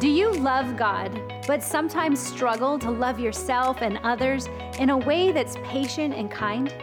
Do 0.00 0.08
you 0.08 0.32
love 0.32 0.78
God, 0.78 1.44
but 1.46 1.62
sometimes 1.62 2.18
struggle 2.18 2.78
to 2.78 2.90
love 2.90 3.20
yourself 3.20 3.82
and 3.82 4.00
others 4.02 4.46
in 4.78 4.88
a 4.88 4.96
way 4.96 5.30
that's 5.30 5.58
patient 5.62 6.14
and 6.14 6.30
kind? 6.30 6.74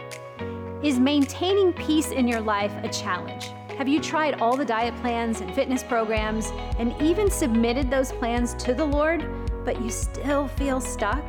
Is 0.84 1.00
maintaining 1.00 1.72
peace 1.72 2.12
in 2.12 2.28
your 2.28 2.40
life 2.40 2.72
a 2.84 2.88
challenge? 2.88 3.50
Have 3.76 3.88
you 3.88 3.98
tried 3.98 4.34
all 4.34 4.56
the 4.56 4.64
diet 4.64 4.94
plans 5.00 5.40
and 5.40 5.52
fitness 5.52 5.82
programs 5.82 6.52
and 6.78 6.94
even 7.02 7.28
submitted 7.28 7.90
those 7.90 8.12
plans 8.12 8.54
to 8.54 8.72
the 8.72 8.84
Lord, 8.84 9.28
but 9.64 9.82
you 9.82 9.90
still 9.90 10.46
feel 10.46 10.80
stuck? 10.80 11.24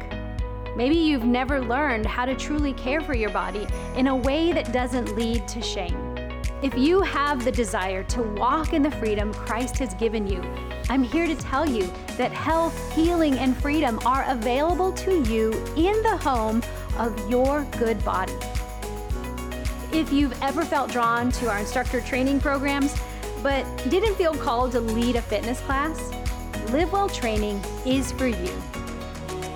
Maybe 0.75 0.95
you've 0.95 1.25
never 1.25 1.59
learned 1.59 2.05
how 2.05 2.25
to 2.25 2.35
truly 2.35 2.73
care 2.73 3.01
for 3.01 3.15
your 3.15 3.31
body 3.31 3.65
in 3.95 4.05
a 4.05 4.15
way 4.15 4.51
that 4.51 4.71
doesn't 4.71 5.15
lead 5.15 5.47
to 5.47 5.59
shame. 5.59 6.08
If 6.61 6.77
you 6.77 6.99
have 6.99 7.45
the 7.45 7.53
desire 7.53 8.03
to 8.03 8.21
walk 8.21 8.73
in 8.73 8.81
the 8.81 8.91
freedom 8.91 9.33
Christ 9.33 9.79
has 9.79 9.93
given 9.93 10.27
you, 10.27 10.41
I'm 10.89 11.03
here 11.03 11.25
to 11.25 11.33
tell 11.33 11.65
you 11.65 11.89
that 12.17 12.33
health, 12.33 12.93
healing, 12.93 13.39
and 13.39 13.55
freedom 13.55 13.97
are 14.05 14.25
available 14.27 14.91
to 14.91 15.21
you 15.21 15.53
in 15.77 16.03
the 16.03 16.17
home 16.17 16.61
of 16.97 17.17
your 17.29 17.65
good 17.77 18.03
body. 18.03 18.33
If 19.93 20.11
you've 20.11 20.37
ever 20.43 20.65
felt 20.65 20.91
drawn 20.91 21.31
to 21.31 21.49
our 21.49 21.59
instructor 21.59 22.01
training 22.01 22.41
programs, 22.41 22.93
but 23.41 23.63
didn't 23.89 24.15
feel 24.15 24.33
called 24.33 24.73
to 24.73 24.81
lead 24.81 25.15
a 25.15 25.21
fitness 25.21 25.61
class, 25.61 26.11
LiveWell 26.71 27.13
Training 27.13 27.61
is 27.85 28.11
for 28.11 28.27
you. 28.27 28.51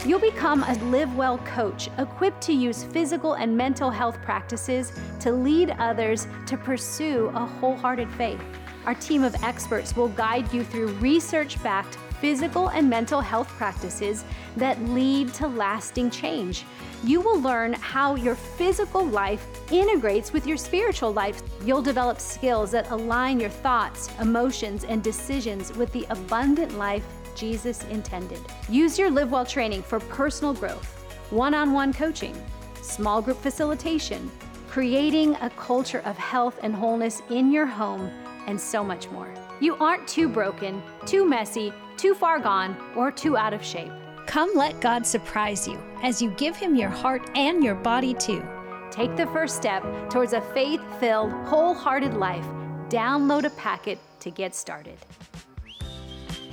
You'll 0.06 0.20
become 0.20 0.64
a 0.64 0.76
LiveWell 0.76 1.46
coach 1.46 1.90
equipped 1.98 2.42
to 2.42 2.52
use 2.52 2.84
physical 2.84 3.36
and 3.36 3.56
mental 3.56 3.90
health 3.90 4.22
practices 4.22 4.92
to 5.22 5.32
lead 5.32 5.70
others 5.80 6.28
to 6.48 6.58
pursue 6.58 7.32
a 7.34 7.46
wholehearted 7.46 8.12
faith. 8.12 8.42
Our 8.86 8.96
team 8.96 9.24
of 9.24 9.34
experts 9.46 9.96
will 9.96 10.10
guide 10.10 10.52
you 10.54 10.66
through 10.66 10.88
research 10.96 11.62
backed 11.64 11.96
physical 12.20 12.68
and 12.70 12.90
mental 12.90 13.22
health 13.22 13.48
practices 13.48 14.26
that 14.58 14.82
lead 14.90 15.34
to 15.36 15.48
lasting 15.48 16.12
change. 16.12 16.66
You 17.06 17.22
will 17.22 17.40
learn 17.40 17.72
how 17.72 18.16
your 18.16 18.36
physical 18.36 19.06
life 19.06 19.46
integrates 19.72 20.34
with 20.34 20.46
your 20.46 20.58
spiritual 20.58 21.14
life. 21.14 21.42
You'll 21.64 21.82
develop 21.82 22.20
skills 22.20 22.72
that 22.72 22.92
align 22.92 23.40
your 23.40 23.50
thoughts, 23.50 24.10
emotions, 24.20 24.84
and 24.84 25.02
decisions 25.02 25.72
with 25.78 25.94
the 25.94 26.06
abundant 26.10 26.78
life 26.78 27.06
Jesus 27.36 27.84
intended. 27.86 28.40
Use 28.70 28.98
your 28.98 29.10
LiveWell 29.10 29.48
training 29.48 29.84
for 29.84 30.00
personal 30.00 30.54
growth, 30.54 30.86
one 31.30 31.54
on 31.54 31.74
one 31.74 31.94
coaching, 31.94 32.36
small 32.82 33.22
group 33.22 33.38
facilitation, 33.42 34.30
creating 34.70 35.36
a 35.42 35.50
culture 35.52 36.02
of 36.06 36.18
health 36.18 36.60
and 36.64 36.76
wholeness 36.76 37.22
in 37.30 37.52
your 37.52 37.66
home, 37.66 38.10
and 38.48 38.60
so 38.60 38.84
much 38.84 39.10
more. 39.10 39.34
You 39.60 39.76
aren't 39.78 40.08
too 40.08 40.28
broken, 40.28 40.82
too 41.06 41.26
messy, 41.26 41.72
too 41.96 42.16
far 42.16 42.40
gone, 42.40 42.76
or 42.96 43.12
too 43.12 43.38
out 43.38 43.54
of 43.54 43.64
shape. 43.64 43.92
Come 44.26 44.52
let 44.56 44.80
God 44.82 45.06
surprise 45.06 45.68
you 45.68 45.80
as 46.02 46.22
you 46.22 46.32
give 46.32 46.56
Him 46.56 46.76
your 46.76 46.90
heart 46.90 47.30
and 47.36 47.64
your 47.64 47.76
body 47.76 48.14
too. 48.14 48.44
Take 48.92 49.16
the 49.16 49.28
first 49.28 49.56
step 49.56 49.84
towards 50.10 50.34
a 50.34 50.42
faith 50.54 50.82
filled, 51.00 51.32
wholehearted 51.46 52.14
life. 52.14 52.46
Download 52.90 53.46
a 53.46 53.50
packet 53.52 54.00
to 54.20 54.30
get 54.30 54.54
started. 54.56 54.98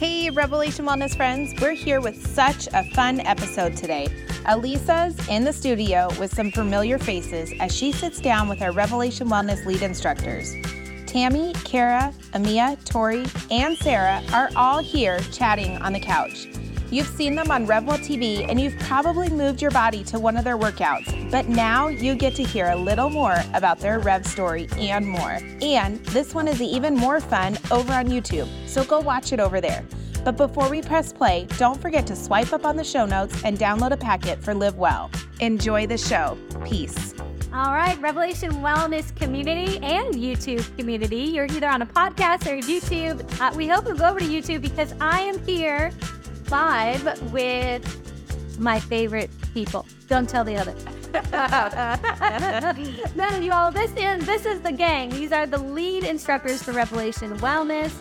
Hey, 0.01 0.31
Revelation 0.31 0.87
Wellness 0.87 1.15
friends, 1.15 1.53
we're 1.61 1.75
here 1.75 2.01
with 2.01 2.27
such 2.27 2.69
a 2.73 2.85
fun 2.95 3.21
episode 3.21 3.77
today. 3.77 4.07
Alisa's 4.47 5.29
in 5.29 5.45
the 5.45 5.53
studio 5.53 6.09
with 6.19 6.33
some 6.33 6.51
familiar 6.51 6.97
faces 6.97 7.53
as 7.61 7.77
she 7.77 7.93
sits 7.93 8.19
down 8.19 8.49
with 8.49 8.63
our 8.63 8.73
Revelation 8.73 9.29
Wellness 9.29 9.67
lead 9.67 9.83
instructors. 9.83 10.55
Tammy, 11.05 11.53
Kara, 11.65 12.15
Amia, 12.33 12.83
Torie, 12.87 13.27
and 13.51 13.77
Sara 13.77 14.23
are 14.33 14.49
all 14.57 14.79
here 14.79 15.21
chatting 15.33 15.77
on 15.83 15.93
the 15.93 16.01
couch. 16.01 16.47
You've 16.91 17.07
seen 17.07 17.37
them 17.37 17.53
on 17.53 17.69
RevWell 17.69 17.99
TV 17.99 18.49
and 18.49 18.61
you've 18.61 18.77
probably 18.81 19.29
moved 19.29 19.63
your 19.63 19.71
body 19.71 20.03
to 20.05 20.19
one 20.19 20.37
of 20.37 20.43
their 20.43 20.59
workouts, 20.59 21.31
but 21.31 21.49
now 21.49 21.87
you 21.87 22.17
get 22.17 22.35
to 22.35 22.43
hear 22.43 22.71
a 22.71 22.77
little 22.77 23.09
more 23.09 23.37
about 23.55 23.79
their 23.79 24.01
Rev 24.01 24.27
story 24.27 24.69
and 24.77 25.07
more. 25.07 25.39
And 25.63 26.05
this 26.07 26.35
one 26.35 26.49
is 26.49 26.61
even 26.61 26.97
more 26.97 27.21
fun 27.21 27.57
over 27.71 27.93
on 27.93 28.09
YouTube, 28.09 28.49
so 28.67 28.85
go 28.85 28.99
watch 28.99 29.33
it 29.33 29.39
over 29.39 29.61
there. 29.61 29.85
But 30.25 30.37
before 30.37 30.69
we 30.69 30.83
press 30.83 31.13
play, 31.13 31.47
don't 31.59 31.81
forget 31.81 32.09
to 32.09 32.17
swipe 32.17 32.53
up 32.53 32.67
on 32.67 32.75
the 32.75 32.85
show 32.85 33.07
notes 33.07 33.41
and 33.45 33.57
download 33.57 33.93
a 33.93 33.97
packet 33.97 34.43
for 34.43 34.53
LiveWell. 34.53 35.15
Enjoy 35.41 35.87
the 35.87 35.97
show. 35.97 36.37
Peace. 36.65 37.15
All 37.53 37.73
right, 37.73 38.01
Revelation 38.01 38.51
Wellness 38.55 39.15
community 39.17 39.79
and 39.79 40.15
YouTube 40.15 40.77
community. 40.77 41.23
You're 41.23 41.47
either 41.47 41.69
on 41.69 41.83
a 41.83 41.87
podcast 41.87 42.47
or 42.47 42.61
YouTube. 42.61 43.41
Uh, 43.41 43.53
we 43.57 43.69
hope 43.69 43.87
you'll 43.87 43.97
go 43.97 44.09
over 44.09 44.21
to 44.21 44.27
YouTube 44.27 44.61
because 44.61 44.93
I 45.01 45.21
am 45.21 45.45
here 45.47 45.91
live 46.51 47.33
with 47.33 48.59
my 48.59 48.81
favorite 48.81 49.31
people. 49.55 49.87
Don't 50.09 50.29
tell 50.29 50.45
the 50.45 50.57
others. 50.57 50.85
None 53.17 53.35
of 53.35 53.43
you 53.43 53.53
all. 53.53 53.71
This 53.71 53.93
is 53.97 54.27
this 54.27 54.47
is 54.47 54.61
the 54.61 54.73
gang. 54.73 55.11
These 55.11 55.33
are 55.33 55.47
the 55.47 55.59
lead 55.59 56.05
instructors 56.05 56.63
for 56.63 56.73
Revelation 56.73 57.37
Wellness, 57.39 57.93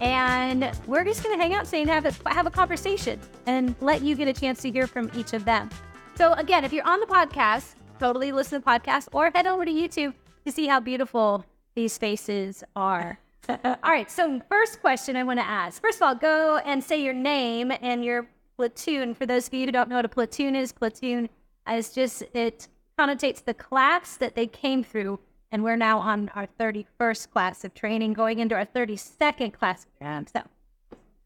and 0.00 0.70
we're 0.86 1.04
just 1.04 1.22
gonna 1.22 1.36
hang 1.36 1.54
out 1.54 1.64
today 1.64 1.82
and 1.82 1.90
have 1.90 2.06
a 2.06 2.30
have 2.30 2.46
a 2.46 2.50
conversation 2.50 3.20
and 3.46 3.74
let 3.80 4.02
you 4.02 4.14
get 4.14 4.28
a 4.28 4.32
chance 4.32 4.62
to 4.62 4.70
hear 4.70 4.86
from 4.86 5.10
each 5.16 5.32
of 5.32 5.44
them. 5.44 5.70
So 6.16 6.32
again, 6.34 6.64
if 6.64 6.72
you're 6.72 6.86
on 6.86 7.00
the 7.00 7.06
podcast, 7.06 7.74
totally 7.98 8.32
listen 8.32 8.60
to 8.60 8.64
the 8.64 8.70
podcast 8.70 9.08
or 9.12 9.30
head 9.34 9.46
over 9.46 9.64
to 9.64 9.70
YouTube 9.70 10.14
to 10.44 10.52
see 10.52 10.66
how 10.66 10.80
beautiful 10.80 11.44
these 11.74 11.98
faces 11.98 12.64
are. 12.74 13.18
all 13.64 13.76
right. 13.84 14.10
So 14.10 14.40
first 14.48 14.80
question 14.80 15.16
I 15.16 15.22
want 15.24 15.38
to 15.38 15.46
ask. 15.46 15.80
First 15.80 15.98
of 15.98 16.02
all, 16.02 16.14
go 16.14 16.58
and 16.64 16.82
say 16.82 17.02
your 17.02 17.14
name 17.14 17.72
and 17.80 18.04
your 18.04 18.28
platoon. 18.56 19.14
For 19.14 19.26
those 19.26 19.48
of 19.48 19.54
you 19.54 19.66
who 19.66 19.72
don't 19.72 19.88
know 19.88 19.96
what 19.96 20.04
a 20.04 20.08
platoon 20.08 20.56
is, 20.56 20.72
platoon 20.72 21.28
is 21.70 21.90
just 21.90 22.22
it 22.34 22.68
connotates 22.98 23.44
the 23.44 23.54
class 23.54 24.16
that 24.16 24.34
they 24.34 24.46
came 24.46 24.82
through, 24.82 25.20
and 25.52 25.62
we're 25.62 25.76
now 25.76 25.98
on 25.98 26.30
our 26.34 26.48
31st 26.58 27.30
class 27.30 27.64
of 27.64 27.74
training, 27.74 28.14
going 28.14 28.38
into 28.38 28.54
our 28.54 28.64
32nd 28.66 29.52
class 29.52 29.84
of 29.84 29.98
training. 29.98 30.28
So, 30.32 30.42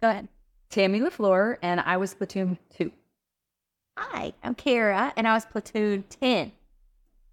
go 0.02 0.10
ahead. 0.10 0.28
Tammy 0.68 1.00
LeFleur, 1.00 1.56
and 1.62 1.80
I 1.80 1.96
was 1.96 2.14
platoon 2.14 2.58
two. 2.76 2.92
Hi, 3.96 4.32
I'm 4.42 4.54
Kara, 4.54 5.12
and 5.16 5.28
I 5.28 5.34
was 5.34 5.44
platoon 5.44 6.04
10. 6.08 6.52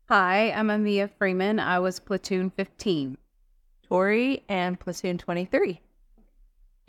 Hi, 0.10 0.52
I'm 0.52 0.68
Amia 0.68 1.10
Freeman. 1.18 1.60
I 1.60 1.80
was 1.80 2.00
platoon 2.00 2.50
15. 2.50 3.18
Torie 3.90 4.44
and 4.50 4.80
platoon 4.80 5.18
23. 5.18 5.80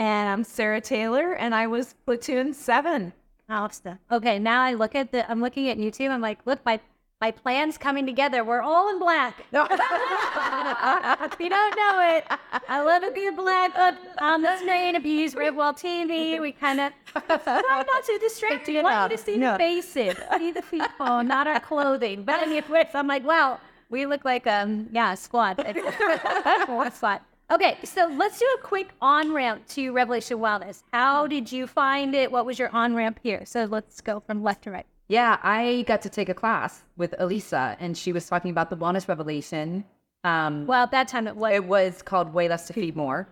And 0.01 0.29
I'm 0.29 0.45
Sara 0.45 0.81
Taylor, 0.81 1.33
and 1.35 1.55
I 1.55 1.67
was 1.67 1.95
platoon 2.07 2.53
seven. 2.55 3.13
Awesome. 3.49 3.99
Okay, 4.13 4.39
now 4.39 4.63
I 4.63 4.75
look 4.75 4.95
at 4.95 5.11
the. 5.11 5.29
I'm 5.31 5.41
looking 5.41 5.69
at 5.69 5.79
YouTube. 5.79 6.11
I'm 6.11 6.21
like, 6.21 6.39
look, 6.45 6.65
my 6.65 6.79
my 7.21 7.33
plan's 7.33 7.77
coming 7.77 8.07
together. 8.07 8.45
We're 8.45 8.61
all 8.61 8.91
in 8.91 9.01
black. 9.01 9.35
if 9.53 11.41
you 11.41 11.49
don't 11.49 11.77
know 11.77 12.17
it, 12.17 12.25
I 12.69 12.81
love 12.81 13.03
to 13.03 13.11
be 13.11 13.29
black 13.31 13.77
up 13.77 13.97
on 14.21 14.43
the 14.43 14.57
screen. 14.59 14.95
If 14.95 15.05
you 15.05 15.13
use 15.15 15.35
RevWell 15.35 15.75
TV, 15.77 16.41
we 16.41 16.53
kind 16.53 16.79
of 16.79 16.93
try 17.15 17.83
not 17.83 18.05
to 18.05 18.19
distract 18.21 18.69
you. 18.69 18.81
I 18.81 18.83
want 18.85 19.11
you 19.11 19.17
to 19.17 19.23
see 19.25 19.37
No. 19.37 19.53
the 19.55 19.59
faces, 19.59 20.17
see 20.37 20.53
the 20.53 20.63
people, 20.63 21.25
not 21.25 21.49
our 21.49 21.59
clothing. 21.59 22.23
But 22.23 22.39
I 22.39 22.43
anyway, 22.45 22.89
I'm 22.95 23.09
like, 23.09 23.25
wow, 23.25 23.59
we 23.91 24.07
look 24.07 24.25
like 24.25 24.47
um, 24.47 24.89
yeah, 24.93 25.13
a 25.13 25.17
squad. 25.17 25.57
squad. 26.95 27.21
Okay, 27.51 27.79
so 27.83 28.07
let's 28.15 28.39
do 28.39 28.45
a 28.59 28.63
quick 28.63 28.89
on 29.01 29.33
ramp 29.33 29.67
to 29.69 29.91
Revelation 29.93 30.39
Wellness. 30.39 30.83
How 30.93 31.27
did 31.27 31.51
you 31.51 31.67
find 31.67 32.15
it? 32.15 32.31
What 32.31 32.45
was 32.45 32.59
your 32.59 32.69
on 32.75 32.95
ramp 32.95 33.21
here? 33.23 33.47
So 33.47 33.65
let's 33.65 34.03
go 34.03 34.21
from 34.21 34.43
left 34.43 34.65
to 34.65 34.71
right. 34.71 34.87
Yeah, 35.09 35.39
I 35.43 35.85
got 35.87 36.03
to 36.03 36.11
take 36.11 36.29
a 36.29 36.35
class 36.35 36.83
with 36.99 37.15
Alisa, 37.19 37.77
and 37.81 37.97
she 37.97 38.13
was 38.13 38.29
talking 38.29 38.51
about 38.51 38.69
the 38.69 38.77
wellness 38.77 39.09
revelation. 39.09 39.85
Um, 40.25 40.67
Well, 40.67 40.83
at 40.83 40.91
that 40.91 41.09
time 41.09 41.27
it 41.27 41.37
was 41.37 41.55
it 41.55 41.65
was 41.65 42.03
called 42.03 42.35
Way 42.35 42.49
Less 42.49 42.67
to 42.67 42.75
Feed 42.75 42.95
More, 42.95 43.27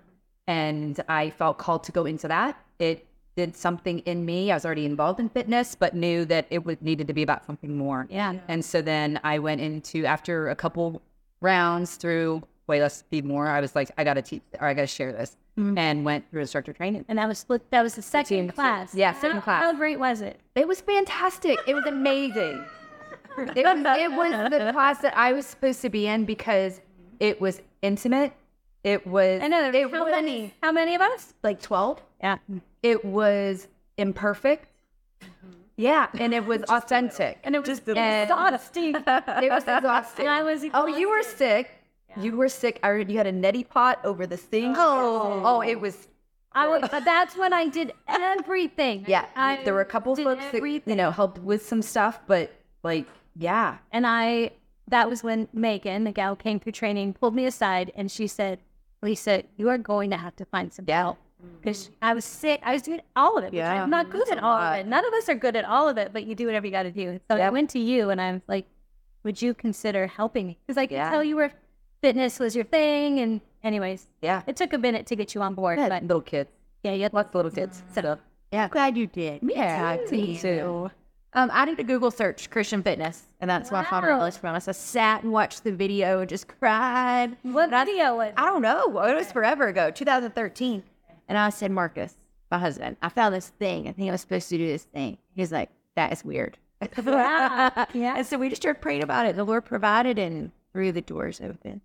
and 0.47 0.99
I 1.09 1.29
felt 1.29 1.59
called 1.59 1.85
to 1.85 1.93
go 1.93 2.07
into 2.07 2.29
that. 2.29 2.59
It 2.79 3.07
did 3.37 3.55
something 3.55 4.01
in 4.01 4.25
me. 4.25 4.51
I 4.51 4.57
was 4.57 4.65
already 4.65 4.87
involved 4.87 5.21
in 5.21 5.29
fitness, 5.29 5.75
but 5.75 5.95
knew 5.95 6.25
that 6.25 6.47
it 6.51 6.65
would 6.65 6.81
needed 6.83 7.07
to 7.07 7.13
be 7.13 7.23
about 7.23 7.45
something 7.45 7.77
more. 7.77 8.07
Yeah. 8.11 8.35
And 8.49 8.65
so 8.65 8.81
then 8.83 9.21
I 9.23 9.39
went 9.39 9.61
into 9.61 10.07
after 10.07 10.49
a 10.49 10.57
couple 10.57 11.03
rounds 11.41 11.97
through 11.97 12.43
Way 12.67 12.81
Less 12.81 13.03
Feed 13.11 13.25
More. 13.25 13.47
I 13.47 13.61
was 13.61 13.75
like, 13.77 13.91
I 13.99 14.05
got 14.05 14.15
to 14.15 14.23
teach 14.23 14.43
or 14.59 14.67
I 14.67 14.75
got 14.75 14.83
to 14.83 14.87
share 14.87 15.13
this, 15.13 15.37
mm-hmm. 15.59 15.77
and 15.77 16.05
went 16.05 16.29
through 16.31 16.41
instructor 16.41 16.73
training. 16.73 17.05
and 17.09 17.19
that 17.19 17.29
was 17.29 17.39
split. 17.39 17.71
That 17.71 17.83
was 17.83 17.95
the 17.95 18.03
second 18.03 18.55
class. 18.55 18.95
Yeah, 18.95 19.13
second 19.13 19.37
How- 19.37 19.43
class. 19.43 19.63
How 19.63 19.73
great 19.75 19.99
was 19.99 20.23
it? 20.23 20.41
It 20.55 20.67
was 20.67 20.81
fantastic. 20.81 21.59
It 21.67 21.75
was 21.75 21.85
amazing. 21.85 22.65
it, 23.39 23.65
was, 23.67 23.99
it 23.99 24.13
was 24.13 24.51
the 24.51 24.71
class 24.73 24.99
that 25.03 25.17
I 25.17 25.35
was 25.35 25.45
supposed 25.47 25.83
to 25.83 25.91
be 25.91 26.07
in 26.07 26.25
because 26.25 26.81
it 27.21 27.39
was 27.39 27.61
intimate. 27.83 28.33
It 28.83 29.07
was 29.07 29.43
I 29.43 29.49
know. 29.49 29.69
it 29.69 29.91
how 29.91 30.05
was 30.05 30.13
many? 30.13 30.55
How 30.63 30.73
many 30.73 30.95
of 30.95 31.03
us? 31.03 31.35
like 31.43 31.61
12. 31.61 32.01
Yeah. 32.21 32.39
It 32.91 33.05
was 33.05 33.69
imperfect. 33.97 34.69
Mm-hmm. 35.21 35.53
Yeah, 35.77 36.07
and 36.23 36.33
it 36.39 36.45
was 36.47 36.63
authentic. 36.77 37.39
And 37.45 37.55
it 37.55 37.59
was 37.61 37.69
just 37.69 37.89
exhausting. 37.89 38.95
It 39.47 39.51
was 39.57 39.65
exhausting. 39.77 40.29
I 40.29 40.43
was. 40.43 40.65
Oh, 40.73 40.87
you 40.87 41.11
were 41.11 41.23
sick. 41.23 41.71
You 42.25 42.37
were 42.41 42.49
sick. 42.49 42.81
I 42.83 42.95
you 43.13 43.19
had 43.19 43.27
a 43.27 43.33
neti 43.33 43.69
pot 43.69 43.97
over 44.11 44.27
the 44.27 44.39
sink. 44.39 44.77
Oh, 44.79 45.43
oh, 45.45 45.61
it 45.61 45.79
was. 45.81 46.09
I 46.53 46.67
was, 46.69 46.89
but 46.91 47.05
that's 47.05 47.37
when 47.37 47.53
I 47.53 47.69
did 47.69 47.93
everything. 48.09 49.05
Yeah, 49.07 49.27
I 49.37 49.63
there 49.65 49.75
were 49.75 49.83
a 49.91 49.93
couple 49.97 50.17
folks 50.17 50.45
that 50.53 50.63
you 50.91 50.97
know 51.01 51.11
helped 51.11 51.39
with 51.51 51.63
some 51.67 51.83
stuff, 51.83 52.21
but 52.27 52.51
like, 52.83 53.07
yeah, 53.35 53.77
And 53.93 54.07
I, 54.07 54.53
that 54.89 55.11
was 55.11 55.23
when 55.23 55.49
Megan, 55.53 56.05
the 56.05 56.13
gal 56.13 56.35
came 56.37 56.59
through 56.61 56.73
training, 56.73 57.13
pulled 57.15 57.35
me 57.35 57.45
aside 57.45 57.93
and 57.95 58.11
she 58.11 58.27
said, 58.27 58.61
Lisa, 59.03 59.43
you 59.59 59.69
are 59.69 59.77
going 59.77 60.09
to 60.11 60.17
have 60.17 60.35
to 60.37 60.45
find 60.47 60.73
some 60.73 60.87
Yeah. 60.89 61.03
help. 61.03 61.19
Because 61.61 61.91
I 62.01 62.15
was 62.15 62.25
sick. 62.25 62.61
I 62.63 62.73
was 62.73 62.83
doing 62.83 63.01
all 63.15 63.37
of 63.39 63.45
it. 63.45 63.53
Yeah. 63.53 63.83
I'm 63.83 63.91
not 63.91 64.11
good 64.11 64.29
at 64.31 64.43
all 64.43 64.57
of 64.59 64.75
it. 64.79 64.87
None 64.87 65.05
of 65.05 65.13
us 65.15 65.29
are 65.29 65.35
good 65.35 65.57
at 65.57 65.65
all 65.65 65.89
of 65.89 65.99
it, 65.99 66.13
but 66.13 66.25
you 66.25 66.35
do 66.35 66.47
whatever 66.47 66.67
you 66.67 66.73
got 66.73 66.85
to 66.85 66.91
do. 66.91 67.21
So 67.31 67.37
I 67.37 67.51
went 67.51 67.71
to 67.71 67.79
you 67.79 68.11
and 68.11 68.21
I'm 68.21 68.43
like, 68.47 68.67
would 69.25 69.41
you 69.43 69.53
consider 69.55 70.07
helping 70.07 70.47
me? 70.47 70.59
Because 70.67 70.79
I 70.79 70.87
could 70.87 70.95
Yeah. 70.95 71.11
tell 71.11 71.25
you 71.25 71.37
were 71.37 71.51
fitness 72.01 72.39
was 72.39 72.55
your 72.55 72.65
thing. 72.65 73.19
And, 73.21 73.41
anyways, 73.65 74.07
yeah. 74.23 74.43
it 74.47 74.57
took 74.57 74.73
a 74.73 74.79
minute 74.79 75.07
to 75.07 75.17
get 75.17 75.35
you 75.35 75.43
on 75.43 75.55
board. 75.55 75.79
Had 75.79 75.89
But 75.91 76.03
little 76.03 76.21
kids, 76.21 76.51
yeah, 76.85 76.93
you 76.93 77.03
had 77.03 77.13
lots 77.13 77.29
of 77.31 77.35
little 77.35 77.51
kids. 77.51 77.83
So 77.93 78.19
Yeah, 78.53 78.69
glad 78.69 78.97
you 78.97 79.07
did. 79.09 79.41
yeah, 79.43 79.97
me 80.11 80.39
too. 80.39 80.91
Um, 81.33 81.51
I 81.53 81.67
did 81.67 81.79
a 81.81 81.85
Google 81.85 82.11
search 82.11 82.49
Christian 82.49 82.83
fitness, 82.83 83.25
and 83.41 83.51
that's 83.51 83.71
why 83.71 83.81
I 83.81 83.85
found 83.85 84.05
Wow. 84.07 84.13
Revelation 84.13 84.41
Wellness. 84.43 84.69
I 84.69 84.73
sat 84.73 85.23
and 85.23 85.33
watched 85.33 85.65
the 85.65 85.73
video 85.73 86.21
and 86.21 86.29
just 86.31 86.49
cried. 86.49 87.37
What 87.43 87.69
video 87.71 88.17
was 88.17 88.33
I 88.39 88.47
don't 88.47 88.63
know. 88.63 88.85
It 89.03 89.15
was 89.17 89.33
forever 89.33 89.67
ago, 89.67 89.91
2013. 89.91 90.83
And 91.29 91.37
I 91.39 91.51
said, 91.51 91.71
Marcus, 91.71 92.17
my 92.51 92.59
husband, 92.59 92.97
I 93.03 93.09
found 93.09 93.35
this 93.35 93.49
thing. 93.49 93.89
I 93.89 93.93
think 93.93 94.09
I 94.09 94.13
was 94.13 94.21
supposed 94.21 94.49
to 94.51 94.59
do 94.59 94.67
this 94.67 94.85
thing. 94.85 95.19
He's 95.35 95.51
like, 95.53 95.71
that 95.97 96.13
is 96.13 96.25
weird. 96.25 96.59
Wow. 97.05 97.87
Yeah. 97.95 98.17
And 98.19 98.27
so 98.27 98.37
we 98.39 98.49
just 98.51 98.61
started 98.63 98.81
praying 98.83 99.03
about 99.03 99.27
it. 99.27 99.35
The 99.37 99.45
Lord 99.45 99.65
provided 99.65 100.19
and 100.19 100.53
threw 100.73 100.93
the 100.93 101.01
doors 101.01 101.41
open. 101.41 101.81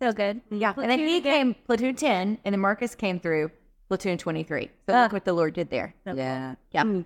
so 0.00 0.12
good. 0.12 0.40
Yeah. 0.50 0.74
And 0.76 0.90
then 0.90 0.98
he 1.00 1.20
came 1.20 1.54
platoon 1.66 1.94
10, 1.96 2.38
and 2.44 2.52
then 2.52 2.60
Marcus 2.60 2.94
came 2.94 3.18
through 3.18 3.50
platoon 3.88 4.18
23. 4.18 4.70
So 4.86 4.94
Ah. 4.94 5.02
look 5.04 5.12
what 5.12 5.24
the 5.24 5.32
Lord 5.32 5.54
did 5.54 5.70
there. 5.70 5.94
Yeah. 6.06 6.54
Yeah. 6.72 7.02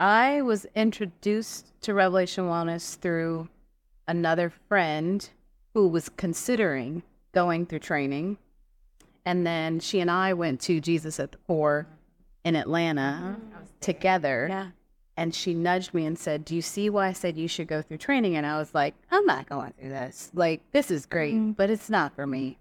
I 0.00 0.42
was 0.42 0.64
introduced 0.74 1.72
to 1.82 1.92
Revelation 1.94 2.44
Wellness 2.44 2.96
through 2.98 3.48
another 4.08 4.50
friend 4.68 5.28
who 5.74 5.88
was 5.88 6.08
considering 6.08 7.02
going 7.32 7.66
through 7.66 7.80
training. 7.80 8.38
And 9.26 9.46
then 9.46 9.80
she 9.80 10.00
and 10.00 10.10
I 10.10 10.34
went 10.34 10.60
to 10.62 10.80
Jesus 10.80 11.18
at 11.18 11.32
the 11.32 11.38
Core 11.46 11.86
in 12.44 12.56
Atlanta 12.56 13.36
together. 13.80 14.46
Yeah. 14.48 14.68
And 15.16 15.34
she 15.34 15.54
nudged 15.54 15.94
me 15.94 16.06
and 16.06 16.18
said, 16.18 16.44
Do 16.44 16.56
you 16.56 16.62
see 16.62 16.90
why 16.90 17.08
I 17.08 17.12
said 17.12 17.36
you 17.36 17.46
should 17.46 17.68
go 17.68 17.82
through 17.82 17.98
training? 17.98 18.36
And 18.36 18.44
I 18.44 18.58
was 18.58 18.74
like, 18.74 18.94
I'm 19.10 19.24
not 19.24 19.48
going 19.48 19.72
through 19.78 19.90
this. 19.90 20.30
Like, 20.34 20.60
this 20.72 20.90
is 20.90 21.06
great, 21.06 21.56
but 21.56 21.70
it's 21.70 21.88
not 21.88 22.14
for 22.14 22.26
me. 22.26 22.58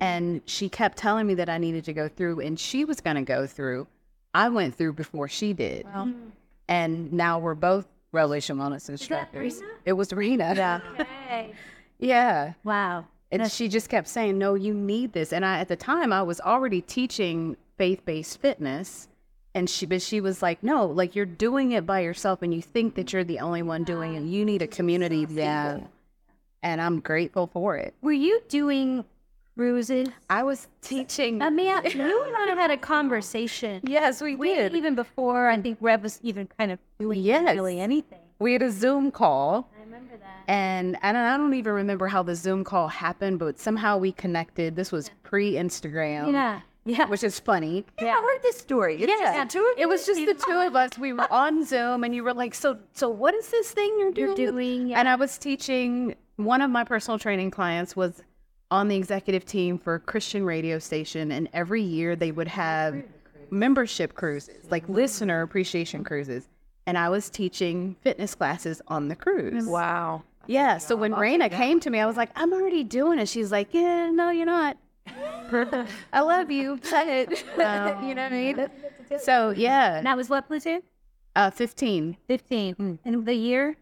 And 0.00 0.42
she 0.44 0.68
kept 0.68 0.98
telling 0.98 1.26
me 1.26 1.34
that 1.34 1.48
I 1.48 1.58
needed 1.58 1.84
to 1.86 1.92
go 1.92 2.08
through, 2.08 2.40
and 2.40 2.60
she 2.60 2.84
was 2.84 3.00
going 3.00 3.16
to 3.16 3.22
go 3.22 3.46
through. 3.46 3.88
I 4.34 4.48
went 4.48 4.76
through 4.76 4.92
before 4.92 5.28
she 5.28 5.52
did. 5.54 5.86
Mm-hmm. 5.86 6.28
And 6.68 7.12
now 7.12 7.38
we're 7.38 7.54
both 7.54 7.88
Revelation 8.12 8.58
Wellness 8.58 8.88
instructors. 8.88 9.62
It 9.84 9.94
was 9.94 10.12
Rena. 10.12 10.54
Yeah. 10.54 10.80
Okay. 11.00 11.52
Yeah. 12.00 12.52
Wow. 12.62 13.06
And 13.30 13.50
she 13.50 13.68
just 13.68 13.88
kept 13.88 14.08
saying, 14.08 14.38
No, 14.38 14.54
you 14.54 14.72
need 14.74 15.12
this. 15.12 15.32
And 15.32 15.44
I, 15.44 15.58
at 15.60 15.68
the 15.68 15.76
time, 15.76 16.12
I 16.12 16.22
was 16.22 16.40
already 16.40 16.80
teaching 16.80 17.56
faith 17.76 18.04
based 18.04 18.40
fitness. 18.40 19.08
And 19.54 19.68
she, 19.68 19.86
but 19.86 20.00
she 20.02 20.20
was 20.20 20.40
like, 20.42 20.62
No, 20.62 20.86
like 20.86 21.14
you're 21.14 21.26
doing 21.26 21.72
it 21.72 21.84
by 21.86 22.00
yourself 22.00 22.42
and 22.42 22.54
you 22.54 22.62
think 22.62 22.94
that 22.94 23.12
you're 23.12 23.24
the 23.24 23.40
only 23.40 23.62
one 23.62 23.84
doing 23.84 24.14
it. 24.14 24.22
You 24.22 24.44
need 24.44 24.62
a 24.62 24.66
community 24.66 25.26
people. 25.26 25.90
And 26.62 26.80
I'm 26.80 27.00
grateful 27.00 27.46
for 27.52 27.76
it. 27.76 27.94
Were 28.02 28.12
you 28.12 28.40
doing 28.48 29.04
cruises? 29.56 30.08
I 30.30 30.42
was 30.42 30.66
teaching. 30.82 31.40
I 31.42 31.50
mean, 31.50 31.66
you 31.66 32.24
and 32.24 32.36
I 32.36 32.54
had 32.60 32.70
a 32.70 32.76
conversation. 32.76 33.80
Yes, 33.84 34.20
we 34.22 34.36
We 34.36 34.54
did. 34.54 34.74
even 34.74 34.94
before 34.94 35.48
I 35.48 35.60
think 35.60 35.78
Rev 35.80 36.02
was 36.02 36.18
even 36.22 36.48
kind 36.58 36.72
of 36.72 36.78
doing 36.98 37.20
Yes. 37.22 37.54
really 37.54 37.78
anything. 37.80 38.18
We 38.38 38.52
had 38.54 38.62
a 38.62 38.70
Zoom 38.70 39.10
call. 39.10 39.68
I 39.98 40.00
remember 40.00 40.24
that. 40.24 40.44
And, 40.46 40.96
and 41.02 41.16
I 41.16 41.36
don't 41.36 41.54
even 41.54 41.72
remember 41.72 42.06
how 42.06 42.22
the 42.22 42.34
Zoom 42.34 42.64
call 42.64 42.88
happened, 42.88 43.38
but 43.38 43.58
somehow 43.58 43.98
we 43.98 44.12
connected. 44.12 44.76
This 44.76 44.92
was 44.92 45.10
pre 45.22 45.54
Instagram. 45.54 46.32
Yeah. 46.32 46.60
Yeah. 46.84 47.06
Which 47.06 47.22
is 47.22 47.38
funny. 47.38 47.84
Yeah, 48.00 48.16
I 48.16 48.20
heard 48.22 48.42
this 48.42 48.56
story. 48.58 49.02
It's 49.02 49.12
Yeah, 49.20 49.44
just 49.44 49.52
two 49.52 49.60
of 49.60 49.78
it 49.78 49.86
was 49.86 50.06
just 50.06 50.24
the 50.24 50.34
two 50.34 50.58
of 50.58 50.74
us. 50.74 50.96
We 50.98 51.12
were 51.12 51.30
on 51.30 51.64
Zoom, 51.66 52.02
and 52.02 52.14
you 52.14 52.24
were 52.24 52.32
like, 52.32 52.54
"So, 52.54 52.78
so 52.94 53.10
what 53.10 53.34
is 53.34 53.50
this 53.50 53.72
thing 53.72 53.94
you're 53.98 54.10
doing?" 54.10 54.38
You're 54.38 54.52
doing, 54.52 54.88
yeah. 54.88 54.98
And 54.98 55.06
I 55.08 55.16
was 55.16 55.36
teaching. 55.36 56.14
One 56.36 56.62
of 56.62 56.70
my 56.70 56.84
personal 56.84 57.18
training 57.18 57.50
clients 57.50 57.94
was 57.94 58.22
on 58.70 58.88
the 58.88 58.96
executive 58.96 59.44
team 59.44 59.76
for 59.76 59.96
a 59.96 60.00
Christian 60.00 60.44
radio 60.44 60.78
station, 60.78 61.30
and 61.30 61.48
every 61.52 61.82
year 61.82 62.16
they 62.16 62.30
would 62.30 62.48
have 62.48 63.02
membership 63.50 64.14
cruises, 64.14 64.70
like 64.70 64.88
listener 64.88 65.42
appreciation 65.42 66.04
cruises. 66.04 66.48
And 66.88 66.96
I 66.96 67.10
was 67.10 67.28
teaching 67.28 67.96
fitness 68.00 68.34
classes 68.34 68.80
on 68.88 69.08
the 69.08 69.14
cruise. 69.14 69.66
Wow. 69.66 70.22
Yeah. 70.46 70.78
So 70.78 70.96
when 70.96 71.12
Raina 71.12 71.50
came 71.50 71.80
to 71.80 71.90
me, 71.90 72.00
I 72.00 72.06
was 72.06 72.16
like, 72.16 72.30
"I'm 72.34 72.50
already 72.54 72.82
doing 72.82 73.18
it." 73.18 73.28
She's 73.28 73.52
like, 73.52 73.74
"Yeah, 73.74 74.10
no, 74.10 74.30
you're 74.30 74.46
not." 74.46 74.78
I 76.14 76.20
love 76.20 76.50
you. 76.50 76.78
Say 76.82 77.22
it. 77.22 77.44
Um, 77.58 78.08
you 78.08 78.14
know 78.14 78.22
what 78.22 78.32
I 78.32 78.54
mean? 78.54 78.68
So 79.20 79.50
yeah, 79.50 79.98
And 79.98 80.06
that 80.06 80.16
was 80.16 80.30
what 80.30 80.46
platoon? 80.46 80.82
uh, 81.36 81.50
15, 81.50 82.16
15. 82.26 82.98
And 83.04 83.26
the 83.26 83.34
year? 83.34 83.76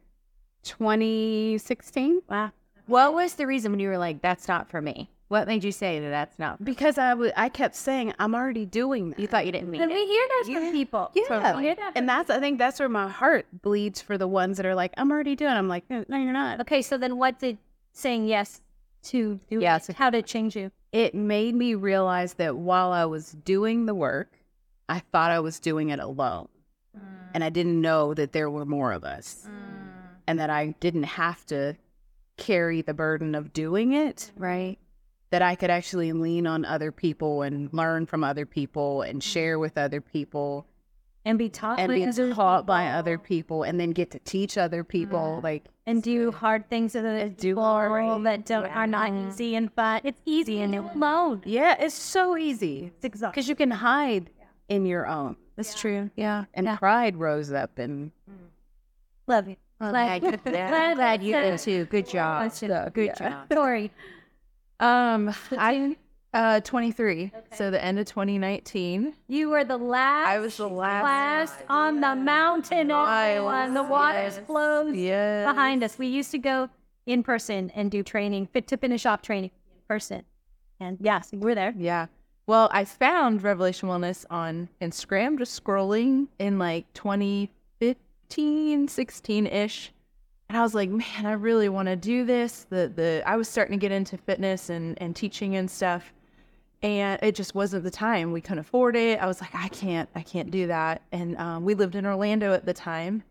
2016. 0.64 2.22
Wow. 2.28 2.50
What 2.86 3.14
was 3.14 3.34
the 3.34 3.46
reason 3.46 3.70
when 3.72 3.80
you 3.80 3.88
were 3.88 3.98
like, 3.98 4.20
that's 4.20 4.48
not 4.48 4.68
for 4.68 4.80
me? 4.82 5.10
What 5.28 5.48
made 5.48 5.64
you 5.64 5.72
say 5.72 5.98
that 5.98 6.08
that's 6.10 6.38
not? 6.38 6.64
Because 6.64 6.98
I 6.98 7.12
would, 7.12 7.32
I 7.36 7.48
kept 7.48 7.74
saying 7.74 8.14
I'm 8.18 8.34
already 8.34 8.64
doing 8.64 9.10
that. 9.10 9.18
You 9.18 9.26
thought 9.26 9.44
you 9.44 9.50
didn't 9.50 9.70
mean 9.70 9.82
And 9.82 9.90
it. 9.90 9.94
we 9.94 10.06
hear 10.06 10.26
that 10.28 10.44
from 10.52 10.72
people. 10.72 11.10
Yeah, 11.14 11.56
We 11.56 11.64
hear 11.64 11.74
that 11.74 11.92
and 11.96 12.08
that's 12.08 12.30
I 12.30 12.38
think 12.38 12.58
that's 12.58 12.78
where 12.78 12.88
my 12.88 13.08
heart 13.08 13.46
bleeds 13.62 14.00
for 14.00 14.16
the 14.16 14.28
ones 14.28 14.56
that 14.58 14.66
are 14.66 14.74
like 14.74 14.92
I'm 14.96 15.10
already 15.10 15.34
doing. 15.34 15.52
I'm 15.52 15.68
like, 15.68 15.84
no, 15.90 16.04
no, 16.08 16.16
you're 16.16 16.32
not. 16.32 16.60
Okay, 16.60 16.80
so 16.80 16.96
then 16.96 17.16
what 17.16 17.40
did 17.40 17.58
saying 17.92 18.26
yes 18.26 18.60
to 19.04 19.40
do 19.50 19.60
Yes. 19.60 19.88
how 19.96 20.10
did 20.10 20.18
it 20.18 20.26
change 20.26 20.54
you? 20.54 20.70
It 20.92 21.14
made 21.14 21.54
me 21.54 21.74
realize 21.74 22.34
that 22.34 22.56
while 22.56 22.92
I 22.92 23.04
was 23.04 23.32
doing 23.32 23.86
the 23.86 23.94
work, 23.94 24.32
I 24.88 25.00
thought 25.00 25.30
I 25.30 25.40
was 25.40 25.58
doing 25.58 25.90
it 25.90 25.98
alone, 25.98 26.48
mm. 26.96 27.02
and 27.34 27.42
I 27.42 27.50
didn't 27.50 27.80
know 27.80 28.14
that 28.14 28.32
there 28.32 28.48
were 28.48 28.64
more 28.64 28.92
of 28.92 29.04
us, 29.04 29.46
mm. 29.48 29.52
and 30.26 30.38
that 30.38 30.48
I 30.48 30.74
didn't 30.80 31.02
have 31.04 31.44
to 31.46 31.76
carry 32.36 32.82
the 32.82 32.94
burden 32.94 33.34
of 33.34 33.52
doing 33.52 33.92
it. 33.92 34.30
Right. 34.36 34.78
That 35.30 35.42
I 35.42 35.56
could 35.56 35.70
actually 35.70 36.12
lean 36.12 36.46
on 36.46 36.64
other 36.64 36.92
people 36.92 37.42
and 37.42 37.72
learn 37.72 38.06
from 38.06 38.22
other 38.22 38.46
people 38.46 39.02
and 39.02 39.20
mm-hmm. 39.20 39.28
share 39.28 39.58
with 39.58 39.76
other 39.76 40.00
people 40.00 40.66
And 41.24 41.36
be 41.36 41.48
taught 41.48 41.80
and 41.80 41.88
by 41.88 41.94
be 41.96 42.06
other 42.06 42.32
taught 42.32 42.64
by 42.64 42.88
other 42.90 43.18
people 43.18 43.64
and 43.64 43.80
then 43.80 43.90
get 43.90 44.12
to 44.12 44.20
teach 44.20 44.56
other 44.56 44.84
people. 44.84 45.18
Mm-hmm. 45.18 45.44
Like, 45.44 45.64
and 45.84 46.02
do 46.02 46.30
hard 46.30 46.68
things 46.70 46.92
that 46.92 47.04
other 47.04 47.30
people 47.30 47.62
hard- 47.62 48.24
that 48.24 48.46
don't 48.46 48.66
are 48.66 48.86
not 48.86 49.12
easy 49.12 49.56
and 49.56 49.72
fun. 49.72 50.00
It's 50.04 50.20
easy 50.24 50.60
and 50.62 50.72
you're 50.72 50.90
alone. 50.94 51.42
yeah, 51.44 51.76
it's 51.78 51.94
so 51.94 52.36
easy 52.36 52.92
It's 52.94 53.04
exhausting. 53.04 53.32
because 53.32 53.48
you 53.48 53.56
can 53.56 53.70
hide 53.70 54.30
in 54.68 54.86
your 54.86 55.06
own. 55.06 55.36
That's 55.56 55.74
true. 55.78 56.10
Yeah. 56.16 56.44
And 56.54 56.68
pride 56.78 57.16
rose 57.16 57.52
up 57.52 57.78
and 57.78 58.12
mm. 58.30 58.46
Love 59.26 59.48
you. 59.48 59.56
Glad, 59.78 60.20
Glad, 60.20 60.42
glad, 60.42 60.96
glad 60.96 61.22
you 61.22 61.32
did 61.32 61.58
too. 61.58 61.84
Good 61.86 62.08
job. 62.10 62.44
That's 62.44 62.62
it. 62.62 62.94
Good 62.94 63.14
job. 63.16 63.48
Torie. 63.52 63.90
Um, 64.80 65.34
I 65.52 65.96
uh 66.34 66.60
23. 66.60 67.32
So 67.54 67.70
the 67.70 67.82
end 67.82 67.98
of 67.98 68.06
2019. 68.06 69.14
You 69.28 69.50
were 69.50 69.64
the 69.64 69.76
last. 69.76 70.28
I 70.28 70.38
was 70.38 70.56
the 70.56 70.68
last. 70.68 71.04
Last 71.04 71.64
on 71.68 72.00
the 72.00 72.14
mountain. 72.14 72.90
I 72.90 73.30
Everyone. 73.30 73.74
The 73.74 73.82
water's 73.82 74.36
yes, 74.36 74.46
closed 74.46 74.96
yes. 74.96 75.46
behind 75.46 75.82
us. 75.82 75.98
We 75.98 76.06
used 76.08 76.30
to 76.32 76.38
go 76.38 76.68
in 77.06 77.22
person 77.22 77.70
and 77.74 77.90
do 77.90 78.02
training, 78.02 78.46
fit 78.46 78.66
to 78.68 78.76
finish 78.76 79.06
off 79.06 79.22
training 79.22 79.50
in 79.70 79.80
person. 79.88 80.24
And 80.80 80.98
yeah, 81.00 81.20
so 81.20 81.36
you 81.36 81.40
were 81.40 81.54
there. 81.54 81.72
Yeah. 81.76 82.06
Well, 82.46 82.68
I 82.72 82.84
found 82.84 83.42
Revelation 83.42 83.88
Wellness 83.88 84.24
on 84.30 84.68
Instagram, 84.80 85.38
just 85.38 85.64
scrolling 85.64 86.28
in 86.38 86.58
like 86.58 86.92
2015, 86.94 88.88
16 88.88 89.46
ish. 89.46 89.92
And 90.48 90.56
I 90.56 90.62
was 90.62 90.74
like, 90.74 90.90
man, 90.90 91.26
I 91.26 91.32
really 91.32 91.68
want 91.68 91.86
to 91.86 91.96
do 91.96 92.24
this. 92.24 92.66
The 92.68 92.92
the 92.94 93.22
I 93.26 93.36
was 93.36 93.48
starting 93.48 93.78
to 93.78 93.80
get 93.80 93.92
into 93.92 94.16
fitness 94.16 94.70
and, 94.70 95.00
and 95.00 95.14
teaching 95.14 95.56
and 95.56 95.70
stuff. 95.70 96.12
And 96.82 97.18
it 97.22 97.34
just 97.34 97.54
wasn't 97.54 97.84
the 97.84 97.90
time. 97.90 98.32
We 98.32 98.40
couldn't 98.40 98.60
afford 98.60 98.96
it. 98.96 99.20
I 99.20 99.26
was 99.26 99.40
like, 99.40 99.54
I 99.54 99.68
can't, 99.68 100.08
I 100.14 100.22
can't 100.22 100.50
do 100.50 100.66
that. 100.66 101.02
And 101.10 101.36
um, 101.38 101.64
we 101.64 101.74
lived 101.74 101.96
in 101.96 102.06
Orlando 102.06 102.52
at 102.52 102.66
the 102.66 102.74
time. 102.74 103.24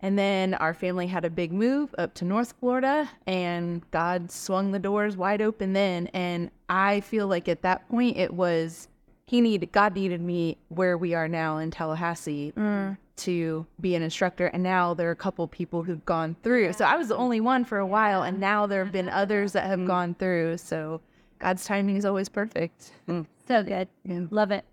And 0.00 0.18
then 0.18 0.54
our 0.54 0.74
family 0.74 1.06
had 1.06 1.24
a 1.24 1.30
big 1.30 1.52
move 1.52 1.94
up 1.98 2.14
to 2.14 2.24
North 2.24 2.54
Florida, 2.60 3.10
and 3.26 3.88
God 3.90 4.30
swung 4.30 4.70
the 4.70 4.78
doors 4.78 5.16
wide 5.16 5.42
open 5.42 5.72
then. 5.72 6.06
And 6.08 6.50
I 6.68 7.00
feel 7.00 7.26
like 7.26 7.48
at 7.48 7.62
that 7.62 7.88
point 7.88 8.16
it 8.16 8.32
was 8.32 8.88
He 9.28 9.42
needed 9.42 9.72
God 9.72 9.94
needed 9.94 10.22
me 10.22 10.56
where 10.68 10.96
we 10.96 11.12
are 11.12 11.28
now 11.28 11.58
in 11.58 11.70
Tallahassee 11.70 12.54
mm. 12.56 12.96
to 13.16 13.66
be 13.78 13.94
an 13.94 14.02
instructor. 14.02 14.46
And 14.46 14.62
now 14.62 14.94
there 14.94 15.06
are 15.08 15.12
a 15.12 15.16
couple 15.16 15.46
people 15.46 15.82
who've 15.82 16.02
gone 16.06 16.34
through. 16.42 16.72
So 16.72 16.86
I 16.86 16.96
was 16.96 17.08
the 17.08 17.16
only 17.16 17.42
one 17.42 17.66
for 17.66 17.76
a 17.76 17.86
while, 17.86 18.22
and 18.22 18.40
now 18.40 18.66
there 18.66 18.82
have 18.82 18.90
been 18.90 19.10
others 19.10 19.52
that 19.52 19.66
have 19.66 19.80
mm. 19.80 19.86
gone 19.86 20.14
through. 20.14 20.56
So 20.56 21.02
God's 21.40 21.66
timing 21.66 21.96
is 21.96 22.06
always 22.06 22.30
perfect. 22.30 22.92
Mm. 23.06 23.26
So 23.46 23.62
good. 23.62 23.88
Love 24.30 24.50
it. 24.50 24.64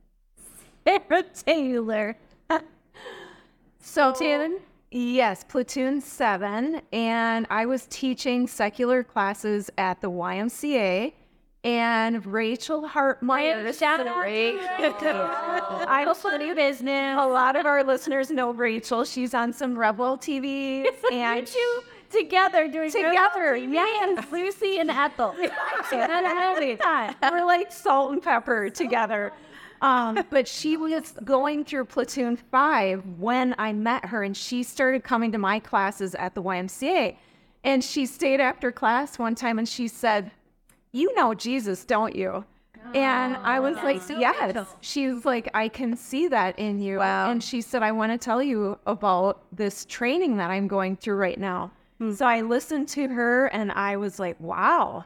Sara 0.87 1.23
Taylor. 1.23 2.17
So, 3.87 4.13
Platoon? 4.13 4.61
yes, 4.89 5.43
Platoon 5.43 6.01
7. 6.01 6.81
And 6.91 7.45
I 7.51 7.67
was 7.67 7.85
teaching 7.87 8.47
secular 8.47 9.03
classes 9.03 9.69
at 9.77 10.01
the 10.01 10.09
YMCA. 10.09 11.13
And 11.65 12.23
Rachel 12.27 12.87
Hartmeyer. 12.87 13.77
Shout 13.77 13.99
out 13.99 14.07
I 15.89 16.05
also 16.05 16.37
new 16.37 16.53
business. 16.53 17.17
A 17.19 17.25
lot 17.25 17.55
of 17.55 17.65
our 17.65 17.83
listeners 17.83 18.29
know 18.29 18.51
Rachel. 18.51 19.03
She's 19.03 19.33
on 19.33 19.51
some 19.51 19.75
RevWell 19.75 20.21
TV. 20.21 20.85
And 21.11 21.51
you 21.51 21.83
together 22.11 22.67
doing 22.67 22.91
together, 22.91 23.55
yes, 23.55 24.31
Lucy 24.31 24.77
and 24.77 24.91
Ethel. 24.91 25.35
We're 27.31 27.45
like 27.45 27.71
salt 27.71 28.11
and 28.11 28.21
pepper 28.21 28.69
together. 28.69 29.33
Um, 29.81 30.23
but 30.29 30.47
she 30.47 30.77
was 30.77 31.13
going 31.23 31.65
through 31.65 31.85
Platoon 31.85 32.37
5 32.37 33.03
when 33.17 33.55
I 33.57 33.73
met 33.73 34.05
her, 34.05 34.21
and 34.21 34.37
she 34.37 34.61
started 34.61 35.03
coming 35.03 35.31
to 35.31 35.39
my 35.39 35.59
classes 35.59 36.13
at 36.15 36.35
the 36.35 36.43
YMCA. 36.43 37.17
And 37.63 37.83
she 37.83 38.05
stayed 38.05 38.39
after 38.39 38.71
class 38.71 39.17
one 39.17 39.33
time 39.33 39.57
and 39.57 39.67
she 39.67 39.87
said, 39.87 40.31
You 40.95 41.13
know 41.13 41.33
Jesus, 41.33 41.83
don't 41.83 42.15
you? 42.15 42.45
And 42.93 43.35
I 43.35 43.57
oh, 43.57 43.63
was 43.63 43.75
like, 43.77 44.01
Yes. 44.07 44.65
She 44.79 45.07
was 45.07 45.25
like, 45.25 45.49
I 45.53 45.67
can 45.67 45.97
see 45.97 46.29
that 46.29 46.57
in 46.57 46.79
you. 46.79 46.99
Wow. 46.99 47.31
And 47.31 47.43
she 47.43 47.59
said, 47.59 47.83
I 47.83 47.91
want 47.91 48.13
to 48.13 48.17
tell 48.17 48.41
you 48.41 48.79
about 48.87 49.43
this 49.51 49.83
training 49.89 50.37
that 50.37 50.51
I'm 50.51 50.69
going 50.69 50.95
through 50.95 51.17
right 51.17 51.37
now. 51.37 51.71
Hmm. 51.97 52.13
So 52.13 52.25
I 52.25 52.39
listened 52.39 52.87
to 52.89 53.09
her 53.09 53.47
and 53.47 53.73
I 53.73 53.97
was 53.97 54.19
like, 54.19 54.39
Wow. 54.39 55.03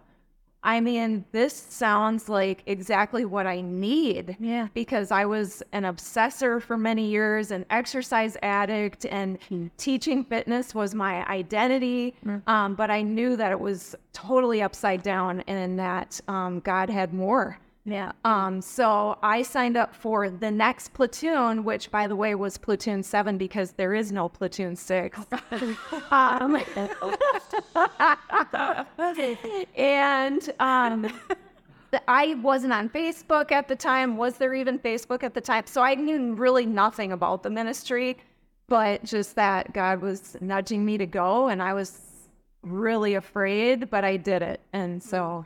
I 0.63 0.81
mean, 0.81 1.23
this 1.31 1.53
sounds 1.53 2.27
like 2.27 2.63
exactly 2.65 3.23
what 3.25 3.47
I 3.47 3.61
need. 3.61 4.35
Yeah. 4.39 4.67
Because 4.73 5.11
I 5.11 5.25
was 5.25 5.63
an 5.71 5.83
obsessor 5.83 6.61
for 6.61 6.77
many 6.77 7.07
years, 7.07 7.51
an 7.51 7.65
exercise 7.69 8.35
addict, 8.43 9.05
and 9.05 9.37
teaching 9.77 10.23
fitness 10.25 10.75
was 10.75 10.93
my 10.93 11.25
identity. 11.29 12.15
Um, 12.47 12.75
but 12.75 12.91
I 12.91 13.01
knew 13.01 13.35
that 13.37 13.51
it 13.51 13.59
was 13.59 13.95
totally 14.11 14.61
upside 14.61 15.01
down 15.01 15.41
and 15.47 15.79
that 15.79 16.19
um, 16.27 16.59
God 16.59 16.89
had 16.89 17.13
more. 17.13 17.57
Yeah. 17.85 18.11
Um, 18.23 18.61
so 18.61 19.17
I 19.23 19.41
signed 19.41 19.77
up 19.77 19.95
for 19.95 20.29
the 20.29 20.51
next 20.51 20.93
platoon, 20.93 21.63
which 21.63 21.89
by 21.89 22.07
the 22.07 22.15
way 22.15 22.35
was 22.35 22.57
platoon 22.57 23.01
seven 23.03 23.37
because 23.37 23.71
there 23.71 23.93
is 23.93 24.11
no 24.11 24.29
platoon 24.29 24.75
six. 24.75 25.19
um, 26.11 26.61
and 29.75 30.53
um, 30.59 31.11
I 32.07 32.35
wasn't 32.35 32.73
on 32.73 32.89
Facebook 32.89 33.51
at 33.51 33.67
the 33.67 33.75
time. 33.75 34.17
Was 34.17 34.37
there 34.37 34.53
even 34.53 34.77
Facebook 34.79 35.23
at 35.23 35.33
the 35.33 35.41
time? 35.41 35.63
So 35.65 35.81
I 35.81 35.95
knew 35.95 36.33
really 36.33 36.65
nothing 36.65 37.11
about 37.11 37.43
the 37.43 37.49
ministry, 37.49 38.17
but 38.67 39.03
just 39.03 39.35
that 39.35 39.73
God 39.73 40.01
was 40.01 40.37
nudging 40.41 40.85
me 40.85 40.97
to 40.97 41.07
go, 41.07 41.47
and 41.47 41.63
I 41.63 41.73
was 41.73 42.01
really 42.61 43.15
afraid, 43.15 43.89
but 43.89 44.03
I 44.03 44.17
did 44.17 44.41
it, 44.41 44.59
and 44.73 45.01
so. 45.01 45.45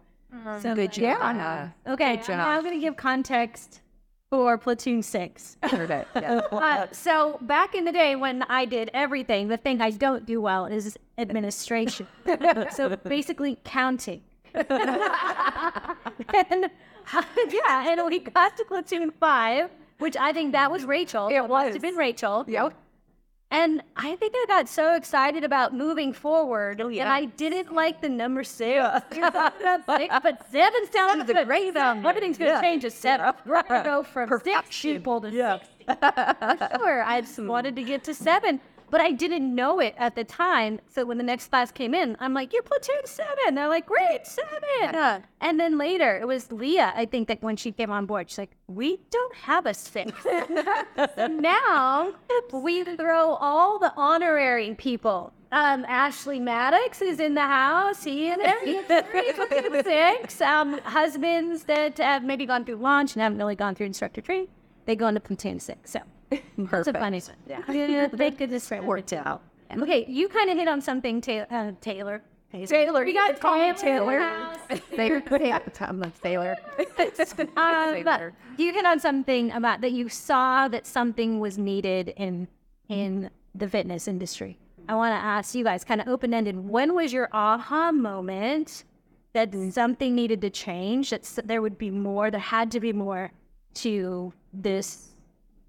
So 0.61 0.75
Good 0.75 0.93
job. 0.93 1.03
Yeah. 1.03 1.69
Okay, 1.87 2.19
I'm 2.27 2.63
going 2.63 2.73
to 2.73 2.79
give 2.79 2.97
context 2.97 3.81
for 4.33 4.57
Platoon 4.57 5.03
6. 5.03 5.57
Uh, 6.13 6.87
so 6.91 7.37
back 7.41 7.75
in 7.75 7.85
the 7.85 7.91
day 7.91 8.15
when 8.15 8.41
I 8.43 8.65
did 8.65 8.89
everything, 8.93 9.47
the 9.47 9.57
thing 9.57 9.79
I 9.79 9.91
don't 9.91 10.25
do 10.25 10.41
well 10.41 10.65
is 10.65 10.97
administration. 11.19 12.07
so 12.71 12.95
basically 12.95 13.59
counting. 13.63 14.23
and, 14.55 14.69
yeah, 17.49 17.89
and 17.89 18.05
we 18.07 18.19
got 18.19 18.57
to 18.57 18.65
Platoon 18.65 19.11
5, 19.11 19.69
which 19.99 20.17
I 20.17 20.33
think 20.33 20.53
that 20.53 20.71
was 20.71 20.83
Rachel. 20.85 21.27
It 21.27 21.39
must 21.41 21.65
have 21.65 21.73
was. 21.73 21.81
been 21.81 21.95
Rachel. 21.95 22.45
Yep. 22.47 22.73
And 23.51 23.83
I 23.95 24.15
think 24.15 24.33
I 24.35 24.45
got 24.47 24.67
so 24.67 24.95
excited 24.95 25.43
about 25.43 25.75
moving 25.75 26.11
forward, 26.11 26.81
and 26.81 27.01
I 27.01 27.25
didn't 27.25 27.71
like 27.71 28.01
the 28.01 28.09
number 28.09 28.43
six. 28.43 28.83
Six, 29.11 29.29
but 29.31 30.47
seven 30.51 30.91
sounds 30.91 31.23
good. 31.25 31.45
Great 31.45 31.71
number. 31.73 32.09
Everything's 32.09 32.39
going 32.39 32.55
to 32.55 32.61
change 32.61 32.81
to 32.81 32.89
seven. 32.89 33.31
We're 33.45 33.61
going 33.61 33.83
to 33.83 33.87
go 33.89 34.01
from 34.03 34.29
six 34.43 34.81
people 34.81 35.21
to 35.21 35.29
six. 35.31 35.67
sure, 36.79 37.03
I 37.03 37.21
just 37.21 37.37
wanted 37.39 37.75
to 37.75 37.83
get 37.83 38.03
to 38.05 38.15
seven, 38.15 38.59
but 38.93 39.01
I 39.01 39.09
didn't 39.09 39.55
know 39.55 39.79
it 39.79 39.95
at 39.97 40.13
the 40.13 40.23
time. 40.23 40.79
So 40.87 41.03
when 41.03 41.17
the 41.17 41.23
next 41.23 41.47
class 41.47 41.71
came 41.71 41.95
in, 41.95 42.15
I'm 42.19 42.35
like, 42.35 42.53
"You're 42.53 42.61
platoon 42.61 43.05
seven. 43.05 43.55
They're 43.55 43.67
like, 43.67 43.87
"Great, 43.87 44.27
seven. 44.27 45.23
And 45.41 45.59
then 45.59 45.79
later, 45.79 46.15
it 46.19 46.27
was 46.27 46.51
Leah. 46.51 46.93
I 46.95 47.05
think 47.07 47.27
that 47.27 47.41
when 47.41 47.55
she 47.55 47.71
came 47.71 47.89
on 47.89 48.05
board, 48.05 48.29
she's 48.29 48.37
like, 48.37 48.51
"We 48.67 48.99
don't 49.09 49.35
have 49.35 49.65
a 49.65 49.73
six. 49.73 50.11
now 51.17 52.13
we 52.53 52.83
throw 52.83 53.33
all 53.33 53.79
the 53.79 53.91
honorary 53.97 54.75
people. 54.75 55.33
Um, 55.51 55.85
Ashley 55.87 56.39
Maddox 56.39 57.01
is 57.01 57.19
in 57.19 57.33
the 57.33 57.41
house. 57.41 58.03
He 58.03 58.29
and 58.29 58.43
platoon 58.43 59.83
six. 59.83 60.39
Um, 60.39 60.77
husbands 60.83 61.63
that 61.63 61.97
have 61.97 62.23
maybe 62.23 62.45
gone 62.45 62.63
through 62.63 62.75
launch 62.75 63.15
and 63.15 63.23
haven't 63.23 63.39
really 63.39 63.55
gone 63.55 63.73
through 63.73 63.87
instructor 63.87 64.21
training, 64.21 64.49
they 64.85 64.95
go 64.95 65.07
into 65.07 65.19
platoon 65.19 65.59
six. 65.59 65.89
So 65.89 66.01
it's 66.57 66.87
a 66.87 66.93
funny 66.93 67.19
one. 67.21 67.35
Yeah. 67.67 68.07
Thank 68.07 68.37
goodness 68.37 68.71
it 68.71 68.83
worked 68.83 69.13
out. 69.13 69.41
Okay, 69.75 70.05
you 70.07 70.27
kind 70.29 70.49
of 70.49 70.57
hit 70.57 70.67
on 70.67 70.81
something, 70.81 71.19
Ta- 71.21 71.45
uh, 71.49 71.71
Taylor. 71.81 72.21
Taylor, 72.51 73.03
We 73.03 73.13
got 73.13 73.39
call 73.39 73.57
me 73.57 73.73
Taylor. 73.73 74.19
Taylor. 74.69 75.21
They 75.39 75.51
at 75.51 75.65
the 75.65 75.71
time 75.71 75.99
like 75.99 76.19
Taylor. 76.21 76.55
Uh, 77.57 78.03
but 78.03 78.31
you 78.57 78.71
hit 78.73 78.85
on 78.85 78.99
something 78.99 79.51
about 79.51 79.81
that 79.81 79.91
you 79.91 80.07
saw 80.09 80.67
that 80.67 80.85
something 80.85 81.39
was 81.39 81.57
needed 81.57 82.13
in 82.15 82.47
in 82.89 83.29
the 83.55 83.67
fitness 83.67 84.07
industry. 84.07 84.59
I 84.87 84.95
want 84.95 85.13
to 85.13 85.23
ask 85.25 85.55
you 85.55 85.63
guys, 85.63 85.83
kind 85.83 86.01
of 86.01 86.07
open 86.07 86.33
ended. 86.33 86.55
When 86.69 86.93
was 86.93 87.11
your 87.11 87.29
aha 87.33 87.91
moment 87.91 88.83
that 89.33 89.53
something 89.71 90.13
needed 90.13 90.41
to 90.41 90.49
change? 90.51 91.09
That 91.09 91.25
there 91.45 91.61
would 91.61 91.77
be 91.77 91.89
more. 91.89 92.29
There 92.29 92.39
had 92.39 92.69
to 92.71 92.79
be 92.79 92.93
more 92.93 93.31
to 93.75 94.31
this, 94.53 95.12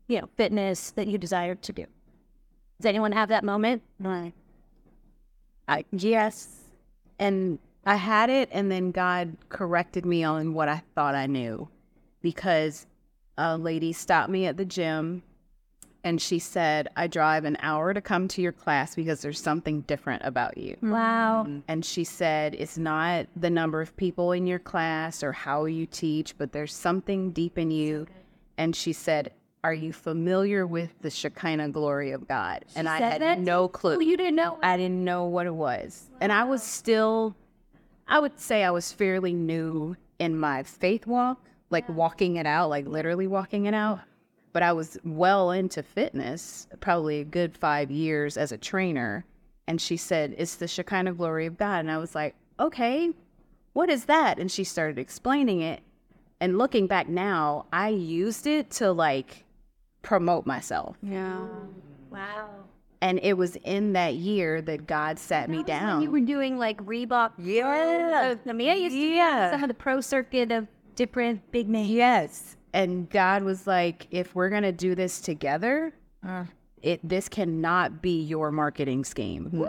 you 0.09 0.21
know, 0.21 0.29
fitness 0.37 0.91
that 0.93 1.07
you 1.07 1.19
desired 1.19 1.63
to 1.63 1.73
do. 1.73 1.87
Does 2.81 2.87
anyone 2.87 3.13
have 3.13 3.29
that 3.31 3.45
moment? 3.45 3.83
Right. 3.99 4.33
I, 5.69 5.85
yes. 5.93 6.49
And 7.19 7.59
I 7.87 7.97
had 7.97 8.31
it, 8.31 8.49
and 8.53 8.71
then 8.71 8.91
God 8.91 9.37
corrected 9.49 10.05
me 10.05 10.25
on 10.25 10.55
what 10.55 10.69
I 10.69 10.83
thought 10.95 11.15
I 11.15 11.27
knew 11.27 11.69
because 12.23 12.87
a 13.37 13.57
lady 13.57 13.93
stopped 13.93 14.31
me 14.31 14.47
at 14.47 14.57
the 14.57 14.65
gym 14.65 15.23
and 16.05 16.21
she 16.21 16.39
said, 16.39 16.89
I 16.97 17.07
drive 17.07 17.47
an 17.47 17.57
hour 17.61 17.95
to 17.95 18.01
come 18.03 18.29
to 18.29 18.43
your 18.43 18.53
class 18.53 18.95
because 18.95 19.23
there's 19.23 19.41
something 19.41 19.81
different 19.83 20.23
about 20.25 20.59
you. 20.59 20.75
Mm-hmm. 20.77 20.91
Wow. 20.91 21.45
Mm-hmm. 21.49 21.61
And 21.67 21.85
she 21.85 22.05
said, 22.05 22.55
It's 22.55 22.77
not 22.77 23.27
the 23.35 23.49
number 23.49 23.81
of 23.81 23.97
people 23.97 24.33
in 24.33 24.47
your 24.47 24.59
class 24.59 25.23
or 25.23 25.33
how 25.33 25.65
you 25.65 25.87
teach, 25.87 26.37
but 26.37 26.53
there's 26.53 26.75
something 26.75 27.31
deep 27.33 27.59
in 27.59 27.71
you. 27.71 28.07
And 28.59 28.77
she 28.77 28.93
said, 28.93 29.33
Are 29.65 29.73
you 29.73 29.95
familiar 29.95 30.67
with 30.67 30.91
the 31.01 31.09
Shekinah 31.09 31.71
glory 31.71 32.11
of 32.11 32.29
God? 32.29 32.67
and 32.77 32.87
I 32.87 32.99
had 32.99 33.23
that? 33.23 33.39
no 33.41 33.67
clue. 33.67 33.97
Oh, 33.97 34.01
you 34.01 34.19
didn't 34.19 34.37
know? 34.37 34.59
I 34.63 34.77
didn't 34.77 35.03
know 35.03 35.25
what 35.25 35.47
it 35.47 35.55
was. 35.55 36.11
And 36.21 36.31
I 36.31 36.45
was 36.45 36.63
still, 36.63 37.35
I 38.07 38.19
would 38.19 38.39
say 38.39 38.63
I 38.63 38.71
was 38.71 38.93
fairly 38.93 39.33
new 39.33 39.97
in 40.19 40.39
my 40.39 40.65
faith 40.65 41.07
walk, 41.07 41.49
like 41.71 41.89
walking 41.89 42.37
it 42.37 42.47
out, 42.47 42.69
like 42.69 42.87
literally 42.87 43.27
walking 43.27 43.65
it 43.65 43.73
out. 43.73 44.01
But 44.53 44.63
I 44.63 44.75
was 44.75 44.99
well 45.03 45.51
into 45.51 45.83
fitness, 45.83 46.69
probably 46.81 47.21
a 47.21 47.25
good 47.25 47.57
five 47.57 47.91
years 47.91 48.37
as 48.37 48.53
a 48.53 48.59
trainer. 48.59 49.25
And 49.67 49.81
she 49.81 49.97
said, 49.97 50.35
It's 50.37 50.57
the 50.57 50.69
Shekinah 50.69 51.15
glory 51.15 51.47
of 51.47 51.57
God. 51.57 51.79
And 51.79 51.91
I 51.91 51.97
was 51.97 52.15
like, 52.15 52.35
Okay, 52.61 53.13
what 53.73 53.89
is 53.89 54.05
that? 54.05 54.39
And 54.39 54.53
she 54.53 54.63
started 54.63 54.99
explaining 54.99 55.63
it. 55.63 55.81
And 56.39 56.59
looking 56.59 56.87
back 56.87 57.09
now, 57.09 57.65
I 57.73 57.89
used 57.89 58.47
it 58.47 58.71
to 58.73 58.93
like 58.93 59.45
promote 60.05 60.47
myself. 60.47 60.97
Yeah. 61.03 61.41
Wow. 62.11 62.51
And 63.01 63.19
it 63.23 63.37
was 63.37 63.57
in 63.65 63.93
that 63.95 64.15
year 64.15 64.63
that 64.63 64.87
God 64.87 65.19
sat 65.19 65.51
me 65.51 65.63
down. 65.63 66.03
You 66.03 66.11
were 66.11 66.21
doing 66.21 66.57
like 66.59 66.83
Reebok. 66.85 67.33
Yeah. 67.39 68.37
Uh, 68.47 68.49
I 68.49 68.53
mean, 68.53 68.71
I 68.71 68.75
used 68.75 68.95
to 68.95 69.01
Yeah. 69.01 69.51
some 69.51 69.65
of 69.65 69.69
the 69.69 69.75
pro 69.75 70.01
circuit 70.01 70.53
of 70.53 70.69
different 70.95 71.51
big 71.51 71.69
names. 71.69 71.91
Yes. 71.91 72.57
And 72.73 73.11
God 73.11 73.43
was 73.43 73.67
like, 73.67 74.07
if 74.11 74.35
we're 74.35 74.49
gonna 74.49 74.73
do 74.73 74.95
this 74.95 75.21
together, 75.21 75.93
uh. 76.27 76.45
it 76.83 77.01
this 77.07 77.29
cannot 77.29 78.01
be 78.01 78.23
your 78.23 78.51
marketing 78.51 79.05
scheme. 79.05 79.51
Woo! 79.53 79.69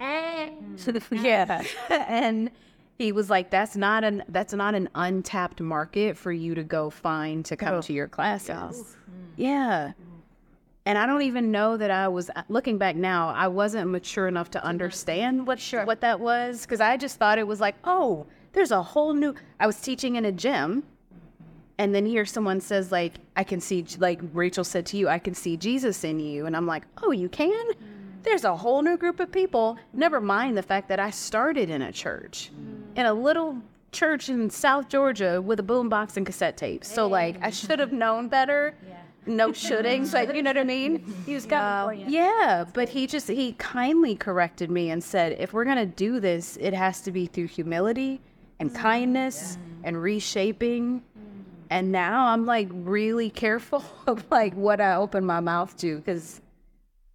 And 0.00 1.02
yeah. 1.10 1.62
and 1.90 2.50
he 2.98 3.12
was 3.12 3.28
like, 3.28 3.50
that's 3.50 3.76
not 3.76 4.04
an 4.04 4.22
that's 4.28 4.52
not 4.52 4.74
an 4.74 4.88
untapped 4.94 5.60
market 5.60 6.16
for 6.16 6.32
you 6.32 6.54
to 6.54 6.62
go 6.62 6.90
find 6.90 7.44
to 7.46 7.56
come 7.56 7.74
oh. 7.74 7.82
to 7.82 7.92
your 7.92 8.08
classes. 8.08 8.50
Mm. 8.50 8.96
Yeah. 9.36 9.88
Mm. 9.88 9.94
And 10.86 10.98
I 10.98 11.06
don't 11.06 11.22
even 11.22 11.50
know 11.50 11.76
that 11.78 11.90
I 11.90 12.08
was 12.08 12.30
uh, 12.30 12.42
looking 12.48 12.76
back 12.76 12.94
now, 12.94 13.30
I 13.30 13.48
wasn't 13.48 13.90
mature 13.90 14.28
enough 14.28 14.50
to 14.50 14.64
understand 14.64 15.46
what 15.46 15.60
what 15.84 16.00
that 16.02 16.20
was 16.20 16.62
because 16.62 16.80
I 16.80 16.96
just 16.96 17.18
thought 17.18 17.38
it 17.38 17.46
was 17.46 17.60
like, 17.60 17.74
oh, 17.84 18.26
there's 18.52 18.70
a 18.70 18.82
whole 18.82 19.14
new 19.14 19.34
I 19.58 19.66
was 19.66 19.80
teaching 19.80 20.16
in 20.16 20.24
a 20.24 20.32
gym 20.32 20.84
and 21.78 21.94
then 21.94 22.06
here 22.06 22.24
someone 22.24 22.60
says 22.60 22.92
like 22.92 23.14
I 23.36 23.44
can 23.44 23.60
see 23.60 23.84
like 23.98 24.20
Rachel 24.32 24.64
said 24.64 24.86
to 24.86 24.96
you, 24.96 25.08
I 25.08 25.18
can 25.18 25.34
see 25.34 25.56
Jesus 25.56 26.04
in 26.04 26.20
you, 26.20 26.46
and 26.46 26.56
I'm 26.56 26.66
like, 26.66 26.84
oh, 27.02 27.10
you 27.10 27.28
can. 27.28 27.66
There's 28.24 28.44
a 28.44 28.56
whole 28.56 28.82
new 28.82 28.96
group 28.96 29.20
of 29.20 29.30
people. 29.30 29.78
Never 29.92 30.20
mind 30.20 30.56
the 30.56 30.62
fact 30.62 30.88
that 30.88 30.98
I 30.98 31.10
started 31.10 31.70
in 31.70 31.82
a 31.82 31.92
church, 31.92 32.50
in 32.96 33.06
a 33.06 33.12
little 33.14 33.58
church 33.92 34.28
in 34.28 34.50
South 34.50 34.88
Georgia 34.88 35.40
with 35.40 35.60
a 35.60 35.62
boombox 35.62 36.16
and 36.16 36.26
cassette 36.26 36.56
tapes. 36.56 36.92
So 36.92 37.06
like 37.06 37.36
I 37.42 37.50
should 37.50 37.78
have 37.78 37.92
known 37.92 38.28
better. 38.28 38.74
No 39.26 39.52
shoulding, 39.54 40.06
but 40.08 40.36
you 40.36 40.42
know 40.42 40.50
what 40.50 40.58
I 40.58 40.64
mean. 40.64 41.14
He 41.26 41.32
was 41.32 41.46
coming 41.46 42.02
uh, 42.02 42.06
you. 42.06 42.12
Yeah, 42.12 42.66
but 42.74 42.90
he 42.90 43.06
just 43.06 43.28
he 43.28 43.54
kindly 43.54 44.16
corrected 44.16 44.70
me 44.70 44.90
and 44.90 45.02
said, 45.02 45.36
if 45.38 45.54
we're 45.54 45.64
gonna 45.64 45.86
do 45.86 46.20
this, 46.20 46.58
it 46.60 46.74
has 46.74 47.00
to 47.02 47.12
be 47.12 47.24
through 47.24 47.46
humility 47.46 48.20
and 48.58 48.70
mm-hmm. 48.70 48.82
kindness 48.82 49.56
and 49.82 50.00
reshaping. 50.00 51.02
And 51.70 51.90
now 51.90 52.26
I'm 52.26 52.44
like 52.44 52.68
really 52.70 53.30
careful 53.30 53.82
of 54.06 54.24
like 54.30 54.52
what 54.54 54.80
I 54.80 54.96
open 54.96 55.24
my 55.24 55.40
mouth 55.40 55.74
to 55.78 55.96
because 55.98 56.42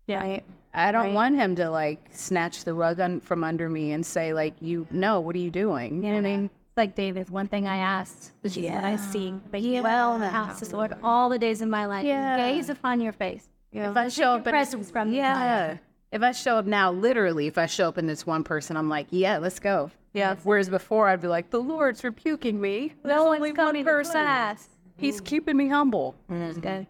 Yeah. 0.07 0.21
I, 0.21 0.41
I 0.73 0.91
don't 0.91 1.13
want 1.13 1.35
him 1.35 1.55
to 1.55 1.69
like 1.69 1.99
snatch 2.11 2.63
the 2.63 2.73
rug 2.73 2.99
un- 2.99 3.19
from 3.21 3.43
under 3.43 3.69
me 3.69 3.91
and 3.91 4.05
say 4.05 4.33
like 4.33 4.53
you 4.61 4.85
know 4.91 5.19
what 5.19 5.35
are 5.35 5.39
you 5.39 5.51
doing 5.51 5.95
you 6.03 6.09
know 6.09 6.15
what 6.15 6.17
I 6.17 6.21
mean 6.21 6.45
It's 6.45 6.77
Like 6.77 6.95
David, 6.95 7.29
one 7.29 7.47
thing 7.47 7.67
I 7.67 7.77
asked, 7.77 8.31
which 8.41 8.55
is 8.55 8.69
what 8.71 8.83
I 8.83 8.95
see, 8.95 9.33
but 9.51 9.59
he 9.61 9.81
well 9.81 10.15
in 10.15 10.21
the 10.21 10.29
house 10.29 10.61
of 10.61 10.69
the 10.69 10.75
Lord 10.77 10.93
all 11.03 11.29
the 11.29 11.39
days 11.39 11.61
of 11.61 11.69
my 11.69 11.85
life. 11.87 12.05
Yeah. 12.05 12.37
Gaze 12.37 12.69
upon 12.69 13.01
your 13.01 13.13
face. 13.13 13.47
if 13.73 13.97
I 13.97 14.07
show 14.09 14.31
up 14.35 14.45
in- 14.47 14.51
presence 14.51 14.89
from 14.91 15.09
you. 15.09 15.17
yeah 15.19 15.77
if 16.11 16.23
I 16.23 16.31
show 16.31 16.57
up 16.57 16.65
now 16.65 16.91
literally 16.91 17.45
if 17.47 17.57
I 17.59 17.67
show 17.67 17.87
up 17.87 17.97
in 17.99 18.07
this 18.07 18.25
one 18.25 18.43
person 18.43 18.77
I'm 18.77 18.89
like 18.89 19.07
yeah 19.11 19.37
let's 19.37 19.59
go 19.59 19.91
Yeah. 20.13 20.35
whereas 20.43 20.67
before 20.69 21.07
I'd 21.07 21.21
be 21.21 21.27
like 21.27 21.49
the 21.51 21.61
Lord's 21.61 22.03
rebuking 22.03 22.59
me 22.61 22.93
No 23.03 23.25
one's 23.25 23.51
coming 23.53 23.85
to 23.85 24.03
class. 24.03 24.69
he's 24.97 25.21
keeping 25.21 25.55
me 25.57 25.67
humble 25.67 26.15
Good. 26.27 26.87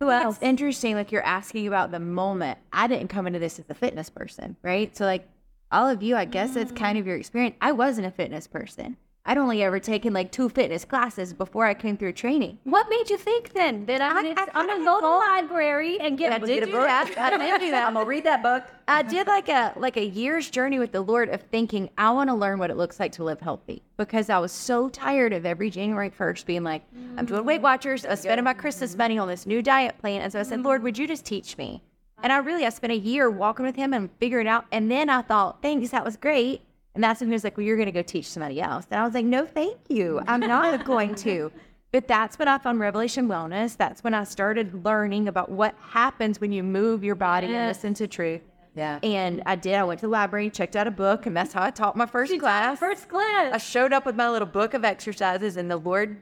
Who 0.00 0.10
else? 0.10 0.36
It's 0.36 0.42
interesting. 0.42 0.94
Like 0.94 1.12
you're 1.12 1.24
asking 1.24 1.66
about 1.66 1.90
the 1.90 2.00
moment. 2.00 2.58
I 2.72 2.86
didn't 2.86 3.08
come 3.08 3.26
into 3.26 3.38
this 3.38 3.58
as 3.58 3.64
a 3.68 3.74
fitness 3.74 4.10
person, 4.10 4.56
right? 4.62 4.94
So 4.96 5.04
like 5.04 5.28
all 5.72 5.88
of 5.88 6.02
you, 6.02 6.16
I 6.16 6.26
guess 6.26 6.54
it's 6.56 6.72
kind 6.72 6.96
mm. 6.96 7.00
of 7.00 7.06
your 7.06 7.16
experience. 7.16 7.56
I 7.60 7.72
wasn't 7.72 8.06
a 8.06 8.10
fitness 8.10 8.46
person. 8.46 8.96
I'd 9.28 9.38
only 9.38 9.62
ever 9.64 9.80
taken 9.80 10.12
like 10.12 10.30
two 10.30 10.48
fitness 10.48 10.84
classes 10.84 11.32
before 11.32 11.66
I 11.66 11.74
came 11.74 11.96
through 11.96 12.12
training. 12.12 12.58
What 12.62 12.88
made 12.88 13.10
you 13.10 13.18
think 13.18 13.52
then 13.52 13.84
that 13.86 14.00
I'm, 14.00 14.24
I'm 14.54 14.66
gonna 14.68 14.84
go 14.84 15.00
to 15.00 15.02
the 15.02 15.08
library 15.08 15.98
and 15.98 16.16
get, 16.16 16.32
I 16.32 16.38
did 16.38 16.64
do 16.64 16.70
that. 16.70 17.18
I 17.18 17.36
did 17.36 17.60
do 17.60 17.70
that. 17.72 17.86
I'm 17.88 17.94
gonna 17.94 18.06
read 18.06 18.22
that 18.24 18.42
book. 18.42 18.62
I 18.86 19.02
did 19.02 19.26
like 19.26 19.48
a 19.48 19.72
like 19.76 19.96
a 19.96 20.06
year's 20.06 20.48
journey 20.48 20.78
with 20.78 20.92
the 20.92 21.00
Lord 21.00 21.28
of 21.28 21.42
thinking 21.42 21.90
I 21.98 22.12
want 22.12 22.30
to 22.30 22.34
learn 22.34 22.60
what 22.60 22.70
it 22.70 22.76
looks 22.76 23.00
like 23.00 23.10
to 23.12 23.24
live 23.24 23.40
healthy 23.40 23.82
because 23.96 24.30
I 24.30 24.38
was 24.38 24.52
so 24.52 24.88
tired 24.88 25.32
of 25.32 25.44
every 25.44 25.70
January 25.70 26.10
first 26.10 26.46
being 26.46 26.62
like 26.62 26.82
I'm 27.16 27.26
doing 27.26 27.44
Weight 27.44 27.62
Watchers, 27.62 28.06
I 28.06 28.10
was 28.10 28.20
spending 28.20 28.44
my 28.44 28.54
Christmas 28.54 28.94
money 28.96 29.18
on 29.18 29.26
this 29.26 29.44
new 29.44 29.60
diet 29.60 29.98
plan, 29.98 30.20
and 30.22 30.32
so 30.32 30.38
I 30.38 30.44
said, 30.44 30.62
Lord, 30.62 30.84
would 30.84 30.96
you 30.96 31.08
just 31.08 31.24
teach 31.24 31.58
me? 31.58 31.82
And 32.22 32.32
I 32.32 32.38
really 32.38 32.64
I 32.64 32.68
spent 32.70 32.92
a 32.92 32.96
year 32.96 33.28
walking 33.28 33.66
with 33.66 33.74
Him 33.74 33.92
and 33.92 34.08
figuring 34.20 34.46
it 34.46 34.50
out, 34.50 34.66
and 34.70 34.88
then 34.88 35.10
I 35.10 35.22
thought, 35.22 35.62
thanks, 35.62 35.90
that 35.90 36.04
was 36.04 36.16
great. 36.16 36.62
And 36.96 37.04
that's 37.04 37.20
when 37.20 37.28
he 37.28 37.34
was 37.34 37.44
like, 37.44 37.58
well, 37.58 37.64
you're 37.64 37.76
going 37.76 37.86
to 37.86 37.92
go 37.92 38.02
teach 38.02 38.28
somebody 38.28 38.60
else. 38.60 38.86
And 38.90 38.98
I 38.98 39.04
was 39.04 39.12
like, 39.12 39.26
no, 39.26 39.46
thank 39.46 39.76
you. 39.88 40.20
I'm 40.26 40.40
not 40.40 40.84
going 40.84 41.14
to. 41.16 41.52
But 41.92 42.08
that's 42.08 42.38
when 42.38 42.48
I 42.48 42.58
found 42.58 42.80
Revelation 42.80 43.28
Wellness. 43.28 43.76
That's 43.76 44.02
when 44.02 44.14
I 44.14 44.24
started 44.24 44.84
learning 44.84 45.28
about 45.28 45.50
what 45.50 45.74
happens 45.90 46.40
when 46.40 46.52
you 46.52 46.62
move 46.62 47.04
your 47.04 47.14
body 47.14 47.46
and 47.46 47.68
listen 47.68 47.94
to 47.94 48.08
truth. 48.08 48.40
Yeah. 48.74 48.98
And 49.02 49.42
I 49.46 49.56
did. 49.56 49.74
I 49.74 49.84
went 49.84 50.00
to 50.00 50.06
the 50.06 50.10
library, 50.10 50.50
checked 50.50 50.74
out 50.74 50.86
a 50.86 50.90
book, 50.90 51.26
and 51.26 51.36
that's 51.36 51.52
how 51.52 51.62
I 51.62 51.70
taught 51.70 51.96
my 51.96 52.06
first 52.06 52.38
class. 52.38 52.78
First 52.78 53.08
class. 53.08 53.52
I 53.52 53.58
showed 53.58 53.92
up 53.92 54.04
with 54.04 54.16
my 54.16 54.30
little 54.30 54.48
book 54.48 54.74
of 54.74 54.84
exercises, 54.84 55.56
and 55.56 55.70
the 55.70 55.76
Lord 55.76 56.20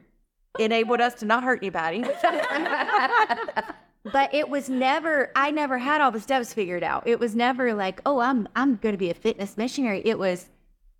enabled 0.58 1.00
us 1.00 1.14
to 1.14 1.24
not 1.24 1.42
hurt 1.42 1.60
anybody. 1.62 2.00
but 4.12 4.32
it 4.32 4.48
was 4.48 4.68
never. 4.68 5.32
I 5.34 5.50
never 5.50 5.78
had 5.78 6.00
all 6.00 6.10
the 6.10 6.20
steps 6.20 6.52
figured 6.52 6.84
out. 6.84 7.06
It 7.06 7.18
was 7.18 7.34
never 7.34 7.74
like, 7.74 8.00
oh, 8.06 8.20
I'm 8.20 8.46
I'm 8.54 8.76
going 8.76 8.92
to 8.92 8.98
be 8.98 9.10
a 9.10 9.14
fitness 9.14 9.56
missionary. 9.56 10.02
It 10.04 10.18
was. 10.18 10.50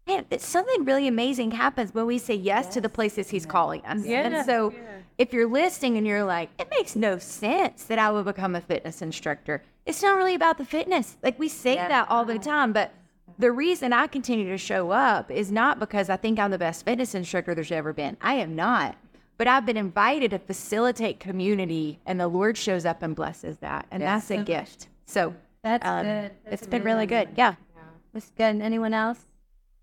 Man, 0.06 0.26
something 0.38 0.84
really 0.84 1.08
amazing 1.08 1.52
happens 1.52 1.94
when 1.94 2.06
we 2.06 2.18
say 2.18 2.34
yes, 2.34 2.66
to 2.74 2.80
the 2.80 2.90
places 2.90 3.30
he's 3.30 3.46
calling 3.46 3.84
us. 3.86 4.04
Yeah. 4.04 4.26
And 4.26 4.46
so 4.46 4.74
if 5.16 5.32
you're 5.32 5.48
listening 5.48 5.96
and 5.96 6.06
you're 6.06 6.24
like, 6.24 6.50
it 6.58 6.68
makes 6.70 6.94
no 6.94 7.18
sense 7.18 7.84
that 7.84 7.98
I 7.98 8.10
would 8.10 8.26
become 8.26 8.54
a 8.54 8.60
fitness 8.60 9.00
instructor, 9.00 9.62
it's 9.86 10.02
not 10.02 10.16
really 10.16 10.34
about 10.34 10.58
the 10.58 10.64
fitness. 10.64 11.16
Like 11.22 11.38
we 11.38 11.48
say 11.48 11.76
that 11.76 12.10
all 12.10 12.24
the 12.24 12.38
time, 12.38 12.72
but 12.72 12.92
the 13.38 13.50
reason 13.50 13.92
I 13.92 14.06
continue 14.06 14.48
to 14.50 14.58
show 14.58 14.90
up 14.90 15.30
is 15.30 15.50
not 15.50 15.78
because 15.80 16.10
I 16.10 16.16
think 16.16 16.38
I'm 16.38 16.50
the 16.50 16.58
best 16.58 16.84
fitness 16.84 17.14
instructor 17.14 17.54
there's 17.54 17.72
ever 17.72 17.92
been. 17.92 18.16
I 18.20 18.34
am 18.34 18.54
not. 18.54 18.96
But 19.36 19.48
I've 19.48 19.66
been 19.66 19.76
invited 19.76 20.30
to 20.30 20.38
facilitate 20.38 21.18
community, 21.18 21.98
and 22.06 22.20
the 22.20 22.28
Lord 22.28 22.56
shows 22.56 22.84
up 22.84 23.02
and 23.02 23.16
blesses 23.16 23.56
that. 23.58 23.86
And 23.90 24.00
that's 24.00 24.30
a 24.30 24.44
gift. 24.44 24.86
So 25.06 25.34
That's 25.62 25.84
um, 25.84 26.04
good. 26.04 26.30
it's 26.46 26.66
been 26.66 26.84
really 26.84 27.06
good. 27.06 27.30
Yeah. 27.36 27.54
That's 28.12 28.30
good. 28.30 28.60
Anyone 28.60 28.94
else? 28.94 29.18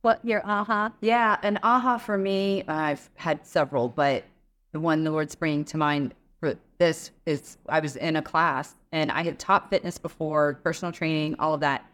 What 0.02 0.24
your 0.26 0.46
aha? 0.46 0.92
Yeah, 1.02 1.38
an 1.44 1.60
aha 1.64 1.98
for 1.98 2.18
me, 2.18 2.64
I've 2.68 3.10
had 3.16 3.46
several, 3.46 3.88
but 3.88 4.24
the 4.72 4.80
one 4.80 5.04
the 5.04 5.12
Lord's 5.12 5.36
bringing 5.36 5.66
to 5.66 5.78
mind 5.78 6.14
for 6.40 6.56
this 6.80 7.12
is 7.26 7.58
I 7.70 7.80
was 7.80 7.96
in 7.96 8.16
a 8.16 8.22
class 8.22 8.76
and 8.92 9.12
I 9.12 9.24
had 9.24 9.38
taught 9.38 9.70
fitness 9.70 9.98
before, 9.98 10.56
personal 10.64 10.92
training, 10.92 11.36
all 11.40 11.54
of 11.54 11.60
that. 11.62 11.86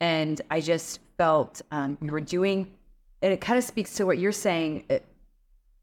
And 0.00 0.40
I 0.50 0.60
just 0.60 1.00
felt 1.16 1.62
um, 1.70 1.96
we 2.00 2.10
were 2.10 2.20
doing, 2.20 2.70
and 3.22 3.32
it 3.32 3.40
kind 3.40 3.58
of 3.58 3.64
speaks 3.64 3.94
to 3.94 4.04
what 4.04 4.18
you're 4.18 4.32
saying. 4.32 4.84
It, 4.90 5.06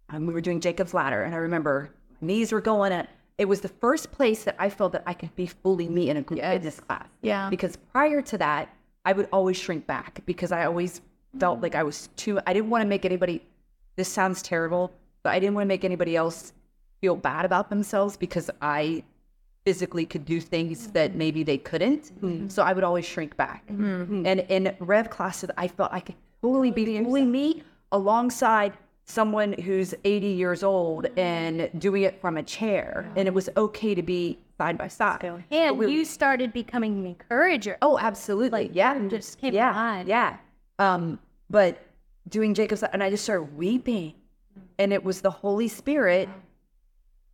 um, 0.10 0.28
we 0.28 0.34
were 0.34 0.42
doing 0.42 0.62
Jacob's 0.62 0.94
Ladder, 0.94 1.24
and 1.24 1.34
I 1.34 1.40
remember 1.40 1.90
knees 2.22 2.52
were 2.52 2.62
going 2.62 2.92
at, 2.92 3.10
it 3.40 3.46
was 3.46 3.62
the 3.62 3.68
first 3.68 4.12
place 4.12 4.44
that 4.44 4.56
I 4.60 4.70
felt 4.70 4.92
that 4.92 5.04
I 5.08 5.14
could 5.16 5.36
be 5.36 5.48
fully 5.48 5.90
me 5.90 6.12
in 6.12 6.18
a 6.18 6.22
group 6.22 6.40
fitness 6.40 6.80
class. 6.80 7.08
Yeah. 7.24 7.50
Because 7.50 7.76
prior 7.76 8.22
to 8.22 8.38
that, 8.38 8.70
I 9.06 9.14
would 9.14 9.28
always 9.34 9.58
shrink 9.58 9.88
back 9.88 10.22
because 10.28 10.52
I 10.52 10.66
always 10.66 11.02
felt 11.40 11.62
like 11.62 11.76
I 11.76 11.84
was 11.84 12.10
too, 12.16 12.40
I 12.46 12.54
didn't 12.54 12.70
want 12.70 12.82
to 12.84 12.88
make 12.88 13.06
anybody, 13.06 13.42
this 13.96 14.10
sounds 14.10 14.42
terrible, 14.42 14.92
but 15.24 15.32
I 15.32 15.40
didn't 15.40 15.56
want 15.56 15.66
to 15.66 15.70
make 15.70 15.84
anybody 15.86 16.16
else 16.16 16.54
feel 17.02 17.16
bad 17.16 17.46
about 17.46 17.70
themselves 17.70 18.18
because 18.18 18.50
I 18.62 19.04
physically 19.66 20.06
could 20.06 20.26
do 20.26 20.40
things 20.40 20.84
mm-hmm. 20.84 20.94
that 20.94 21.16
maybe 21.16 21.44
they 21.44 21.58
couldn't. 21.58 22.12
Mm-hmm. 22.22 22.50
So 22.50 22.64
I 22.64 22.74
would 22.74 22.84
always 22.84 23.06
shrink 23.06 23.36
back. 23.38 23.66
Mm-hmm. 23.68 24.26
And 24.26 24.40
in 24.50 24.76
Rev 24.80 25.10
classes, 25.10 25.50
I 25.58 25.68
felt 25.68 25.92
I 25.94 26.00
could 26.00 26.16
fully 26.42 26.72
be 26.72 27.02
fully 27.04 27.26
me 27.26 27.64
alongside 27.92 28.74
someone 29.06 29.54
who's 29.54 29.94
80 30.04 30.28
years 30.28 30.64
old 30.64 31.08
and 31.18 31.70
doing 31.78 32.04
it 32.04 32.20
from 32.22 32.38
a 32.38 32.44
chair. 32.44 33.10
And 33.16 33.28
it 33.28 33.34
was 33.34 33.50
okay 33.58 33.96
to 33.96 34.02
be 34.02 34.40
side 34.58 34.78
by 34.78 34.88
side. 34.88 35.44
And 35.52 35.82
you 35.82 36.06
started 36.06 36.54
becoming 36.54 37.00
an 37.00 37.06
encourager. 37.06 37.78
Oh, 37.82 37.98
absolutely. 38.00 38.70
yeah. 38.74 39.08
just 39.08 39.40
came 39.40 39.54
yeah. 39.54 39.72
alive. 39.72 40.08
Yeah. 40.08 40.38
Um, 40.84 41.20
but 41.50 41.82
doing 42.30 42.54
Jacob's 42.54 42.84
and 42.84 43.04
I 43.04 43.10
just 43.10 43.24
started 43.24 43.56
weeping. 43.58 44.14
And 44.80 44.92
it 44.94 45.04
was 45.04 45.22
the 45.22 45.32
Holy 45.32 45.68
Spirit 45.68 46.30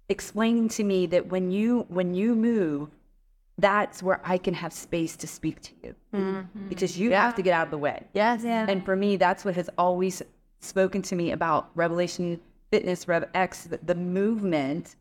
explaining 0.10 0.70
to 0.70 0.84
me 0.84 1.06
that 1.08 1.28
when 1.28 1.52
you 1.52 1.86
when 1.90 2.14
you 2.14 2.36
move, 2.36 2.90
that's 3.58 4.02
where 4.02 4.22
I 4.24 4.38
can 4.38 4.54
have 4.54 4.72
space 4.74 5.16
to 5.18 5.28
speak 5.28 5.62
to 5.62 5.72
you. 5.84 5.96
Because 6.70 6.98
you 6.98 7.12
have 7.12 7.36
to 7.36 7.42
get 7.42 7.54
out 7.54 7.68
of 7.68 7.72
the 7.72 7.78
way. 7.78 8.08
Yes. 8.14 8.44
And 8.46 8.84
for 8.86 8.96
me, 8.96 9.18
that's 9.18 9.44
what 9.46 9.56
has 9.56 9.70
always 9.78 10.22
spoken 10.62 11.02
to 11.04 11.16
me 11.16 11.32
about 11.32 11.70
Revelation 11.76 12.40
Fitness, 12.72 13.08
Rev 13.08 13.26
X, 13.34 13.64
the, 13.64 13.80
the 13.84 13.96
movement, 13.96 14.96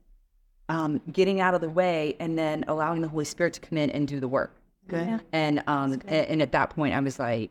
um, 0.69 1.01
getting 1.13 1.41
out 1.41 1.55
of 1.55 1.61
the 1.61 1.69
way, 1.71 2.17
and 2.19 2.39
then 2.39 2.65
allowing 2.67 3.01
the 3.03 3.09
Holy 3.09 3.25
Spirit 3.27 3.53
to 3.55 3.61
come 3.61 3.77
in 3.79 3.91
and 3.91 4.09
do 4.09 4.21
the 4.21 4.29
work. 4.29 4.57
Good. 4.89 5.21
And 5.33 5.63
um, 5.67 6.01
a- 6.09 6.31
and 6.31 6.41
at 6.41 6.53
that 6.53 6.71
point, 6.71 6.95
I 6.95 7.01
was 7.01 7.19
like, 7.19 7.51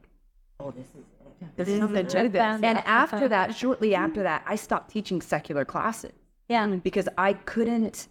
"Oh, 0.59 0.71
this 0.71 0.87
is 0.87 1.03
it. 1.41 1.55
this 1.55 1.67
is 1.67 1.79
the 1.79 1.99
agenda 1.99 2.41
And 2.41 2.79
after 2.79 3.27
that, 3.27 3.55
shortly 3.55 3.95
after 3.95 4.23
that, 4.23 4.43
I 4.45 4.55
stopped 4.55 4.89
teaching 4.91 5.21
secular 5.21 5.65
classes 5.65 6.13
Yeah. 6.49 6.65
Mm-hmm. 6.65 6.79
because 6.79 7.07
I 7.17 7.33
couldn't 7.33 8.07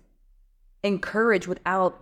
encourage 0.82 1.48
without 1.48 1.98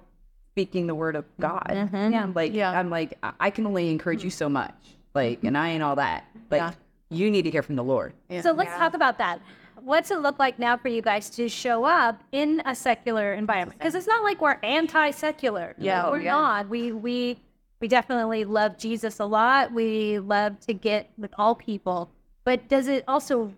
speaking 0.52 0.86
the 0.86 0.94
word 0.94 1.16
of 1.16 1.24
God. 1.40 1.66
Mm-hmm. 1.68 1.96
Mm-hmm. 1.96 2.12
Yeah. 2.12 2.30
Like 2.34 2.54
I'm 2.54 2.90
like 2.90 3.18
I- 3.22 3.32
I 3.40 3.50
can 3.50 3.66
only 3.66 3.90
encourage 3.90 4.22
you 4.22 4.30
so 4.30 4.48
much. 4.48 4.74
Like 5.14 5.42
and 5.44 5.56
I 5.56 5.70
ain't 5.70 5.82
all 5.82 5.96
that. 5.96 6.24
Like 6.50 6.74
you 7.10 7.30
need 7.30 7.42
to 7.42 7.50
hear 7.50 7.62
from 7.62 7.76
the 7.76 7.84
Lord. 7.84 8.12
So 8.42 8.52
let's 8.52 8.72
talk 8.72 8.94
about 8.94 9.18
that. 9.18 9.40
What's 9.82 10.10
it 10.10 10.20
look 10.20 10.38
like 10.38 10.58
now 10.58 10.78
for 10.78 10.88
you 10.88 11.02
guys 11.02 11.28
to 11.30 11.46
show 11.48 11.84
up 11.84 12.22
in 12.32 12.62
a 12.64 12.74
secular 12.74 13.34
environment? 13.34 13.78
Because 13.78 13.94
it's 13.94 14.06
not 14.06 14.22
like 14.22 14.40
we're 14.40 14.58
anti-secular. 14.62 15.74
Yeah, 15.76 16.08
we're 16.08 16.16
oh, 16.16 16.20
yeah. 16.20 16.30
not. 16.32 16.68
We 16.70 16.92
we 16.92 17.38
we 17.80 17.88
definitely 17.88 18.44
love 18.44 18.78
Jesus 18.78 19.20
a 19.20 19.24
lot. 19.26 19.72
We 19.72 20.18
love 20.18 20.60
to 20.60 20.72
get 20.74 21.10
with 21.18 21.32
all 21.38 21.54
people. 21.54 22.10
But 22.44 22.68
does 22.68 22.88
it 22.88 23.04
also 23.08 23.52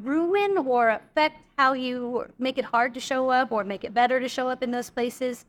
ruin 0.00 0.58
or 0.58 0.90
affect 0.90 1.36
how 1.56 1.72
you 1.72 2.26
make 2.38 2.56
it 2.58 2.64
hard 2.64 2.94
to 2.94 3.00
show 3.00 3.30
up, 3.30 3.50
or 3.52 3.64
make 3.64 3.84
it 3.84 3.92
better 3.92 4.20
to 4.20 4.28
show 4.28 4.48
up 4.48 4.62
in 4.62 4.70
those 4.70 4.90
places? 4.90 5.44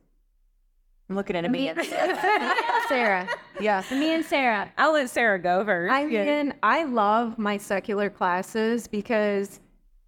I'm 1.10 1.16
looking 1.16 1.36
at 1.36 1.44
Amia. 1.44 1.76
Sara, 2.88 3.28
yeah 3.60 3.84
me 3.92 4.14
and 4.14 4.24
Sara. 4.26 4.72
I'll 4.78 4.94
let 4.94 5.10
Sara 5.10 5.40
go 5.40 5.66
first. 5.66 5.92
I 5.92 6.06
mean, 6.06 6.54
I 6.62 6.84
love 6.84 7.38
my 7.38 7.58
secular 7.58 8.10
classes 8.10 8.88
because 8.88 9.60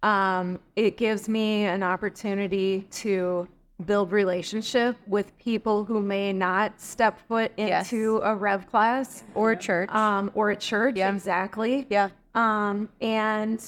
Um, 0.02 0.58
it 0.74 0.96
gives 0.96 1.28
me 1.28 1.64
an 1.64 1.82
opportunity 1.84 2.86
to 2.90 3.46
build 3.82 4.12
relationship 4.12 4.96
with 5.06 5.36
people 5.38 5.84
who 5.84 6.00
may 6.00 6.32
not 6.32 6.80
step 6.80 7.18
foot 7.28 7.52
Yes. 7.56 7.92
into 7.92 8.20
a 8.22 8.34
rev 8.34 8.66
class 8.70 9.24
Or 9.34 9.52
a 9.52 9.56
church. 9.56 9.90
um, 9.90 10.30
or 10.34 10.50
at 10.50 10.60
church. 10.60 10.96
yeah. 10.96 11.12
Exactly. 11.12 11.86
yeah. 11.90 12.08
Um, 12.34 12.88
and 13.00 13.60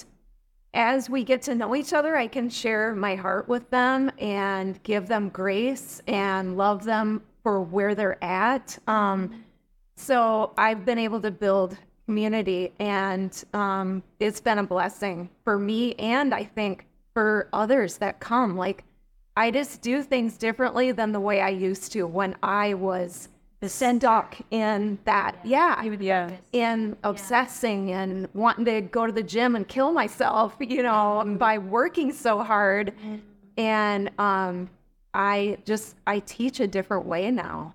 as 0.72 1.08
we 1.10 1.22
get 1.22 1.42
to 1.42 1.54
know 1.54 1.74
each 1.76 1.92
other, 1.92 2.16
I 2.16 2.26
can 2.26 2.48
share 2.50 2.94
my 2.94 3.14
heart 3.14 3.48
with 3.48 3.68
them 3.70 4.10
and 4.18 4.82
give 4.82 5.06
them 5.06 5.28
grace 5.28 6.00
and 6.08 6.56
love 6.56 6.84
them 6.84 7.22
for 7.42 7.60
where 7.60 7.94
they're 7.94 8.22
at. 8.24 8.78
Um, 8.88 9.44
so 9.96 10.52
I've 10.58 10.84
been 10.84 10.98
able 10.98 11.20
to 11.20 11.30
build 11.30 11.76
community, 12.06 12.72
and 12.80 13.44
um, 13.54 14.02
it's 14.18 14.40
been 14.40 14.58
a 14.58 14.62
blessing 14.64 15.28
for 15.44 15.58
me, 15.58 15.94
and 15.94 16.34
I 16.34 16.44
think 16.44 16.86
for 17.14 17.48
others 17.52 17.98
that 17.98 18.18
come. 18.18 18.56
Like, 18.56 18.82
I 19.36 19.50
just 19.50 19.82
do 19.82 20.02
things 20.02 20.36
differently 20.38 20.92
than 20.92 21.12
the 21.12 21.20
way 21.20 21.40
I 21.40 21.48
used 21.48 21.92
to 21.92 22.06
when 22.06 22.36
I 22.42 22.74
was 22.74 23.28
stuck 23.66 24.36
in 24.50 24.98
that. 25.04 25.36
Yeah, 25.44 25.74
I 25.78 25.88
would. 25.88 26.02
Yeah. 26.02 26.30
In 26.52 26.96
obsessing 27.02 27.90
and 27.92 28.28
wanting 28.34 28.64
to 28.66 28.80
go 28.82 29.06
to 29.06 29.12
the 29.12 29.22
gym 29.22 29.56
and 29.56 29.66
kill 29.66 29.92
myself, 29.92 30.54
you 30.60 30.82
know, 30.82 31.36
by 31.38 31.58
working 31.58 32.12
so 32.12 32.42
hard. 32.42 32.92
And 33.56 34.10
um, 34.18 34.70
I 35.12 35.58
just 35.64 35.96
I 36.06 36.20
teach 36.20 36.60
a 36.60 36.66
different 36.66 37.06
way 37.06 37.30
now. 37.30 37.74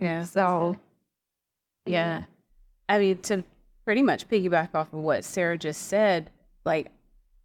Yeah. 0.00 0.24
So 0.24 0.76
Yeah. 1.86 2.24
I 2.88 2.98
mean, 2.98 3.18
to 3.22 3.44
pretty 3.84 4.02
much 4.02 4.28
piggyback 4.28 4.74
off 4.74 4.92
of 4.92 5.00
what 5.00 5.24
Sara 5.24 5.56
just 5.58 5.88
said, 5.88 6.30
like, 6.64 6.90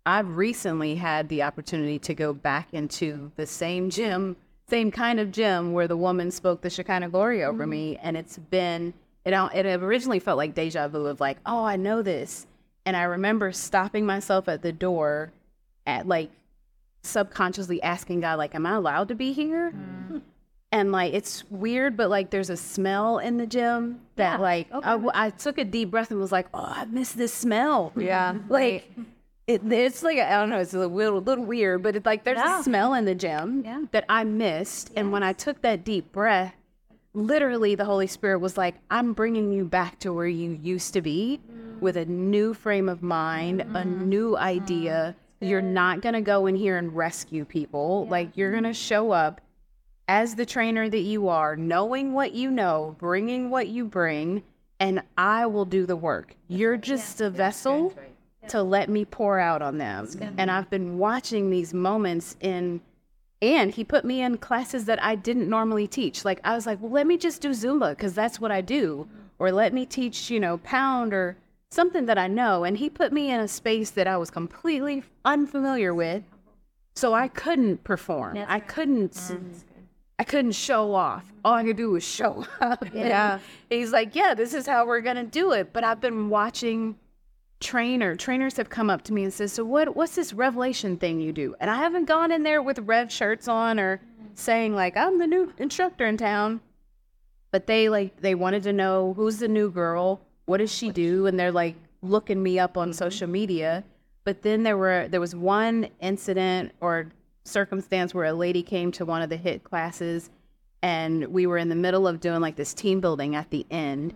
I've 0.05 0.37
recently 0.37 0.95
had 0.95 1.29
the 1.29 1.43
opportunity 1.43 1.99
to 1.99 2.13
go 2.13 2.33
back 2.33 2.69
into 2.73 3.31
the 3.35 3.45
same 3.45 3.89
gym, 3.89 4.37
same 4.67 4.91
kind 4.91 5.19
of 5.19 5.31
gym 5.31 5.73
where 5.73 5.87
the 5.87 5.97
woman 5.97 6.31
spoke 6.31 6.61
the 6.61 6.69
Shekinah 6.69 7.09
glory 7.09 7.43
over 7.43 7.63
mm-hmm. 7.63 7.69
me. 7.69 7.99
And 8.01 8.17
it's 8.17 8.37
been, 8.37 8.93
it, 9.25 9.33
it 9.33 9.65
originally 9.65 10.19
felt 10.19 10.37
like 10.37 10.55
deja 10.55 10.87
vu 10.87 11.05
of 11.05 11.19
like, 11.19 11.37
oh, 11.45 11.63
I 11.63 11.75
know 11.75 12.01
this. 12.01 12.47
And 12.85 12.95
I 12.95 13.03
remember 13.03 13.51
stopping 13.51 14.05
myself 14.05 14.47
at 14.47 14.61
the 14.61 14.71
door 14.71 15.31
at 15.85 16.07
like 16.07 16.31
subconsciously 17.03 17.81
asking 17.83 18.21
God, 18.21 18.37
like, 18.37 18.55
am 18.55 18.65
I 18.65 18.75
allowed 18.75 19.09
to 19.09 19.15
be 19.15 19.33
here? 19.33 19.71
Mm. 19.71 20.21
and 20.71 20.91
like 20.91 21.13
it's 21.13 21.43
weird 21.49 21.97
but 21.97 22.09
like 22.09 22.29
there's 22.29 22.49
a 22.49 22.57
smell 22.57 23.17
in 23.17 23.37
the 23.37 23.47
gym 23.47 23.99
that 24.15 24.39
like 24.39 24.67
I 24.71 25.31
took 25.31 25.57
a 25.57 25.65
deep 25.65 25.91
breath 25.91 26.11
and 26.11 26.19
was 26.19 26.31
like 26.31 26.47
oh 26.53 26.63
i 26.63 26.85
miss 26.85 27.11
this 27.13 27.33
smell 27.33 27.91
yeah, 27.97 28.35
like 28.49 28.89
it, 29.49 29.61
it's 29.71 30.03
like 30.03 30.17
i 30.19 30.29
don't 30.31 30.49
know 30.49 30.59
it's 30.59 30.73
a 30.73 30.87
little, 30.87 31.19
little 31.21 31.43
weird 31.45 31.81
but 31.83 31.95
it's 31.95 32.05
like 32.05 32.23
there's 32.23 32.39
a 32.39 32.63
smell 32.63 32.93
in 32.93 33.05
the 33.05 33.15
gym 33.15 33.63
Yeah. 33.65 33.83
that 33.91 34.05
i 34.09 34.23
missed 34.23 34.91
and 34.95 35.11
when 35.11 35.23
i 35.23 35.33
took 35.33 35.61
that 35.61 35.83
deep 35.83 36.11
breath 36.11 36.53
literally 37.13 37.75
the 37.75 37.85
holy 37.85 38.07
spirit 38.07 38.39
was 38.39 38.57
like 38.57 38.75
i'm 38.91 39.13
bringing 39.13 39.51
you 39.51 39.65
back 39.65 39.97
to 39.99 40.13
where 40.13 40.27
you 40.27 40.57
used 40.61 40.93
to 40.93 41.01
be 41.01 41.39
with 41.79 41.97
a 41.97 42.05
new 42.05 42.53
frame 42.53 42.89
of 42.89 43.01
mind 43.01 43.61
a 43.73 43.85
new 43.85 44.35
idea. 44.37 45.15
You're 45.39 45.61
not 45.61 46.01
going 46.01 46.15
to 46.15 46.19
go 46.21 46.45
in 46.47 46.55
here 46.57 46.77
and 46.77 46.93
rescue 46.93 47.45
people. 47.45 48.05
Like 48.07 48.35
you're 48.35 48.51
going 48.51 48.65
to 48.65 48.73
show 48.73 49.11
up 49.11 49.39
as 50.09 50.35
the 50.35 50.45
trainer 50.45 50.89
that 50.89 50.99
you 50.99 51.29
are, 51.29 51.55
knowing 51.55 52.11
what 52.11 52.33
you 52.33 52.51
know, 52.51 52.97
bringing 52.99 53.49
what 53.49 53.69
you 53.69 53.85
bring, 53.85 54.43
and 54.81 55.01
I 55.17 55.45
will 55.45 55.63
do 55.63 55.85
the 55.85 55.95
work. 55.95 56.35
You're 56.49 56.75
just 56.75 57.21
a 57.21 57.29
vessel 57.29 57.93
to 58.47 58.63
let 58.63 58.89
me 58.89 59.05
pour 59.05 59.39
out 59.39 59.61
on 59.61 59.77
them. 59.77 60.07
And 60.37 60.49
I've 60.49 60.69
been 60.69 60.97
watching 60.97 61.49
these 61.49 61.73
moments 61.73 62.35
in 62.39 62.81
and 63.41 63.71
he 63.71 63.85
put 63.85 64.03
me 64.03 64.21
in 64.21 64.37
classes 64.37 64.83
that 64.85 65.01
I 65.01 65.15
didn't 65.15 65.49
normally 65.49 65.87
teach. 65.87 66.25
Like 66.25 66.41
I 66.43 66.55
was 66.55 66.65
like, 66.65 66.81
"Well, 66.81 66.91
let 66.91 67.07
me 67.07 67.17
just 67.17 67.41
do 67.41 67.51
Zumba 67.51 67.97
cuz 67.97 68.13
that's 68.13 68.39
what 68.39 68.51
I 68.51 68.61
do." 68.61 69.07
Or 69.37 69.51
let 69.51 69.73
me 69.73 69.85
teach, 69.85 70.29
you 70.29 70.39
know, 70.41 70.57
pound 70.57 71.13
or 71.13 71.37
something 71.71 72.05
that 72.07 72.17
I 72.17 72.27
know. 72.27 72.65
And 72.65 72.77
he 72.77 72.89
put 72.89 73.13
me 73.13 73.31
in 73.31 73.39
a 73.39 73.47
space 73.47 73.91
that 73.91 74.07
I 74.07 74.17
was 74.17 74.29
completely 74.29 75.03
unfamiliar 75.23 75.93
with. 75.93 76.23
So 76.95 77.13
I 77.13 77.29
couldn't 77.29 77.85
perform. 77.85 78.37
I 78.47 78.59
couldn't 78.59 79.15
I 80.17 80.25
couldn't 80.25 80.51
show 80.51 80.93
off. 80.93 81.31
All 81.45 81.53
I 81.53 81.63
could 81.63 81.77
do 81.77 81.91
was 81.91 82.03
show 82.03 82.45
up. 82.61 82.83
Yeah. 82.93 83.39
He's 83.69 83.93
like, 83.93 84.15
yeah, 84.15 84.33
this 84.33 84.53
is 84.53 84.67
how 84.67 84.85
we're 84.85 84.99
gonna 84.99 85.23
do 85.23 85.53
it. 85.53 85.71
But 85.71 85.85
I've 85.85 86.01
been 86.01 86.29
watching 86.29 86.97
trainer 87.59 88.15
trainers 88.15 88.57
have 88.57 88.69
come 88.69 88.89
up 88.89 89.01
to 89.03 89.13
me 89.13 89.23
and 89.23 89.33
says 89.33 89.53
so 89.53 89.65
what? 89.65 89.95
What's 89.95 90.15
this 90.15 90.33
revelation 90.33 90.97
thing 90.97 91.19
you 91.19 91.33
do? 91.33 91.55
And 91.59 91.69
I 91.69 91.75
haven't 91.75 92.05
gone 92.05 92.31
in 92.31 92.43
there 92.43 92.61
with 92.61 92.79
red 92.79 93.11
shirts 93.11 93.47
on 93.47 93.79
or 93.79 94.01
saying 94.33 94.75
like 94.75 94.95
I'm 94.95 95.19
the 95.19 95.27
new 95.27 95.53
instructor 95.57 96.05
in 96.05 96.17
town. 96.17 96.61
But 97.51 97.67
they 97.67 97.89
like 97.89 98.21
they 98.21 98.35
wanted 98.35 98.63
to 98.63 98.73
know 98.73 99.13
who's 99.13 99.39
the 99.39 99.47
new 99.47 99.69
girl, 99.69 100.21
what 100.45 100.57
does 100.57 100.73
she 100.73 100.91
do, 100.91 101.25
and 101.25 101.39
they're 101.39 101.51
like 101.51 101.75
looking 102.01 102.41
me 102.41 102.59
up 102.59 102.77
on 102.77 102.89
mm-hmm. 102.89 102.97
social 102.97 103.27
media. 103.27 103.83
But 104.23 104.41
then 104.41 104.63
there 104.63 104.77
were 104.77 105.07
there 105.09 105.19
was 105.21 105.35
one 105.35 105.89
incident 105.99 106.73
or 106.81 107.11
circumstance 107.43 108.13
where 108.13 108.25
a 108.25 108.33
lady 108.33 108.61
came 108.63 108.91
to 108.91 109.05
one 109.05 109.21
of 109.21 109.29
the 109.29 109.37
HIIT 109.37 109.63
classes 109.63 110.29
and 110.81 111.27
we 111.27 111.47
were 111.47 111.57
in 111.57 111.69
the 111.69 111.75
middle 111.75 112.07
of 112.07 112.19
doing 112.19 112.41
like 112.41 112.55
this 112.55 112.73
team 112.73 113.01
building 113.01 113.35
at 113.35 113.49
the 113.49 113.65
end 113.71 114.13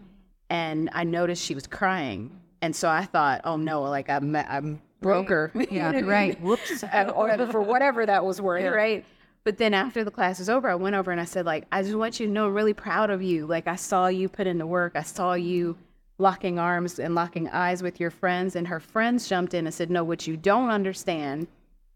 and 0.49 0.89
I 0.93 1.03
noticed 1.03 1.43
she 1.43 1.55
was 1.55 1.65
crying. 1.65 2.29
And 2.63 2.73
so 2.73 2.87
I 2.87 3.03
thought, 3.03 3.41
oh 3.43 3.57
no, 3.57 3.81
like 3.81 4.09
I'm 4.09 4.33
I'm 4.37 4.81
broke 5.01 5.27
her. 5.27 5.51
Yeah, 5.69 5.99
right. 6.05 6.39
Whoops. 6.41 6.81
or 7.13 7.47
for 7.47 7.61
whatever 7.61 8.05
that 8.05 8.23
was 8.23 8.39
worth, 8.39 8.73
right? 8.73 9.03
But 9.43 9.57
then 9.57 9.73
after 9.73 10.05
the 10.05 10.11
class 10.11 10.39
was 10.39 10.49
over, 10.49 10.69
I 10.69 10.75
went 10.75 10.95
over 10.95 11.11
and 11.11 11.19
I 11.19 11.25
said, 11.25 11.45
like, 11.45 11.65
I 11.73 11.83
just 11.83 11.95
want 11.95 12.21
you 12.21 12.27
to 12.27 12.31
know, 12.31 12.47
I'm 12.47 12.53
really 12.53 12.73
proud 12.73 13.09
of 13.09 13.21
you. 13.21 13.45
Like 13.45 13.67
I 13.67 13.75
saw 13.75 14.07
you 14.07 14.29
put 14.29 14.47
in 14.47 14.59
the 14.59 14.65
work. 14.65 14.93
I 14.95 15.01
saw 15.01 15.33
you 15.33 15.77
locking 16.17 16.57
arms 16.57 16.99
and 16.99 17.13
locking 17.13 17.49
eyes 17.49 17.83
with 17.83 17.99
your 17.99 18.11
friends. 18.11 18.55
And 18.55 18.65
her 18.69 18.79
friends 18.79 19.27
jumped 19.27 19.53
in 19.53 19.65
and 19.65 19.73
said, 19.73 19.89
No, 19.89 20.05
what 20.05 20.25
you 20.25 20.37
don't 20.37 20.69
understand 20.69 21.47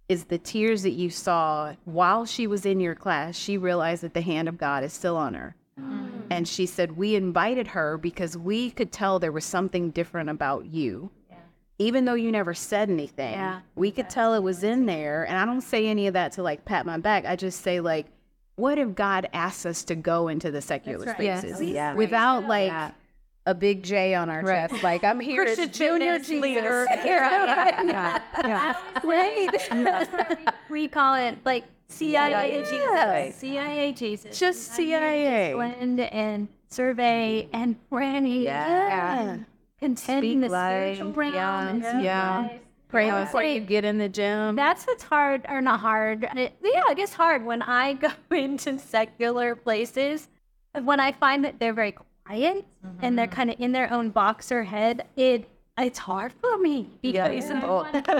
is 0.09 0.25
the 0.25 0.37
tears 0.37 0.83
that 0.83 0.91
you 0.91 1.09
saw 1.09 1.75
while 1.85 2.25
she 2.25 2.45
was 2.45 2.65
in 2.65 2.81
your 2.81 2.95
class. 2.95 3.37
She 3.37 3.57
realized 3.57 4.03
that 4.03 4.13
the 4.13 4.21
hand 4.21 4.49
of 4.49 4.57
God 4.57 4.83
is 4.83 4.91
still 4.91 5.15
on 5.15 5.33
her. 5.33 5.55
Mm-hmm. 5.79 6.07
And 6.31 6.47
she 6.47 6.65
said, 6.65 6.97
We 6.97 7.15
invited 7.15 7.67
her 7.69 7.97
because 7.97 8.37
we 8.37 8.71
could 8.71 8.91
tell 8.91 9.19
there 9.19 9.31
was 9.31 9.45
something 9.45 9.91
different 9.91 10.29
about 10.29 10.65
you. 10.65 11.11
Even 11.79 12.05
though 12.05 12.15
you 12.15 12.31
never 12.31 12.55
said 12.55 12.89
anything, 12.89 13.33
Yeah. 13.33 13.59
we 13.75 13.91
could 13.91 14.09
tell 14.09 14.33
it 14.33 14.41
was 14.41 14.63
in 14.63 14.87
there. 14.87 15.25
And 15.25 15.37
I 15.37 15.45
don't 15.45 15.61
say 15.61 15.85
any 15.87 16.07
of 16.07 16.13
that 16.13 16.31
to 16.33 16.43
like 16.43 16.65
pat 16.65 16.85
my 16.87 16.97
back. 16.97 17.25
I 17.25 17.35
just 17.35 17.61
say, 17.61 17.79
like, 17.81 18.07
what 18.55 18.79
if 18.79 18.95
God 18.95 19.29
asks 19.31 19.63
us 19.67 19.83
to 19.83 19.95
go 19.95 20.27
into 20.27 20.49
the 20.49 20.61
secular 20.61 21.07
spaces 21.13 21.61
Yeah. 21.61 21.93
without 21.93 22.47
like 22.47 22.93
a 23.45 23.53
big 23.53 23.83
J 23.83 24.15
on 24.15 24.27
our 24.31 24.41
chest? 24.41 24.81
Like, 24.81 25.03
I'm 25.03 25.19
here 25.19 25.43
as 25.43 25.59
junior 25.69 26.17
leader. 26.17 26.87
yeah, 27.05 28.23
yeah. 28.43 28.75
Right. 29.03 30.49
we 30.71 30.87
call 30.87 31.13
it 31.13 31.37
like 31.45 31.63
CIA 31.89 32.63
Jesus. 32.63 33.35
CIA 33.37 33.93
Jesus. 33.93 34.39
Just 34.39 34.73
CIA. 34.73 35.53
Blend 35.53 35.99
and 35.99 36.47
survey 36.69 37.47
and 37.53 37.75
pray. 37.89 38.19
Yeah. 38.21 39.37
Contending 39.79 40.41
the 40.41 40.49
spiritual 40.49 41.13
realm. 41.13 41.33
Yeah. 41.33 41.69
and 41.69 42.03
Yeah. 42.03 42.49
Pray 42.89 43.07
Yeah. 43.07 43.25
before 43.25 43.43
you 43.43 43.59
get 43.59 43.83
in 43.83 43.97
the 43.97 44.07
gym. 44.09 44.55
That's 44.55 44.85
what's 44.85 45.03
hard, 45.03 45.45
or 45.49 45.61
not 45.61 45.79
hard. 45.81 46.23
It, 46.35 46.55
yeah, 46.63 46.83
it 46.89 46.95
gets 46.95 47.13
hard 47.13 47.45
when 47.45 47.61
I 47.61 47.93
go 47.93 48.09
into 48.31 48.79
secular 48.79 49.55
places. 49.55 50.29
When 50.83 50.99
I 50.99 51.11
find 51.11 51.43
that 51.43 51.59
they're 51.59 51.73
very 51.73 51.93
quiet 51.93 52.65
mm-hmm. 52.85 52.99
and 53.01 53.17
they're 53.17 53.27
kind 53.27 53.49
of 53.49 53.59
in 53.59 53.71
their 53.71 53.91
own 53.91 54.09
box 54.09 54.51
or 54.51 54.63
head, 54.63 55.05
it 55.15 55.49
it's 55.85 55.99
hard 55.99 56.33
for 56.33 56.57
me 56.57 56.89
because 57.01 57.49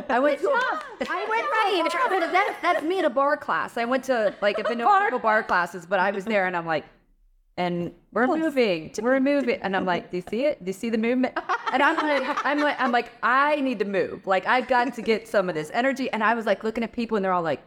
I 0.09 0.19
went 0.19 0.39
to 0.41 0.49
I 1.09 1.25
went 1.27 1.45
right. 1.51 2.31
That, 2.31 2.57
that's 2.61 2.83
me 2.83 2.99
at 2.99 3.05
a 3.05 3.09
barre 3.09 3.37
class. 3.37 3.77
I 3.77 3.85
went 3.85 4.03
to 4.05 4.33
like 4.41 4.59
I've 4.59 4.67
been 4.67 4.77
to 4.77 4.85
a 4.85 4.87
couple 4.99 5.19
barre 5.19 5.43
classes, 5.43 5.85
but 5.85 5.99
I 5.99 6.11
was 6.11 6.25
there 6.25 6.45
and 6.45 6.55
I'm 6.55 6.65
like, 6.65 6.85
and 7.57 7.91
we're 8.11 8.27
moving, 8.27 8.91
we're 9.01 9.19
moving, 9.19 9.59
and 9.63 9.75
I'm 9.75 9.85
like, 9.85 10.11
do 10.11 10.17
you 10.17 10.23
see 10.29 10.45
it? 10.45 10.63
Do 10.63 10.69
you 10.69 10.73
see 10.73 10.91
the 10.91 10.97
movement? 10.99 11.37
And 11.73 11.81
I'm 11.81 11.95
like, 11.97 12.45
I'm 12.45 12.59
like, 12.59 12.79
I'm 12.79 12.91
like, 12.91 13.11
I 13.23 13.59
need 13.61 13.79
to 13.79 13.85
move. 13.85 14.27
Like 14.27 14.45
I've 14.45 14.67
got 14.67 14.93
to 14.93 15.01
get 15.01 15.27
some 15.27 15.49
of 15.49 15.55
this 15.55 15.71
energy. 15.73 16.09
And 16.11 16.23
I 16.23 16.35
was 16.35 16.45
like 16.45 16.63
looking 16.63 16.83
at 16.83 16.91
people, 16.91 17.17
and 17.17 17.25
they're 17.25 17.33
all 17.33 17.41
like, 17.41 17.61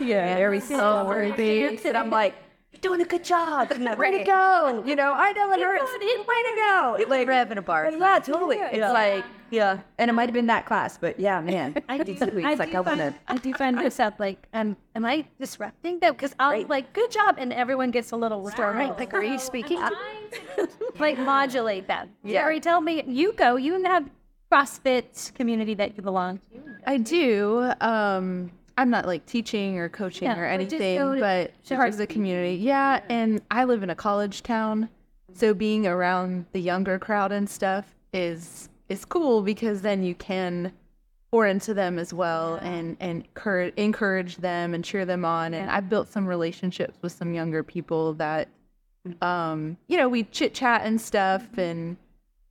yeah, 0.00 0.34
very 0.34 0.60
so 0.60 1.06
worthy. 1.06 1.78
And 1.84 1.96
I'm 1.96 2.10
like. 2.10 2.34
You're 2.72 2.80
doing 2.80 3.02
a 3.02 3.04
good 3.04 3.22
job. 3.22 3.70
Way 3.98 4.18
to 4.18 4.24
go. 4.24 4.82
You 4.86 4.96
know, 4.96 5.12
I 5.12 5.32
know 5.32 5.52
it 5.52 5.60
hurts. 5.60 5.92
Way 6.00 6.42
to 6.42 6.52
go. 6.56 6.96
Like, 7.08 7.28
Rev 7.28 7.50
in 7.52 7.58
a 7.58 7.62
bar. 7.62 7.90
Yeah, 7.90 8.18
totally. 8.18 8.56
It's 8.56 8.80
like, 8.80 9.24
yeah. 9.50 9.80
And 9.98 10.08
it 10.08 10.14
might 10.14 10.24
have 10.24 10.32
been 10.32 10.46
that 10.46 10.64
class, 10.64 10.96
but 10.96 11.20
yeah, 11.20 11.40
man. 11.42 11.76
I 11.88 11.98
do, 11.98 12.04
These 12.04 12.22
I 12.22 12.54
like, 12.54 12.70
do, 12.70 12.78
I 12.78 12.80
want 12.80 12.98
to. 12.98 13.10
find, 13.10 13.14
I 13.28 13.36
do 13.36 13.52
find 13.54 13.76
myself 13.76 14.14
like, 14.18 14.48
um, 14.54 14.76
am 14.94 15.04
I 15.04 15.26
disrupting 15.38 15.98
them? 15.98 16.14
Because 16.14 16.34
I'll 16.38 16.66
like, 16.66 16.94
good 16.94 17.10
job, 17.10 17.36
and 17.38 17.52
everyone 17.52 17.90
gets 17.90 18.12
a 18.12 18.16
little 18.16 18.42
right. 18.42 18.98
Like, 18.98 19.12
are 19.12 19.22
you 19.22 19.38
speaking? 19.38 19.78
to 19.78 19.90
me? 20.58 20.66
like 20.98 21.18
modulate 21.18 21.86
them. 21.86 22.08
Yeah. 22.24 22.40
Jerry, 22.42 22.60
tell 22.60 22.80
me, 22.80 23.02
you 23.06 23.34
go. 23.34 23.56
You 23.56 23.82
have 23.84 24.08
CrossFit 24.50 25.34
community 25.34 25.74
that 25.74 25.96
you 25.96 26.02
belong 26.02 26.38
to. 26.52 26.62
I 26.86 26.96
do. 26.96 27.72
Um, 27.80 28.50
I'm 28.78 28.90
not 28.90 29.06
like 29.06 29.26
teaching 29.26 29.78
or 29.78 29.88
coaching 29.88 30.28
Yeah, 30.28 30.38
or 30.38 30.44
anything, 30.46 30.98
but 31.20 31.52
part 31.68 31.90
of 31.90 31.96
the 31.98 32.06
community. 32.06 32.54
Yeah, 32.56 33.00
and 33.08 33.40
I 33.50 33.64
live 33.64 33.82
in 33.82 33.90
a 33.90 33.94
college 33.94 34.42
town, 34.42 34.88
so 35.34 35.54
being 35.54 35.86
around 35.86 36.46
the 36.52 36.60
younger 36.60 36.98
crowd 36.98 37.32
and 37.32 37.48
stuff 37.48 37.94
is 38.12 38.68
is 38.88 39.04
cool 39.04 39.42
because 39.42 39.82
then 39.82 40.02
you 40.02 40.14
can 40.14 40.72
pour 41.30 41.46
into 41.46 41.72
them 41.72 41.98
as 41.98 42.12
well 42.12 42.56
and 42.56 42.96
and 43.00 43.24
encourage, 43.24 43.72
encourage 43.76 44.36
them 44.36 44.74
and 44.74 44.84
cheer 44.84 45.04
them 45.04 45.24
on. 45.24 45.54
And 45.54 45.70
I've 45.70 45.88
built 45.88 46.08
some 46.08 46.26
relationships 46.26 46.98
with 47.02 47.12
some 47.12 47.32
younger 47.32 47.62
people 47.62 48.12
that, 48.14 48.48
um, 49.20 49.76
you 49.88 49.96
know, 49.96 50.08
we 50.08 50.24
chit 50.24 50.54
chat 50.54 50.82
and 50.84 51.00
stuff 51.00 51.46
and. 51.58 51.96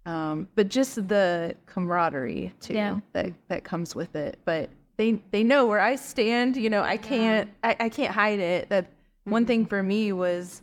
Um, 0.04 0.48
but 0.56 0.68
just 0.68 0.96
the 1.10 1.56
camaraderie 1.68 2.52
too 2.60 2.74
Yeah. 2.74 3.02
that 3.14 3.34
that 3.50 3.64
comes 3.64 3.96
with 3.96 4.16
it. 4.16 4.40
But 4.46 4.72
they 5.02 5.14
they 5.32 5.44
know 5.44 5.66
where 5.66 5.80
I 5.80 5.96
stand. 5.96 6.56
You 6.56 6.70
know, 6.70 6.84
I 6.84 6.98
can't 6.98 7.50
I, 7.64 7.76
I 7.80 7.90
can't 7.90 8.14
hide 8.14 8.40
it. 8.40 8.70
That 8.70 8.86
one 9.24 9.48
thing 9.48 9.66
for 9.66 9.82
me 9.82 10.12
was 10.12 10.62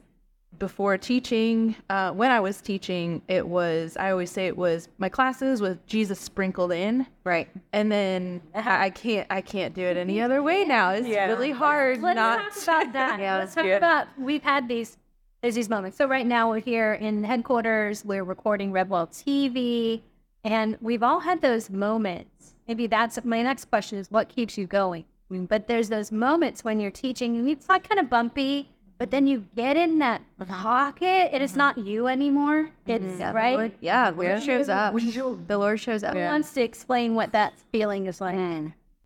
before 0.60 0.96
teaching. 0.96 1.74
Uh, 1.90 2.12
when 2.12 2.30
I 2.30 2.38
was 2.38 2.60
teaching, 2.60 3.20
it 3.26 3.48
was 3.48 3.96
I 3.96 4.12
always 4.12 4.30
say 4.30 4.46
it 4.46 4.56
was 4.56 4.88
my 4.98 5.08
classes 5.08 5.60
with 5.60 5.84
Jesus 5.88 6.20
sprinkled 6.20 6.70
in. 6.70 7.04
Right. 7.24 7.48
And 7.72 7.90
then 7.90 8.40
I 8.54 8.84
I 8.86 8.90
can't 8.90 9.26
I 9.28 9.40
can't 9.40 9.74
do 9.74 9.82
it 9.82 9.96
any 9.96 10.20
other 10.26 10.40
way 10.40 10.64
now. 10.64 10.90
It's 10.92 11.08
really 11.08 11.50
hard 11.50 12.00
Let's 12.00 12.14
not. 12.14 12.54
talk 12.54 12.82
about 12.84 12.92
that. 12.92 13.20
Yeah, 13.20 13.38
Let's 13.38 13.56
talk 13.56 13.64
good. 13.64 13.76
about 13.76 14.06
we've 14.16 14.42
had 14.42 14.68
these 14.68 14.96
there's 15.42 15.56
these 15.56 15.68
moments. 15.68 15.98
So 15.98 16.06
right 16.06 16.26
now 16.26 16.48
we're 16.50 16.60
here 16.60 16.94
in 16.94 17.24
headquarters, 17.24 18.04
we're 18.04 18.24
recording 18.24 18.70
RevWell 18.70 19.08
TV, 19.10 20.02
and 20.44 20.76
we've 20.80 21.02
all 21.02 21.20
had 21.20 21.40
those 21.40 21.70
moments. 21.70 22.54
Maybe 22.68 22.86
that's 22.86 23.18
my 23.24 23.42
next 23.42 23.64
question 23.64 23.98
is 23.98 24.10
what 24.10 24.28
keeps 24.28 24.56
you 24.58 24.66
going? 24.66 25.06
But 25.30 25.66
there's 25.66 25.88
those 25.88 26.12
moments 26.12 26.64
when 26.64 26.80
you're 26.80 26.90
teaching 26.90 27.36
and 27.36 27.48
it's 27.48 27.68
like 27.68 27.88
kind 27.88 27.98
of 27.98 28.08
bumpy, 28.08 28.70
but 28.98 29.10
then 29.10 29.26
you 29.26 29.46
get 29.56 29.76
in 29.76 29.98
that 29.98 30.22
uh-huh. 30.40 30.62
pocket 30.62 31.30
and 31.32 31.42
it's 31.42 31.54
uh-huh. 31.54 31.72
not 31.74 31.78
you 31.78 32.06
anymore. 32.06 32.70
It's 32.86 33.20
right. 33.20 33.74
Yeah, 33.80 34.10
Lord 34.10 34.42
shows 34.42 34.68
up. 34.68 34.94
The 34.94 35.58
Lord 35.58 35.80
shows 35.80 36.04
up. 36.04 36.14
Who 36.14 36.20
wants 36.20 36.52
to 36.54 36.62
explain 36.62 37.14
what 37.14 37.32
that 37.32 37.54
feeling 37.72 38.06
is 38.06 38.20
like? 38.20 38.36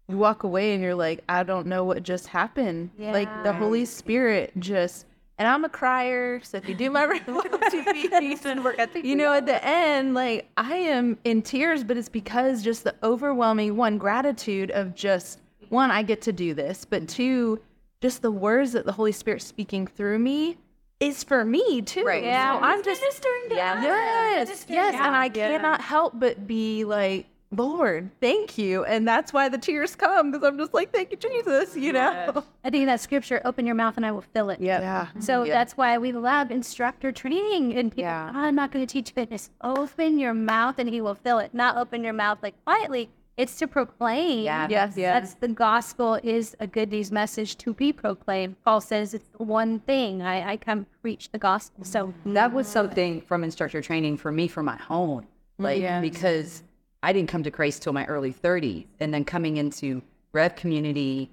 you 0.09 0.18
walk 0.18 0.42
away 0.42 0.75
and 0.75 0.83
you're 0.83 0.94
like, 0.94 1.25
I 1.29 1.42
don't 1.42 1.66
know 1.66 1.85
what 1.85 2.03
just 2.03 2.27
happened. 2.27 2.90
Like 2.98 3.42
the 3.44 3.53
Holy 3.53 3.85
Spirit 3.85 4.53
just, 4.59 5.07
and 5.38 5.49
I'm 5.49 5.64
a 5.64 5.68
crier. 5.68 6.40
So 6.42 6.59
if 6.59 6.68
you 6.68 6.75
do 6.75 6.90
my 6.90 7.05
you 9.05 9.16
know, 9.16 9.33
at 9.33 9.47
the 9.47 9.64
end, 9.64 10.14
like 10.14 10.49
I 10.57 10.75
am 10.75 11.18
in 11.25 11.42
tears, 11.42 11.85
but 11.85 11.97
it's 11.97 12.09
because 12.09 12.62
just 12.62 12.85
the 12.85 12.95
overwhelming 13.03 13.77
one 13.77 13.99
gratitude 13.99 14.71
of 14.71 14.95
just 14.95 15.40
one, 15.68 15.90
I 15.90 16.03
get 16.03 16.23
to 16.23 16.33
do 16.33 16.55
this, 16.55 16.85
but 16.85 17.09
two, 17.09 17.61
just 18.01 18.21
the 18.21 18.31
words 18.31 18.73
that 18.73 18.85
the 18.85 18.92
Holy 18.92 19.12
Spirit 19.12 19.42
speaking 19.42 19.87
through 19.87 20.18
me 20.18 20.59
is 21.01 21.25
for 21.25 21.45
me 21.45 21.83
too. 21.83 22.05
Right. 22.05 22.23
Yeah, 22.23 22.59
So 22.59 22.64
I'm 22.64 22.83
just 22.83 23.03
Yeah. 23.51 23.83
Yes, 23.83 24.66
yes, 24.68 24.95
and 24.95 25.16
I 25.16 25.29
cannot 25.29 25.81
help 25.81 26.12
but 26.18 26.47
be 26.47 26.85
like, 26.85 27.27
Lord, 27.55 28.11
thank 28.21 28.57
you, 28.57 28.85
and 28.85 29.07
that's 29.07 29.33
why 29.33 29.49
the 29.51 29.59
tears 29.59 29.95
come 29.95 30.31
because 30.33 30.49
I'm 30.49 30.57
just 30.59 30.73
like, 30.73 30.91
thank 30.91 31.11
you, 31.11 31.19
Jesus, 31.19 31.77
you 31.77 31.93
know. 31.93 32.43
I 32.65 32.71
think 32.71 32.87
that 32.87 33.01
scripture, 33.01 33.43
open 33.45 33.67
your 33.67 33.75
mouth 33.75 33.97
and 33.97 34.07
I 34.07 34.12
will 34.12 34.25
fill 34.33 34.49
it. 34.51 34.61
Yeah, 34.61 35.09
So 35.21 35.45
that's 35.45 35.77
why 35.77 35.99
we 35.99 36.12
love 36.12 36.51
instructor 36.51 37.12
training. 37.12 37.75
And 37.77 37.91
people, 37.91 38.05
Yeah. 38.05 38.33
"Oh, 38.35 38.38
I'm 38.38 38.55
not 38.55 38.73
going 38.73 38.87
to 38.87 38.91
teach 38.91 39.11
fitness. 39.11 39.51
Open 39.61 40.19
your 40.19 40.33
mouth 40.35 40.79
and 40.79 40.88
he 40.88 41.01
will 41.01 41.15
fill 41.15 41.38
it. 41.38 41.53
Not 41.53 41.77
open 41.77 42.03
your 42.03 42.15
mouth 42.15 42.38
like 42.43 42.55
quietly. 42.65 43.11
It's 43.37 43.57
to 43.59 43.67
proclaim. 43.67 44.45
Yeah. 44.45 44.67
yes, 44.69 44.95
yes. 44.97 45.15
That's 45.15 45.35
the 45.35 45.49
gospel 45.49 46.19
is 46.23 46.55
a 46.61 46.67
good 46.67 46.91
news 46.91 47.11
message 47.11 47.57
to 47.59 47.73
be 47.75 47.93
proclaimed. 47.93 48.57
Paul 48.65 48.81
says 48.81 49.15
it's 49.15 49.29
the 49.37 49.43
one 49.43 49.81
thing. 49.81 50.23
I, 50.23 50.53
I 50.53 50.57
come 50.59 50.87
preach 51.01 51.31
the 51.31 51.38
gospel. 51.38 51.85
So 51.85 52.12
that 52.27 52.53
was 52.53 52.67
something 52.67 53.21
from 53.23 53.43
instructor 53.45 53.81
training 53.83 54.19
for 54.19 54.31
me 54.33 54.49
for 54.49 54.62
my 54.62 54.79
own 54.88 55.27
like 55.59 56.01
because 56.01 56.62
i 57.03 57.12
didn't 57.12 57.29
come 57.29 57.43
to 57.43 57.51
christ 57.51 57.83
till 57.83 57.93
my 57.93 58.05
early 58.07 58.33
30s 58.33 58.87
and 59.01 59.12
then 59.12 59.25
coming 59.25 59.57
into 59.57 60.03
rev 60.33 60.55
community 60.57 61.31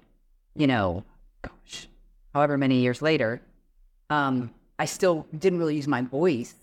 you 0.54 0.66
know 0.66 1.04
gosh 1.42 1.88
however 2.34 2.56
many 2.58 2.76
years 2.80 3.00
later 3.02 3.40
um 4.10 4.50
i 4.78 4.84
still 4.84 5.26
didn't 5.38 5.58
really 5.58 5.76
use 5.76 5.88
my 5.88 6.02
voice 6.02 6.54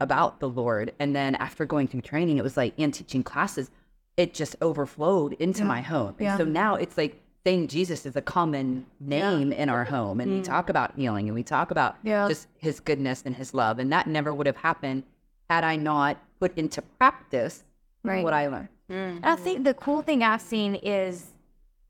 about 0.00 0.38
the 0.38 0.48
lord. 0.48 0.92
And 1.00 1.16
then 1.16 1.34
after 1.36 1.64
going 1.66 1.88
through 1.88 2.02
training 2.02 2.38
it 2.38 2.44
was 2.44 2.56
like 2.56 2.74
and 2.78 2.94
teaching 2.94 3.22
classes 3.24 3.70
it 4.16 4.32
just 4.32 4.54
overflowed 4.62 5.32
into 5.34 5.64
my 5.64 5.80
home. 5.80 6.14
And 6.20 6.38
so 6.38 6.44
now 6.44 6.76
it's 6.76 6.96
like 6.96 7.20
saying 7.44 7.66
jesus 7.68 8.06
is 8.06 8.14
a 8.16 8.22
common 8.22 8.86
name 9.00 9.52
in 9.52 9.68
our 9.68 9.84
home 9.84 10.20
and 10.20 10.30
we 10.30 10.38
talk 10.42 10.68
about 10.70 10.94
healing 10.96 11.26
and 11.26 11.34
we 11.34 11.42
talk 11.42 11.70
about 11.72 11.96
just 12.28 12.46
his 12.58 12.78
goodness 12.80 13.22
and 13.26 13.34
his 13.36 13.52
love 13.52 13.78
and 13.78 13.92
that 13.92 14.06
never 14.06 14.32
would 14.32 14.46
have 14.46 14.56
happened 14.56 15.02
had 15.50 15.62
i 15.64 15.74
not 15.76 16.16
put 16.40 16.56
into 16.56 16.80
practice 16.80 17.64
what 18.04 18.32
i 18.32 18.46
learned 18.46 18.68
mm. 18.90 19.16
And 19.16 19.26
I 19.26 19.36
think 19.36 19.64
the 19.64 19.74
cool 19.74 20.02
thing 20.02 20.22
I've 20.22 20.42
seen 20.42 20.74
is 20.76 21.32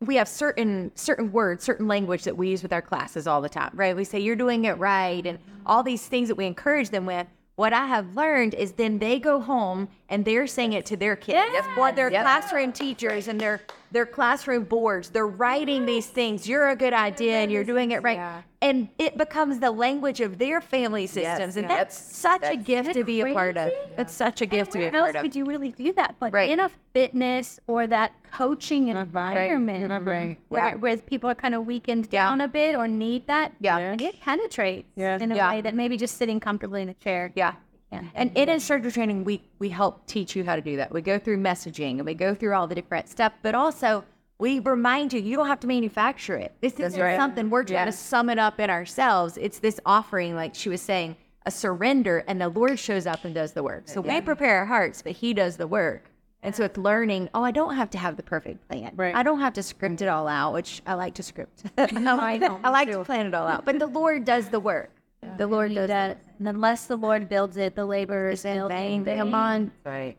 we 0.00 0.16
have 0.16 0.28
certain 0.28 0.92
certain 0.94 1.32
words, 1.32 1.64
certain 1.64 1.88
language 1.88 2.24
that 2.24 2.36
we 2.36 2.48
use 2.48 2.62
with 2.62 2.72
our 2.72 2.82
classes 2.82 3.26
all 3.26 3.40
the 3.40 3.48
time, 3.48 3.70
right? 3.74 3.96
We 3.96 4.04
say 4.04 4.20
you're 4.20 4.36
doing 4.36 4.64
it 4.64 4.78
right 4.78 5.24
and 5.26 5.38
all 5.66 5.82
these 5.82 6.06
things 6.06 6.28
that 6.28 6.36
we 6.36 6.46
encourage 6.46 6.90
them 6.90 7.06
with. 7.06 7.26
What 7.56 7.72
I 7.72 7.86
have 7.86 8.16
learned 8.16 8.54
is 8.54 8.72
then 8.72 8.98
they 8.98 9.18
go 9.18 9.40
home 9.40 9.88
and 10.08 10.24
they're 10.24 10.46
saying 10.46 10.72
it 10.74 10.86
to 10.86 10.96
their 10.96 11.16
kids 11.16 11.50
yes. 11.52 11.66
or 11.78 11.92
their 11.92 12.10
classroom 12.10 12.72
teachers 12.72 13.28
and 13.28 13.40
their 13.40 13.60
their 13.90 14.04
classroom 14.04 14.64
boards. 14.64 15.10
They're 15.10 15.26
writing 15.26 15.86
these 15.86 16.06
things. 16.06 16.48
You're 16.48 16.70
a 16.70 16.74
good 16.76 16.92
idea 16.92 17.34
and 17.34 17.52
you're 17.52 17.62
doing 17.62 17.92
it 17.92 18.02
right. 18.02 18.42
And 18.60 18.88
it 18.98 19.16
becomes 19.16 19.60
the 19.60 19.70
language 19.70 20.20
of 20.20 20.38
their 20.38 20.60
family 20.60 21.06
systems. 21.06 21.54
yes. 21.54 21.56
and 21.56 21.70
that's 21.70 21.96
such 21.96 22.42
a 22.42 22.56
gift 22.56 22.94
to 22.94 23.04
be 23.04 23.20
a 23.20 23.32
part 23.32 23.56
of. 23.56 23.70
That's 23.96 24.12
such 24.12 24.40
a 24.40 24.46
gift 24.46 24.72
to 24.72 24.78
be 24.78 24.86
a 24.86 24.90
where 24.90 24.96
else 24.96 25.04
part 25.12 25.16
of. 25.16 25.22
could 25.22 25.36
you 25.36 25.44
really 25.44 25.70
do 25.70 25.92
that? 25.92 26.16
But 26.18 26.32
Right. 26.32 26.50
in 26.50 26.58
a 26.58 26.70
fitness 26.92 27.60
or 27.68 27.86
that 27.86 28.12
coaching 28.32 28.88
environment 28.88 30.06
right. 30.06 30.38
where, 30.48 30.76
where 30.76 30.96
people 30.96 31.30
are 31.30 31.34
kind 31.36 31.54
of 31.54 31.64
weakened 31.64 32.10
down 32.10 32.40
a 32.40 32.48
bit 32.48 32.74
or 32.74 32.88
need 32.88 33.28
that, 33.28 33.52
Yeah. 33.60 33.94
it 34.00 34.20
penetrates 34.20 34.88
in 34.96 35.30
a 35.30 35.36
Yeah. 35.36 35.50
way 35.50 35.60
that 35.60 35.74
maybe 35.76 35.96
just 35.96 36.16
sitting 36.16 36.40
comfortably 36.40 36.82
in 36.82 36.88
a 36.88 36.94
chair. 36.94 37.30
Yeah. 37.36 37.52
Can't. 37.90 38.06
Mm-hmm. 38.06 38.16
And 38.16 38.36
in 38.36 38.48
instructor 38.48 38.90
training, 38.90 39.24
we 39.24 39.42
we 39.58 39.68
help 39.68 40.06
teach 40.06 40.36
you 40.36 40.44
how 40.44 40.56
to 40.56 40.62
do 40.62 40.76
that. 40.76 40.92
We 40.92 41.02
go 41.02 41.18
through 41.18 41.38
messaging 41.38 41.98
and 41.98 42.04
we 42.04 42.14
go 42.14 42.34
through 42.34 42.54
all 42.54 42.66
the 42.66 42.74
different 42.74 43.08
stuff, 43.08 43.32
but 43.42 43.54
also 43.54 44.04
we 44.38 44.58
remind 44.58 45.12
you 45.12 45.20
you 45.20 45.36
don't 45.36 45.46
have 45.46 45.60
to 45.60 45.66
manufacture 45.66 46.36
it. 46.36 46.54
This 46.60 46.74
isn't 46.80 47.16
something 47.16 47.50
we're 47.50 47.64
trying 47.64 47.86
to 47.86 47.92
sum 47.92 48.28
it 48.30 48.38
up 48.38 48.58
in 48.58 48.70
ourselves. 48.70 49.38
It's 49.38 49.58
this 49.58 49.78
offering, 49.86 50.34
like 50.34 50.54
she 50.54 50.68
was 50.68 50.82
saying, 50.82 51.16
a 51.46 51.50
surrender, 51.50 52.24
and 52.26 52.40
the 52.40 52.48
Lord 52.48 52.78
shows 52.78 53.06
up 53.06 53.24
and 53.24 53.34
does 53.34 53.52
the 53.52 53.62
work. 53.62 53.84
So 53.86 54.00
we 54.00 54.20
prepare 54.20 54.58
our 54.58 54.66
hearts, 54.66 55.02
but 55.02 55.12
He 55.12 55.34
does 55.34 55.56
the 55.56 55.66
work. 55.66 56.10
And 56.42 56.54
so 56.54 56.62
it's 56.64 56.76
learning. 56.76 57.30
Oh, 57.32 57.42
I 57.42 57.52
don't 57.52 57.74
have 57.74 57.88
to 57.90 57.98
have 57.98 58.16
the 58.16 58.22
perfect 58.22 58.68
plan. 58.68 58.92
Right. 58.96 59.14
I 59.14 59.22
don't 59.22 59.40
have 59.40 59.54
to 59.54 59.62
script 59.62 60.02
it 60.02 60.08
all 60.08 60.28
out, 60.28 60.52
which 60.52 60.82
I 60.86 60.92
like 60.92 61.14
to 61.14 61.22
script. 61.22 61.62
no, 61.92 62.18
I 62.20 62.36
don't. 62.36 62.62
I 62.64 62.68
like 62.68 62.90
to 62.90 63.02
plan 63.02 63.26
it 63.26 63.34
all 63.34 63.46
out, 63.46 63.64
but 63.64 63.78
the 63.78 63.86
Lord 63.86 64.24
does 64.24 64.48
the 64.50 64.60
work. 64.60 64.90
The 65.36 65.46
Lord 65.46 65.74
does 65.74 65.88
that. 65.88 66.22
And 66.38 66.48
unless 66.48 66.86
the 66.86 66.96
Lord 66.96 67.28
builds 67.28 67.56
it, 67.56 67.74
the 67.74 67.84
laborers 67.84 68.40
is 68.40 68.44
in 68.44 68.68
vain. 68.68 69.04
Come 69.04 69.34
on. 69.34 69.72
right 69.84 70.16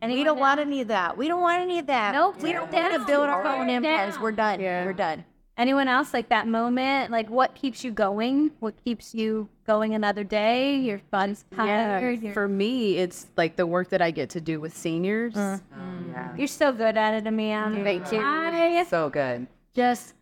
And 0.00 0.12
we 0.12 0.24
don't 0.24 0.38
want 0.38 0.60
any 0.60 0.80
of 0.80 0.88
that. 0.88 1.16
We 1.16 1.28
don't 1.28 1.40
want 1.40 1.60
any 1.62 1.78
of 1.78 1.86
that. 1.86 2.14
Nope, 2.14 2.36
We 2.42 2.50
we're 2.50 2.60
don't 2.60 2.72
want 2.72 2.92
to 2.94 3.06
build 3.06 3.28
our 3.28 3.46
own 3.46 3.68
empires. 3.68 4.18
We're 4.18 4.32
done. 4.32 4.60
We're 4.60 4.92
done. 4.92 5.24
Anyone 5.58 5.86
else 5.86 6.14
like 6.14 6.30
that 6.30 6.48
moment? 6.48 7.10
Like 7.10 7.28
what 7.28 7.54
keeps 7.54 7.84
you 7.84 7.90
going? 7.90 8.52
What 8.60 8.74
keeps 8.84 9.14
you 9.14 9.48
going 9.66 9.94
another 9.94 10.24
day? 10.24 10.76
Your 10.76 11.00
fun's 11.10 11.44
tired. 11.54 12.02
Yeah, 12.02 12.10
You're, 12.10 12.32
for 12.32 12.48
me, 12.48 12.96
it's 12.96 13.26
like 13.36 13.56
the 13.56 13.66
work 13.66 13.90
that 13.90 14.00
I 14.00 14.10
get 14.10 14.30
to 14.30 14.40
do 14.40 14.60
with 14.60 14.76
seniors. 14.76 15.36
Uh-huh. 15.36 15.58
Mm-hmm. 15.78 16.38
you're 16.38 16.48
so 16.48 16.72
good 16.72 16.96
at 16.96 17.14
it, 17.14 17.26
Amanda. 17.26 17.84
Thank 17.84 18.10
you. 18.12 18.20
I 18.22 18.84
so 18.84 19.10
good 19.10 19.46
just 19.74 20.14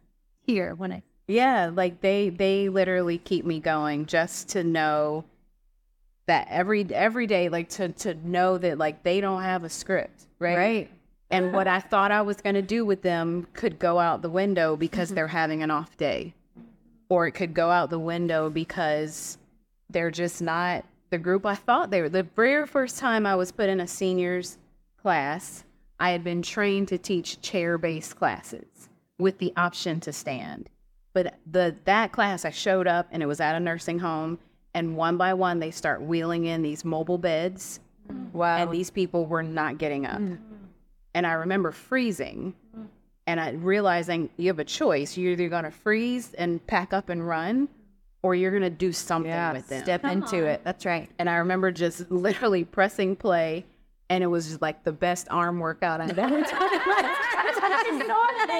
here 0.47 0.75
when 0.75 0.93
I 0.93 1.03
Yeah, 1.31 1.71
like 1.73 2.01
they 2.01 2.29
they 2.29 2.69
literally 2.69 3.19
keep 3.19 3.45
me 3.45 3.61
going 3.61 4.07
just 4.07 4.49
to 4.51 4.65
know 4.65 5.25
that 6.27 6.49
every 6.51 6.87
every 6.93 7.27
day, 7.27 7.49
like 7.49 7.69
to 7.71 7.89
to 7.91 8.15
know 8.29 8.59
that 8.59 8.79
like 8.79 9.03
they 9.03 9.21
don't 9.21 9.43
have 9.43 9.65
a 9.65 9.69
script, 9.69 10.27
right? 10.39 10.57
Right. 10.57 10.91
And 11.31 11.53
what 11.53 11.69
I 11.77 11.81
thought 11.81 12.11
I 12.11 12.23
was 12.23 12.41
gonna 12.41 12.63
do 12.63 12.85
with 12.85 13.03
them 13.03 13.47
could 13.53 13.79
go 13.79 13.99
out 13.99 14.23
the 14.23 14.31
window 14.31 14.77
because 14.77 15.09
Mm-hmm. 15.09 15.15
they're 15.15 15.29
having 15.29 15.63
an 15.63 15.71
off 15.71 15.97
day, 15.97 16.35
or 17.09 17.27
it 17.27 17.33
could 17.33 17.55
go 17.55 17.71
out 17.71 17.91
the 17.91 17.99
window 17.99 18.51
because 18.51 19.39
they're 19.89 20.11
just 20.11 20.43
not 20.43 20.85
the 21.11 21.19
group 21.19 21.45
I 21.47 21.55
thought 21.55 21.91
they 21.91 22.01
were. 22.01 22.09
The 22.09 22.23
very 22.23 22.67
first 22.67 22.99
time 22.99 23.27
I 23.27 23.35
was 23.37 23.53
put 23.53 23.69
in 23.69 23.81
a 23.81 23.87
seniors 23.87 24.59
class, 25.01 25.65
I 25.99 26.11
had 26.11 26.23
been 26.25 26.43
trained 26.43 26.89
to 26.89 26.99
teach 26.99 27.41
chair 27.41 27.79
based 27.79 28.17
classes 28.17 28.89
with 29.19 29.39
the 29.39 29.53
option 29.57 30.01
to 30.01 30.13
stand. 30.13 30.69
But 31.13 31.39
the 31.51 31.77
that 31.85 32.13
class 32.13 32.45
I 32.45 32.51
showed 32.51 32.87
up 32.87 33.09
and 33.11 33.23
it 33.23 33.27
was 33.27 33.41
at 33.41 33.57
a 33.57 33.61
nursing 33.61 33.99
home 33.99 34.39
and 34.75 34.97
one 34.97 35.17
by 35.17 35.35
one 35.35 35.59
they 35.59 35.71
start 35.71 36.03
wheeling 36.03 36.45
in 36.45 36.63
these 36.63 36.85
mobile 36.85 37.19
beds. 37.19 37.81
Wow. 38.33 38.57
And 38.57 38.71
these 38.71 38.91
people 38.91 39.27
were 39.27 39.43
not 39.43 39.79
getting 39.79 40.07
up. 40.07 40.21
Mm. 40.21 40.39
And 41.15 41.27
I 41.27 41.33
remember 41.33 41.73
freezing 41.73 42.55
and 43.27 43.41
I 43.41 43.51
realizing 43.51 44.31
you 44.37 44.49
have 44.49 44.59
a 44.59 44.65
choice. 44.65 45.17
You're 45.17 45.33
either 45.33 45.49
going 45.49 45.65
to 45.65 45.71
freeze 45.71 46.35
and 46.35 46.65
pack 46.67 46.93
up 46.93 47.09
and 47.09 47.27
run, 47.27 47.69
or 48.23 48.35
you're 48.35 48.51
going 48.51 48.63
to 48.63 48.71
do 48.71 48.93
something 48.93 49.53
with 49.53 49.69
them. 49.69 49.83
Step 49.83 50.05
into 50.05 50.45
it. 50.45 50.63
That's 50.65 50.85
right. 50.85 51.09
And 51.19 51.31
I 51.31 51.37
remember 51.37 51.71
just 51.71 52.11
literally 52.11 52.65
pressing 52.65 53.17
play, 53.17 53.67
and 54.11 54.23
it 54.23 54.27
was 54.27 54.49
just 54.49 54.61
like 54.61 54.85
the 54.85 54.93
best 54.93 55.29
arm 55.31 55.61
workout 55.61 56.01
I've 56.01 56.19
ever 56.19 56.43
done. 56.43 56.49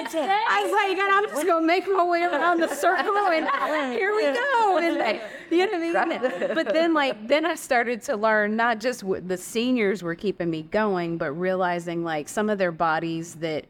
I 0.03 0.63
was 0.63 0.71
like, 0.71 0.97
and 0.97 1.11
I'm 1.13 1.25
just 1.27 1.45
gonna 1.45 1.65
make 1.65 1.87
my 1.87 2.03
way 2.03 2.23
around 2.23 2.61
the 2.61 2.73
circle, 2.73 3.15
and 3.17 3.93
here 3.93 4.15
we 4.15 4.23
go. 4.23 4.77
And 4.77 4.97
like, 4.97 5.21
you 5.51 5.69
know 5.69 5.93
what 5.93 5.97
I 5.97 6.05
mean? 6.05 6.55
But 6.55 6.73
then, 6.73 6.93
like, 6.93 7.27
then 7.27 7.45
I 7.45 7.55
started 7.55 8.01
to 8.03 8.15
learn 8.15 8.55
not 8.55 8.79
just 8.79 9.03
what 9.03 9.27
the 9.27 9.37
seniors 9.37 10.01
were 10.01 10.15
keeping 10.15 10.49
me 10.49 10.63
going, 10.63 11.17
but 11.17 11.31
realizing 11.33 12.03
like 12.03 12.29
some 12.29 12.49
of 12.49 12.57
their 12.57 12.71
bodies 12.71 13.35
that 13.35 13.65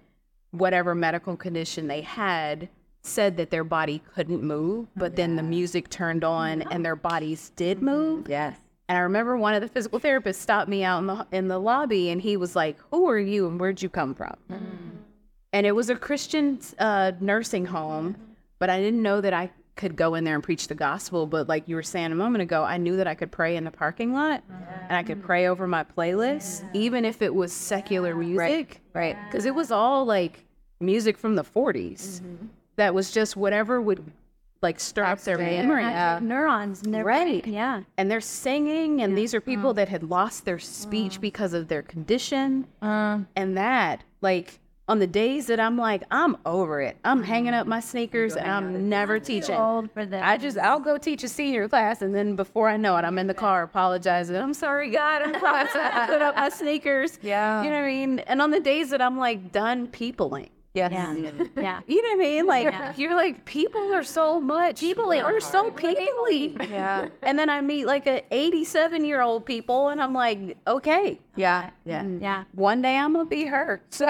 whatever 0.52 0.94
medical 0.94 1.36
condition 1.36 1.88
they 1.88 2.02
had 2.02 2.70
said 3.02 3.38
that 3.38 3.50
their 3.50 3.64
body 3.64 4.04
couldn't 4.14 4.44
move, 4.44 4.88
but 4.96 5.16
then 5.16 5.36
the 5.36 5.44
music 5.44 5.90
turned 5.90 6.24
on 6.24 6.62
and 6.62 6.86
their 6.86 6.96
bodies 6.96 7.52
did 7.56 7.82
move. 7.82 8.30
Yes. 8.30 8.56
And 8.92 8.98
I 8.98 9.04
remember 9.04 9.38
one 9.38 9.54
of 9.54 9.62
the 9.62 9.70
physical 9.70 10.02
therapists 10.02 10.36
stopped 10.36 10.68
me 10.68 10.84
out 10.84 11.00
in 11.00 11.08
the 11.08 11.26
in 11.32 11.48
the 11.48 11.60
lobby, 11.60 12.10
and 12.10 12.22
he 12.22 12.36
was 12.36 12.58
like, 12.58 12.76
"Who 12.92 13.08
are 13.08 13.18
you, 13.18 13.48
and 13.48 13.58
where'd 13.58 13.82
you 13.82 13.88
come 13.88 14.14
from?" 14.14 14.36
Mm. 14.52 14.60
And 15.54 15.66
it 15.66 15.72
was 15.72 15.90
a 15.90 15.96
Christian 15.96 16.60
uh, 16.78 17.14
nursing 17.22 17.68
home, 17.68 18.18
but 18.60 18.70
I 18.70 18.82
didn't 18.82 19.02
know 19.02 19.22
that 19.22 19.34
I 19.34 19.50
could 19.78 19.96
go 19.96 20.16
in 20.16 20.26
there 20.26 20.36
and 20.36 20.44
preach 20.44 20.68
the 20.68 20.76
gospel. 20.76 21.26
But 21.26 21.48
like 21.48 21.70
you 21.70 21.78
were 21.78 21.84
saying 21.84 22.12
a 22.12 22.16
moment 22.16 22.42
ago, 22.42 22.66
I 22.66 22.76
knew 22.76 22.98
that 22.98 23.08
I 23.08 23.16
could 23.16 23.32
pray 23.32 23.56
in 23.56 23.64
the 23.64 23.72
parking 23.72 24.12
lot, 24.12 24.44
and 24.50 24.98
I 24.98 25.04
could 25.04 25.22
mm. 25.22 25.26
pray 25.26 25.48
over 25.48 25.68
my 25.68 25.86
playlist, 25.86 26.66
even 26.74 27.06
if 27.06 27.22
it 27.22 27.34
was 27.34 27.54
secular 27.54 28.14
music, 28.14 28.82
Right. 28.92 29.16
Because 29.28 29.46
it 29.46 29.56
was 29.56 29.72
all 29.72 30.04
like 30.04 30.44
music 30.82 31.18
from 31.18 31.36
the 31.36 31.46
40s. 31.46 32.20
Mm-hmm. 32.20 32.48
That 32.76 32.94
was 32.94 33.10
just 33.12 33.38
whatever 33.38 33.80
would 33.80 34.12
like 34.62 34.80
stir 34.80 35.04
up 35.04 35.22
their 35.22 35.38
memory. 35.38 35.84
Neurons. 36.26 36.84
And 36.84 36.94
they're 36.94 37.04
Right. 37.04 37.46
Yeah. 37.48 37.82
and 37.98 38.10
they're 38.12 38.22
singing 38.22 39.02
and 39.02 39.18
these 39.18 39.34
are 39.34 39.42
people 39.42 39.74
that 39.74 39.90
had 39.90 40.04
lost 40.04 40.46
their 40.46 40.60
speech 40.60 41.20
because 41.20 41.54
of 41.54 41.68
their 41.68 41.82
condition. 41.82 42.68
And 42.82 43.58
that 43.58 44.04
like 44.22 44.60
on 44.88 45.00
the 45.00 45.08
days 45.08 45.46
that 45.48 45.60
i'm 45.60 45.78
like 45.78 46.04
i'm 46.12 46.36
over 46.46 46.82
it. 46.82 46.98
I'm 47.06 47.24
hanging 47.24 47.54
up 47.54 47.66
my 47.66 47.80
sneakers 47.80 48.36
and 48.36 48.52
i'm 48.52 48.90
never 48.90 49.20
teaching. 49.20 49.56
Old 49.56 49.90
for 49.92 50.08
i 50.12 50.38
just 50.38 50.58
i'll 50.58 50.80
go 50.80 50.98
teach 50.98 51.24
a 51.24 51.28
senior 51.30 51.68
class 51.70 52.02
and 52.02 52.14
then 52.14 52.36
before 52.36 52.68
i 52.68 52.78
know 52.78 52.98
it 52.98 53.06
i'm 53.06 53.18
in 53.18 53.28
the 53.28 53.34
car 53.34 53.64
apologizing. 53.64 54.36
I'm 54.36 54.54
sorry 54.54 54.90
god 54.92 55.22
i'm 55.24 55.40
sorry. 55.40 55.70
I 55.74 56.08
put 56.08 56.22
up 56.22 56.36
my 56.36 56.50
sneakers. 56.50 57.20
Yeah. 57.24 57.64
you 57.64 57.70
know 57.70 57.78
what 57.78 57.86
i 57.86 57.88
mean? 57.88 58.20
And 58.20 58.42
on 58.42 58.52
the 58.52 58.60
days 58.60 58.90
that 58.90 59.02
i'm 59.02 59.18
like 59.18 59.52
done 59.52 59.88
peopling 59.88 60.50
Yes. 60.74 60.92
yeah. 60.94 61.32
yeah. 61.58 61.80
you 61.86 62.02
know 62.02 62.10
what 62.18 62.26
I 62.26 62.30
mean? 62.30 62.46
Like 62.48 62.98
you're 62.98 63.16
like 63.16 63.44
people 63.46 63.94
are 63.94 64.04
so 64.04 64.40
much 64.40 64.80
people 64.80 65.12
are 65.12 65.40
so 65.42 65.70
peoply. 65.72 66.58
Yeah. 66.70 67.10
And 67.22 67.38
then 67.38 67.50
I 67.50 67.62
meet 67.62 67.86
like 67.86 68.08
a 68.08 68.24
87 68.32 69.04
year 69.04 69.22
old 69.22 69.46
people, 69.46 69.90
and 69.90 70.02
I'm 70.02 70.14
like, 70.14 70.58
okay, 70.66 71.20
Yeah. 71.36 71.72
Yeah. 71.86 72.04
Mm-hmm. 72.04 72.24
Yeah. 72.24 72.44
one 72.54 72.82
day 72.82 72.98
I'm 72.98 73.14
gonna 73.14 73.26
be 73.26 73.46
her. 73.46 73.82
So 73.90 74.08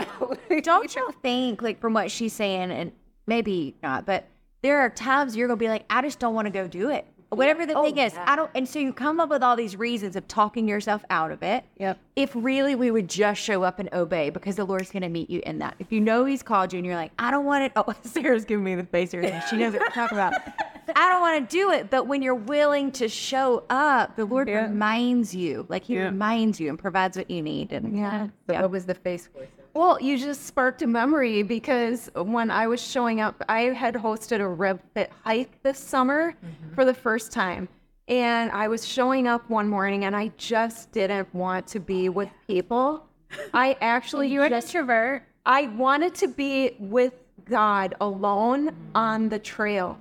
Don't 0.62 0.95
you 0.95 1.12
think, 1.21 1.62
like, 1.62 1.80
from 1.82 1.93
what 1.93 2.12
she's 2.12 2.34
saying, 2.34 2.71
and 2.71 2.91
maybe 3.28 3.76
not, 3.82 4.06
but 4.06 4.28
there 4.62 4.80
are 4.80 4.89
times 4.89 5.36
you're 5.36 5.47
gonna 5.47 5.58
be 5.58 5.67
like, 5.69 5.86
I 5.89 6.02
just 6.02 6.19
don't 6.19 6.36
want 6.36 6.45
to 6.45 6.52
go 6.52 6.67
do 6.67 6.89
it. 6.89 7.06
Whatever 7.32 7.65
the 7.65 7.76
oh, 7.76 7.84
thing 7.84 7.98
is, 7.98 8.13
I 8.17 8.36
don't. 8.36 8.52
And 8.54 8.67
so 8.67 8.78
you 8.78 8.91
come 8.91 9.22
up 9.22 9.30
with 9.30 9.41
all 9.41 9.56
these 9.56 9.78
reasons 9.78 10.17
of 10.17 10.28
talking 10.28 10.67
yourself 10.67 11.02
out 11.10 11.32
of 11.32 11.41
it. 11.41 11.63
Yep. 11.78 11.98
If 12.17 12.32
really 12.36 12.76
we 12.76 12.91
would 12.91 13.08
just 13.08 13.39
show 13.39 13.63
up 13.63 13.80
and 13.80 13.88
obey, 13.94 14.30
because 14.30 14.58
the 14.58 14.65
Lord's 14.65 14.91
gonna 14.91 15.08
meet 15.08 15.30
you 15.30 15.41
in 15.46 15.60
that. 15.60 15.76
If 15.80 15.94
you 15.94 16.02
know 16.02 16.26
He's 16.26 16.44
called 16.44 16.74
you 16.74 16.80
and 16.80 16.86
you're 16.86 16.96
like, 16.96 17.13
I 17.17 17.32
don't 17.32 17.46
want 17.46 17.63
it. 17.63 17.72
Oh, 17.82 17.96
Sara's 18.04 18.46
giving 18.46 18.63
me 18.65 18.76
the 18.76 18.84
face 18.84 19.12
here. 19.12 19.44
She 19.50 19.56
knows 19.56 19.74
what 19.74 19.82
I'm 19.82 19.91
talking 19.91 20.17
about. 20.17 20.34
I 20.96 21.10
don't 21.10 21.22
want 21.22 21.50
to 21.50 21.56
do 21.56 21.72
it. 21.72 21.89
But 21.89 22.06
when 22.06 22.22
you're 22.22 22.36
willing 22.36 22.91
to 22.94 23.08
show 23.08 23.63
up, 23.70 24.17
the 24.17 24.26
Lord 24.26 24.50
reminds 24.50 25.34
you, 25.34 25.65
like 25.70 25.86
He 25.86 25.98
reminds 26.00 26.60
you 26.60 26.70
and 26.70 26.78
provides 26.78 27.17
what 27.17 27.32
you 27.32 27.41
need. 27.41 27.72
And 27.72 27.98
yeah. 27.98 28.28
So 28.48 28.62
what 28.62 28.72
was 28.72 28.86
the 28.86 28.94
face 28.94 29.28
voice? 29.28 29.48
Well, 29.74 30.02
you 30.02 30.18
just 30.18 30.46
sparked 30.46 30.82
a 30.82 30.88
memory 30.88 31.44
because 31.44 32.10
when 32.14 32.52
I 32.52 32.68
was 32.68 32.82
showing 32.82 33.22
up, 33.22 33.42
I 33.48 33.62
had 33.62 33.96
hosted 33.96 34.42
a 34.42 34.48
Rev 34.48 34.80
Fit 34.94 35.12
hike 35.24 35.64
this 35.64 35.80
summer 35.80 36.34
mm-hmm. 36.34 36.76
for 36.76 36.84
the 36.84 36.94
first 36.94 37.32
time. 37.32 37.70
And 38.08 38.52
I 38.52 38.68
was 38.68 38.86
showing 38.86 39.28
up 39.28 39.50
one 39.50 39.70
morning 39.70 40.04
and 40.04 40.16
I 40.16 40.32
just 40.38 40.92
didn't 40.92 41.34
want 41.34 41.68
to 41.68 41.80
be 41.80 42.10
with 42.10 42.30
people. 42.48 43.08
I 43.54 43.78
actually 43.80 44.28
You're 44.28 44.44
an 44.44 44.50
just 44.50 44.76
introvert. 44.76 45.24
I 45.46 45.68
wanted 45.68 46.16
to 46.16 46.28
be 46.28 46.76
with 46.78 47.14
God 47.46 47.96
alone 48.02 48.72
mm-hmm. 48.72 48.96
on 48.96 49.30
the 49.30 49.40
trail. 49.40 49.98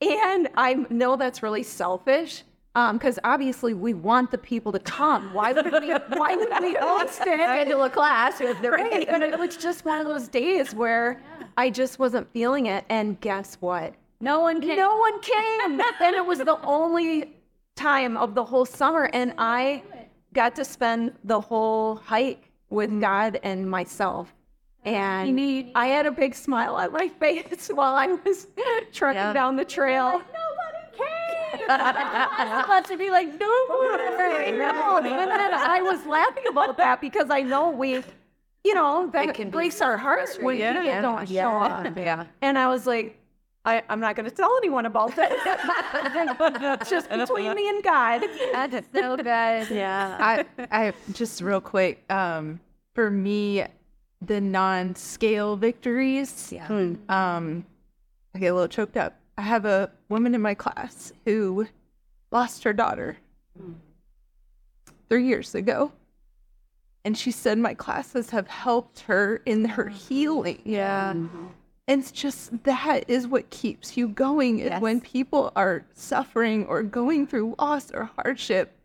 And 0.00 0.48
I 0.56 0.86
know 0.88 1.16
that's 1.16 1.42
really 1.42 1.62
selfish 1.62 2.42
Um, 2.76 2.98
because 2.98 3.18
obviously 3.24 3.74
we 3.74 3.94
want 3.94 4.30
the 4.30 4.38
people 4.38 4.70
to 4.72 4.78
come. 4.78 5.34
Why 5.34 5.52
would 5.52 5.72
we, 5.72 5.90
why 6.16 6.36
would 6.36 6.52
we 6.60 6.74
host 6.74 7.20
it? 7.22 7.40
Schedule 7.40 7.82
a 7.82 7.90
class 7.90 8.38
with 8.38 8.62
the 8.62 8.70
Right. 8.70 9.08
And 9.08 9.24
it 9.24 9.36
was 9.36 9.56
just 9.56 9.84
one 9.84 9.98
of 9.98 10.06
those 10.06 10.28
days 10.28 10.72
where 10.72 11.20
I 11.56 11.70
just 11.70 11.98
wasn't 11.98 12.32
feeling 12.32 12.66
it. 12.66 12.84
And 12.88 13.20
guess 13.20 13.56
what? 13.60 13.94
No 14.20 14.40
one 14.40 14.60
came. 14.60 14.76
No 14.76 14.96
one 14.98 15.20
came. 15.20 15.80
and 16.00 16.14
it 16.14 16.24
was 16.24 16.38
the 16.38 16.60
only 16.62 17.34
time 17.74 18.16
of 18.16 18.34
the 18.36 18.44
whole 18.44 18.64
summer. 18.66 19.10
And 19.12 19.34
I 19.36 19.82
got 20.32 20.54
to 20.56 20.64
spend 20.64 21.12
the 21.24 21.40
whole 21.40 21.96
hike 21.96 22.50
with 22.68 23.00
God 23.00 23.40
and 23.42 23.68
myself. 23.68 24.32
And 24.84 25.28
I 25.74 25.86
had 25.88 26.06
a 26.06 26.10
big 26.12 26.34
smile 26.34 26.76
on 26.76 26.92
my 26.92 27.08
face 27.20 27.68
while 27.68 27.94
I 27.96 28.06
was 28.06 28.46
trucking 28.92 29.34
down 29.34 29.56
the 29.56 29.64
trail. 29.64 30.22
I 31.68 32.54
was 32.56 32.64
about 32.64 32.84
to 32.86 32.96
be 32.96 33.10
like, 33.10 33.28
no, 33.38 33.46
no. 33.68 34.96
And 34.98 35.06
then 35.06 35.30
I 35.54 35.80
was 35.82 36.04
laughing 36.06 36.44
about 36.48 36.76
that 36.78 37.00
because 37.00 37.30
I 37.30 37.42
know 37.42 37.70
we, 37.70 38.02
you 38.64 38.74
know, 38.74 39.08
that 39.12 39.50
breaks 39.50 39.80
our 39.80 39.96
hearts 39.96 40.38
when 40.38 40.56
people 40.56 41.02
don't 41.02 41.28
show 41.28 41.50
up. 41.50 41.96
Yeah. 41.96 42.26
And 42.42 42.58
I 42.58 42.68
was 42.68 42.86
like, 42.86 43.16
I, 43.64 43.82
I'm 43.90 44.00
not 44.00 44.16
going 44.16 44.28
to 44.28 44.34
tell 44.34 44.56
anyone 44.56 44.86
about 44.86 45.14
that. 45.16 45.30
it's 46.80 46.90
just 46.90 47.10
between 47.10 47.54
me 47.54 47.68
and 47.68 47.82
God. 47.82 48.22
That's 48.52 48.86
so 48.92 49.16
good. 49.16 49.24
Yeah. 49.70 50.16
I, 50.18 50.44
I 50.70 50.92
just 51.12 51.42
real 51.42 51.60
quick. 51.60 52.02
Um, 52.10 52.60
for 52.94 53.10
me, 53.10 53.64
the 54.22 54.40
non-scale 54.40 55.56
victories. 55.56 56.52
Yeah. 56.52 56.66
Um, 57.08 57.66
I 58.34 58.38
get 58.38 58.48
a 58.48 58.54
little 58.54 58.68
choked 58.68 58.96
up. 58.96 59.19
I 59.40 59.44
have 59.44 59.64
a 59.64 59.90
woman 60.10 60.34
in 60.34 60.42
my 60.42 60.52
class 60.52 61.14
who 61.24 61.66
lost 62.30 62.62
her 62.64 62.74
daughter 62.74 63.16
three 65.08 65.26
years 65.26 65.54
ago, 65.54 65.92
and 67.06 67.16
she 67.16 67.30
said 67.30 67.56
my 67.56 67.72
classes 67.72 68.28
have 68.30 68.48
helped 68.48 69.00
her 69.00 69.40
in 69.46 69.64
her 69.64 69.88
oh. 69.90 69.94
healing. 69.94 70.60
Yeah. 70.66 71.12
And 71.12 71.48
it's 71.88 72.12
just 72.12 72.64
that 72.64 73.08
is 73.08 73.26
what 73.26 73.48
keeps 73.48 73.96
you 73.96 74.08
going 74.08 74.58
is 74.58 74.78
when 74.78 75.00
people 75.00 75.52
are 75.56 75.86
suffering 75.94 76.66
or 76.66 76.82
going 76.82 77.26
through 77.26 77.54
loss 77.58 77.90
or 77.92 78.10
hardship. 78.16 78.78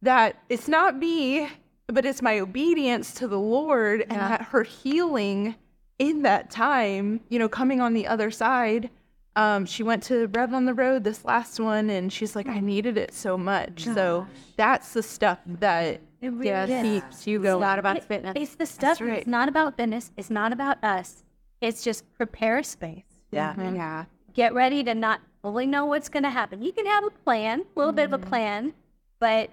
That 0.00 0.36
it's 0.48 0.68
not 0.68 0.96
me, 0.96 1.48
but 1.88 2.04
it's 2.04 2.22
my 2.22 2.38
obedience 2.38 3.14
to 3.14 3.26
the 3.26 3.38
Lord 3.38 4.02
and 4.02 4.12
that 4.12 4.42
her 4.42 4.62
healing 4.62 5.56
in 5.98 6.22
that 6.22 6.52
time, 6.52 7.18
you 7.30 7.40
know, 7.40 7.48
coming 7.48 7.80
on 7.80 7.94
the 7.94 8.06
other 8.06 8.30
side. 8.30 8.88
Um, 9.34 9.64
she 9.64 9.82
went 9.82 10.02
to 10.04 10.26
Rev 10.26 10.52
on 10.52 10.66
the 10.66 10.74
Road 10.74 11.04
this 11.04 11.24
last 11.24 11.58
one 11.58 11.88
and 11.88 12.12
she's 12.12 12.36
like, 12.36 12.46
I 12.48 12.58
mm. 12.58 12.64
needed 12.64 12.98
it 12.98 13.14
so 13.14 13.38
much. 13.38 13.84
So 13.84 14.26
that's 14.56 14.92
the 14.92 15.02
stuff 15.02 15.38
that 15.46 16.00
yeah, 16.20 16.82
keeps 16.82 17.26
you 17.26 17.42
It's 17.44 17.60
not 17.60 17.78
about 17.78 18.02
fitness. 18.04 18.34
It's 18.36 18.54
the 18.56 18.66
stuff. 18.66 19.00
right. 19.00 19.18
It's 19.18 19.26
not 19.26 19.48
about 19.48 19.76
fitness. 19.76 20.12
It's 20.16 20.30
not 20.30 20.52
about 20.52 20.82
us. 20.84 21.24
It's 21.60 21.82
just 21.82 22.10
prepare 22.12 22.58
a 22.58 22.64
space. 22.64 23.04
Yeah. 23.30 23.54
Mm-hmm. 23.54 23.76
Yeah. 23.76 24.04
Get 24.34 24.52
ready 24.54 24.84
to 24.84 24.94
not 24.94 25.20
fully 25.40 25.66
know 25.66 25.86
what's 25.86 26.08
going 26.08 26.22
to 26.22 26.30
happen. 26.30 26.62
You 26.62 26.72
can 26.72 26.86
have 26.86 27.04
a 27.04 27.10
plan, 27.10 27.60
a 27.60 27.78
little 27.78 27.92
bit 27.92 28.04
of 28.04 28.12
a 28.12 28.18
mm-hmm. 28.18 28.28
plan, 28.28 28.74
but 29.18 29.50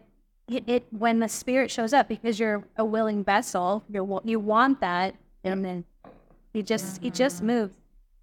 it, 0.48 0.64
it 0.68 0.86
when 0.92 1.20
the 1.20 1.30
spirit 1.30 1.72
shows 1.72 1.94
up 1.94 2.08
because 2.08 2.40
you're 2.40 2.64
a 2.78 2.86
willing 2.86 3.24
vessel, 3.24 3.84
you 3.90 4.04
are 4.14 4.22
you 4.24 4.40
want 4.40 4.80
that, 4.82 5.16
and 5.44 5.64
then 5.64 5.86
he 6.54 6.64
just 6.64 7.02
he 7.02 7.10
just 7.10 7.38
mm-hmm. 7.38 7.48
moves. 7.48 7.76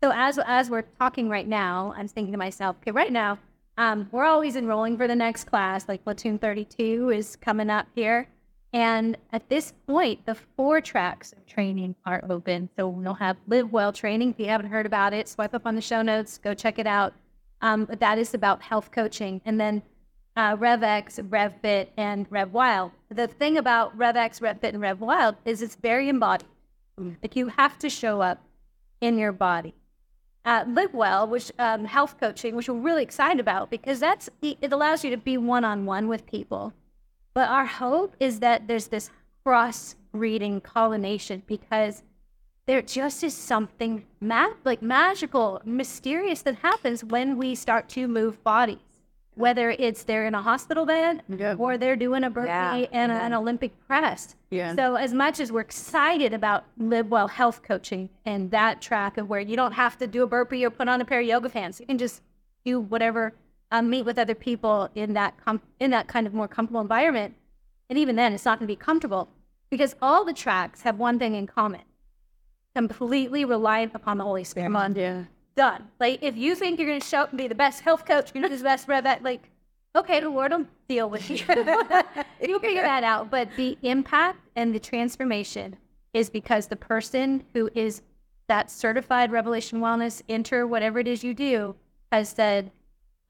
So 0.03 0.13
as 0.15 0.39
as 0.45 0.69
we're 0.69 0.83
talking 0.83 1.29
right 1.29 1.49
now, 1.49 1.95
I'm 1.97 2.07
thinking 2.09 2.33
to 2.33 2.39
myself, 2.39 2.77
okay, 2.83 2.91
right 2.91 3.13
now, 3.13 3.39
um, 3.79 4.09
we're 4.13 4.25
always 4.25 4.57
enrolling 4.57 4.97
for 4.97 5.09
the 5.09 5.15
next 5.15 5.45
class. 5.45 5.89
Like 5.89 6.05
platoon 6.05 6.39
32 6.39 7.11
is 7.11 7.37
coming 7.37 7.71
up 7.71 7.87
here, 7.95 8.29
and 8.73 9.17
at 9.33 9.49
this 9.49 9.73
point, 9.87 10.25
the 10.27 10.35
four 10.35 10.81
tracks 10.81 11.33
of 11.33 11.47
training 11.47 11.95
are 12.05 12.23
open. 12.29 12.69
So 12.77 12.89
we'll 12.89 13.15
have 13.15 13.37
LiveWell 13.49 13.95
training. 13.95 14.31
If 14.31 14.39
you 14.39 14.47
haven't 14.47 14.71
heard 14.71 14.87
about 14.87 15.15
it, 15.15 15.29
swipe 15.29 15.55
up 15.55 15.67
on 15.67 15.75
the 15.75 15.81
show 15.81 16.03
notes, 16.03 16.39
go 16.39 16.53
check 16.53 16.79
it 16.79 16.87
out. 16.87 17.15
Um, 17.63 17.87
but 17.87 18.01
that 18.01 18.19
is 18.19 18.35
about 18.35 18.61
health 18.61 18.91
coaching, 18.93 19.41
and 19.47 19.59
then 19.59 19.83
uh, 20.37 20.57
RevX, 20.57 21.19
RevFit, 21.31 21.89
and 21.97 22.29
RevWild. 22.29 22.93
The 23.11 23.29
thing 23.29 23.57
about 23.57 23.97
RevX, 23.97 24.41
RevFit, 24.41 24.75
and 24.75 24.83
RevWild 24.83 25.37
is 25.47 25.63
it's 25.63 25.77
very 25.77 26.11
embodied. 26.11 26.49
Like 26.99 27.35
you 27.35 27.49
have 27.49 27.79
to 27.79 27.89
show 27.89 28.21
up 28.21 28.43
in 29.01 29.19
your 29.19 29.33
body. 29.33 29.75
Uh, 30.47 30.65
LiveWell, 30.65 31.29
which 31.29 31.51
um, 31.59 31.85
health 31.85 32.21
coaching, 32.21 32.55
which 32.55 32.69
we're 32.69 32.77
really 32.77 33.03
excited 33.03 33.41
about 33.41 33.69
because 33.69 33.99
that's 33.99 34.31
it 34.41 34.73
allows 34.73 35.03
you 35.03 35.11
to 35.11 35.17
be 35.17 35.37
one 35.37 35.65
on 35.65 35.87
one 35.87 36.07
with 36.07 36.25
people. 36.25 36.73
But 37.35 37.49
our 37.49 37.67
hope 37.67 38.15
is 38.21 38.39
that 38.41 38.69
there's 38.69 38.87
this 38.87 39.11
cross 39.45 39.97
breeding 40.13 40.61
pollination 40.61 41.43
because 41.49 42.05
there 42.67 42.81
just 42.81 43.25
is 43.25 43.35
something 43.35 44.07
ma- 44.21 44.55
like 44.65 44.83
magical, 44.83 45.61
mysterious 45.65 46.43
that 46.43 46.57
happens 46.59 47.03
when 47.03 47.37
we 47.37 47.57
start 47.57 47.89
to 47.91 48.07
move 48.07 48.43
bodies. 48.45 48.86
Whether 49.37 49.71
it's 49.71 50.03
they're 50.05 50.27
in 50.27 50.35
a 50.35 50.41
hospital 50.43 50.87
bed 50.87 51.23
or 51.59 51.77
they're 51.79 51.95
doing 51.97 52.25
a 52.25 52.31
birthday 52.31 52.89
and 52.91 53.13
a- 53.13 53.15
an 53.27 53.33
Olympic 53.35 53.73
press. 53.87 54.35
Yeah. 54.51 54.75
So 54.75 54.95
as 54.97 55.13
much 55.13 55.41
as 55.41 55.53
we're 55.53 55.61
excited 55.61 56.33
about 56.33 56.65
LiveWell 56.81 57.29
health 57.31 57.63
coaching 57.63 58.09
and 58.25 58.51
that 58.51 58.81
track 58.81 59.19
of 59.19 59.29
where 59.29 59.41
you 59.41 59.55
don't 59.55 59.73
have 59.73 59.99
to 59.99 60.07
do 60.07 60.23
a 60.23 60.27
burpee 60.27 60.65
or 60.65 60.71
put 60.71 60.89
on 60.89 61.01
a 61.01 61.05
pair 61.05 61.21
of 61.21 61.27
yoga 61.27 61.51
pants, 61.51 61.81
you 61.81 61.87
can 61.87 61.99
just 61.99 62.23
do 62.65 62.81
whatever, 62.81 63.35
um, 63.71 63.91
meet 63.91 64.05
with 64.07 64.19
other 64.19 64.35
people 64.35 64.89
in 64.95 65.13
that 65.13 65.35
com- 65.45 65.61
in 65.79 65.91
that 65.91 66.07
kind 66.09 66.27
of 66.27 66.33
more 66.33 66.49
comfortable 66.49 66.81
environment. 66.81 67.35
And 67.91 67.99
even 67.99 68.17
then, 68.17 68.33
it's 68.33 68.45
not 68.47 68.59
going 68.59 68.67
to 68.67 68.73
be 68.73 68.77
comfortable 68.77 69.29
because 69.69 69.95
all 70.01 70.25
the 70.25 70.33
tracks 70.33 70.81
have 70.83 70.99
one 70.99 71.19
thing 71.19 71.35
in 71.35 71.47
common: 71.47 71.83
completely 72.75 73.45
reliant 73.45 73.93
upon 73.95 74.19
the 74.19 74.25
Holy 74.25 74.45
Spirit. 74.45 74.67
Come 74.67 74.77
on, 74.77 74.95
yeah. 74.95 75.25
Done. 75.57 75.89
Like 75.99 76.23
if 76.23 76.37
you 76.37 76.55
think 76.55 76.79
you're 76.79 76.89
going 76.89 77.01
to 77.01 77.07
show 77.07 77.21
up 77.21 77.31
and 77.31 77.39
be 77.39 77.49
the 77.49 77.55
best 77.55 77.81
health 77.81 78.05
coach, 78.05 78.31
you're 78.35 78.49
be 78.49 78.55
the 78.57 78.63
best 78.63 78.87
rev, 78.89 79.05
like, 79.23 79.49
okay, 79.97 80.21
the 80.21 80.29
Lord 80.29 80.53
will 80.53 80.67
deal 80.89 81.09
with 81.09 81.29
you. 81.31 81.39
You'll 82.47 82.61
figure 82.61 82.83
that 82.83 83.03
out. 83.05 83.31
But 83.31 83.49
the 83.57 83.79
impact 83.83 84.39
and 84.55 84.75
the 84.75 84.79
transformation 84.79 85.77
is 86.13 86.29
because 86.29 86.67
the 86.67 86.77
person 86.77 87.43
who 87.55 87.71
is 87.75 88.03
that 88.49 88.71
certified 88.71 89.33
revelation 89.33 89.81
wellness 89.81 90.23
enter 90.29 90.67
whatever 90.67 90.99
it 90.99 91.09
is 91.09 91.25
you 91.25 91.33
do 91.35 91.75
has 92.13 92.29
said, 92.29 92.71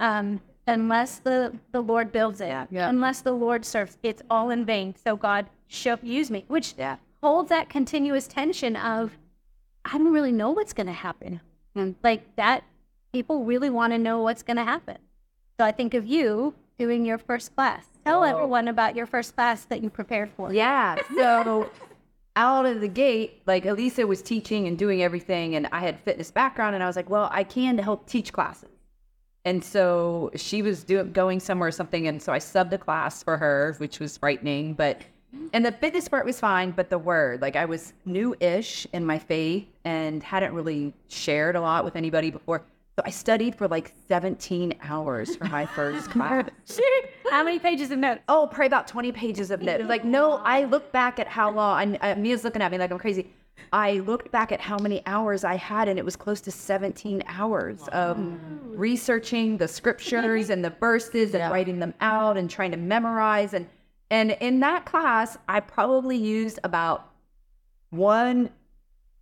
um, 0.00 0.40
unless 0.66 1.20
the 1.20 1.54
the 1.72 1.80
Lord 1.80 2.10
builds 2.12 2.40
it, 2.40 2.48
Yeah. 2.48 2.88
unless 2.88 3.20
the 3.22 3.32
Lord 3.32 3.64
serves, 3.64 3.96
it's 4.02 4.22
all 4.28 4.50
in 4.50 4.64
vain. 4.64 4.94
So 5.04 5.16
God, 5.16 5.46
show 5.68 5.96
use 6.02 6.30
me, 6.30 6.44
which 6.48 6.74
Yeah. 6.76 6.96
holds 7.22 7.48
that 7.50 7.68
continuous 7.68 8.26
tension 8.26 8.74
of 8.76 9.16
I 9.84 9.98
don't 9.98 10.12
really 10.12 10.32
know 10.32 10.50
what's 10.50 10.72
going 10.72 10.88
to 10.88 10.92
happen. 10.92 11.40
And 11.76 11.94
like 12.02 12.36
that, 12.36 12.64
people 13.12 13.44
really 13.44 13.70
want 13.70 13.92
to 13.92 13.98
know 13.98 14.22
what's 14.22 14.42
going 14.42 14.56
to 14.56 14.64
happen. 14.64 14.98
So 15.58 15.64
I 15.64 15.72
think 15.72 15.94
of 15.94 16.06
you 16.06 16.54
doing 16.78 17.04
your 17.04 17.18
first 17.18 17.54
class. 17.54 17.86
Tell 18.04 18.24
everyone 18.24 18.68
about 18.68 18.94
your 18.94 19.06
first 19.06 19.34
class 19.34 19.64
that 19.64 19.82
you 19.82 19.90
prepared 19.90 20.30
for. 20.36 20.52
Yeah. 20.52 20.96
So 21.16 21.70
out 22.36 22.66
of 22.66 22.80
the 22.80 22.88
gate, 22.88 23.42
like 23.46 23.64
Alisa 23.64 24.06
was 24.06 24.20
teaching 24.20 24.66
and 24.66 24.78
doing 24.78 25.02
everything, 25.02 25.56
and 25.56 25.66
I 25.72 25.80
had 25.80 25.98
fitness 26.00 26.30
background, 26.30 26.74
and 26.74 26.84
I 26.84 26.86
was 26.86 26.94
like, 26.94 27.08
well, 27.08 27.28
I 27.32 27.42
can 27.42 27.78
help 27.78 28.06
teach 28.06 28.32
classes. 28.32 28.68
And 29.46 29.64
so 29.64 30.30
she 30.36 30.60
was 30.60 30.84
doing 30.84 31.12
going 31.12 31.40
somewhere 31.40 31.68
or 31.68 31.72
something, 31.72 32.06
and 32.06 32.20
so 32.20 32.32
I 32.32 32.38
subbed 32.38 32.72
a 32.72 32.78
class 32.78 33.22
for 33.22 33.38
her, 33.38 33.74
which 33.78 33.98
was 33.98 34.18
frightening. 34.18 34.74
But 34.74 35.00
and 35.52 35.64
the 35.64 35.72
fitness 35.72 36.08
part 36.08 36.26
was 36.26 36.38
fine, 36.40 36.70
but 36.70 36.90
the 36.90 36.98
word, 36.98 37.42
like 37.42 37.56
I 37.56 37.64
was 37.64 37.92
new-ish 38.04 38.86
in 38.92 39.04
my 39.04 39.18
faith 39.18 39.66
and 39.84 40.22
hadn't 40.22 40.52
really 40.52 40.92
shared 41.08 41.56
a 41.56 41.60
lot 41.60 41.84
with 41.84 41.96
anybody 41.96 42.30
before. 42.30 42.62
So 42.96 43.02
I 43.04 43.10
studied 43.10 43.54
for 43.54 43.68
like 43.68 43.92
17 44.08 44.74
hours 44.82 45.36
for 45.36 45.44
my 45.44 45.66
first 45.66 46.10
class. 46.12 46.48
How 47.30 47.44
many 47.44 47.58
pages 47.58 47.90
of 47.90 47.98
notes? 47.98 48.22
oh, 48.28 48.46
probably 48.50 48.66
about 48.68 48.88
20 48.88 49.12
pages 49.12 49.50
of 49.50 49.60
notes. 49.60 49.84
Like, 49.84 50.04
no, 50.04 50.40
I 50.44 50.64
look 50.64 50.92
back 50.92 51.18
at 51.18 51.26
how 51.26 51.50
long, 51.50 51.98
I, 52.00 52.12
uh, 52.12 52.14
Amia's 52.14 52.44
looking 52.44 52.62
at 52.62 52.70
me 52.70 52.78
like 52.78 52.90
I'm 52.90 52.98
crazy. 52.98 53.26
I 53.72 53.94
looked 53.94 54.30
back 54.30 54.52
at 54.52 54.60
how 54.60 54.78
many 54.78 55.02
hours 55.06 55.42
I 55.44 55.56
had, 55.56 55.88
and 55.88 55.98
it 55.98 56.04
was 56.04 56.14
close 56.16 56.40
to 56.42 56.50
17 56.50 57.22
hours 57.26 57.86
of 57.88 58.18
researching 58.64 59.56
the 59.56 59.66
scriptures 59.68 60.50
and 60.50 60.64
the 60.64 60.70
verses 60.70 61.34
and 61.34 61.52
writing 61.52 61.78
them 61.78 61.92
out 62.00 62.36
and 62.36 62.48
trying 62.48 62.70
to 62.70 62.76
memorize. 62.76 63.54
And, 63.54 63.66
and 64.10 64.32
in 64.40 64.60
that 64.60 64.84
class, 64.84 65.36
I 65.48 65.60
probably 65.60 66.16
used 66.16 66.58
about 66.64 67.10
one 67.90 68.50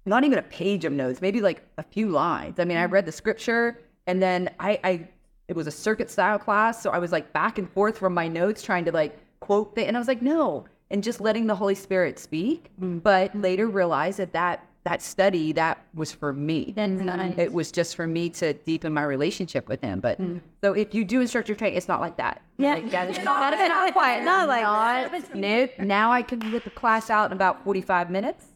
not 0.06 0.24
even 0.24 0.38
a 0.38 0.42
page 0.42 0.84
of 0.84 0.92
notes, 0.92 1.22
maybe 1.22 1.40
like 1.40 1.66
a 1.78 1.82
few 1.82 2.10
lines. 2.10 2.58
I 2.58 2.64
mean, 2.64 2.76
I 2.76 2.84
mm-hmm. 2.84 2.92
read 2.92 3.06
the 3.06 3.12
scripture 3.12 3.80
and 4.06 4.22
then 4.22 4.50
I, 4.60 4.78
I 4.84 5.08
it 5.48 5.56
was 5.56 5.66
a 5.66 5.70
circuit 5.70 6.10
style 6.10 6.38
class, 6.38 6.82
so 6.82 6.90
I 6.90 6.98
was 6.98 7.12
like 7.12 7.32
back 7.32 7.58
and 7.58 7.70
forth 7.70 7.98
from 7.98 8.14
my 8.14 8.28
notes 8.28 8.62
trying 8.62 8.84
to 8.86 8.92
like 8.92 9.18
quote 9.40 9.74
the 9.74 9.86
and 9.86 9.96
I 9.96 10.00
was 10.00 10.08
like, 10.08 10.22
no, 10.22 10.66
and 10.90 11.02
just 11.02 11.20
letting 11.20 11.46
the 11.46 11.54
Holy 11.54 11.74
Spirit 11.74 12.18
speak. 12.18 12.70
Mm. 12.80 13.02
But 13.02 13.34
later 13.34 13.66
realized 13.68 14.18
that 14.18 14.32
that 14.32 14.66
that 14.84 15.00
study 15.00 15.52
that 15.52 15.82
was 15.94 16.12
for 16.12 16.32
me. 16.32 16.74
Nice. 16.76 17.34
It 17.38 17.52
was 17.52 17.72
just 17.72 17.96
for 17.96 18.06
me 18.06 18.28
to 18.30 18.52
deepen 18.52 18.92
my 18.92 19.02
relationship 19.02 19.66
with 19.66 19.80
him. 19.80 20.00
But 20.00 20.20
so 20.62 20.74
if 20.74 20.94
you 20.94 21.04
do 21.04 21.22
instructor 21.22 21.54
training, 21.54 21.78
it's 21.78 21.88
not 21.88 22.00
like 22.00 22.18
that. 22.18 22.42
Yeah. 22.58 22.74
Like, 22.74 22.90
that 22.90 23.10
is 23.10 23.18
not, 23.24 23.54
is 23.54 23.68
not 23.68 23.92
quite 23.92 24.22
not 24.22 24.46
like. 24.48 25.24
Nope. 25.34 25.70
Now 25.78 26.12
I 26.12 26.22
can 26.22 26.38
get 26.38 26.64
the 26.64 26.70
class 26.70 27.08
out 27.08 27.30
in 27.30 27.32
about 27.32 27.64
45 27.64 28.10
minutes. 28.10 28.46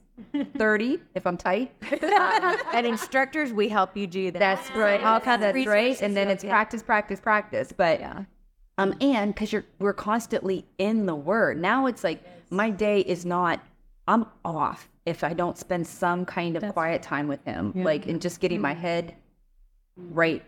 30 0.56 0.98
if 1.14 1.26
I'm 1.26 1.36
tight. 1.36 1.72
And 2.72 2.84
instructors, 2.86 3.52
we 3.52 3.68
help 3.68 3.96
you 3.96 4.06
do 4.06 4.32
that. 4.32 4.38
That's 4.40 4.70
right. 4.72 5.00
All 5.02 5.20
kinds 5.20 5.44
of 5.44 5.54
right. 5.66 6.00
And 6.02 6.16
then 6.16 6.28
it's 6.28 6.44
practice, 6.44 6.82
practice, 6.82 7.20
practice. 7.20 7.72
But 7.74 8.02
um, 8.78 8.94
and 9.00 9.32
because 9.32 9.52
you're 9.52 9.64
we're 9.78 9.92
constantly 9.92 10.66
in 10.78 11.06
the 11.06 11.14
word. 11.14 11.60
Now 11.60 11.86
it's 11.86 12.02
like 12.04 12.22
my 12.50 12.70
day 12.70 13.00
is 13.00 13.24
not. 13.24 13.60
I'm 14.08 14.24
off 14.44 14.88
if 15.04 15.22
I 15.22 15.34
don't 15.34 15.56
spend 15.56 15.86
some 15.86 16.24
kind 16.24 16.56
of 16.56 16.72
quiet 16.72 17.02
time 17.02 17.28
with 17.28 17.44
him, 17.44 17.72
like 17.76 18.06
and 18.06 18.20
just 18.20 18.40
getting 18.40 18.60
my 18.60 18.72
mm-hmm. 18.72 18.80
head 18.80 19.14
right. 19.96 20.42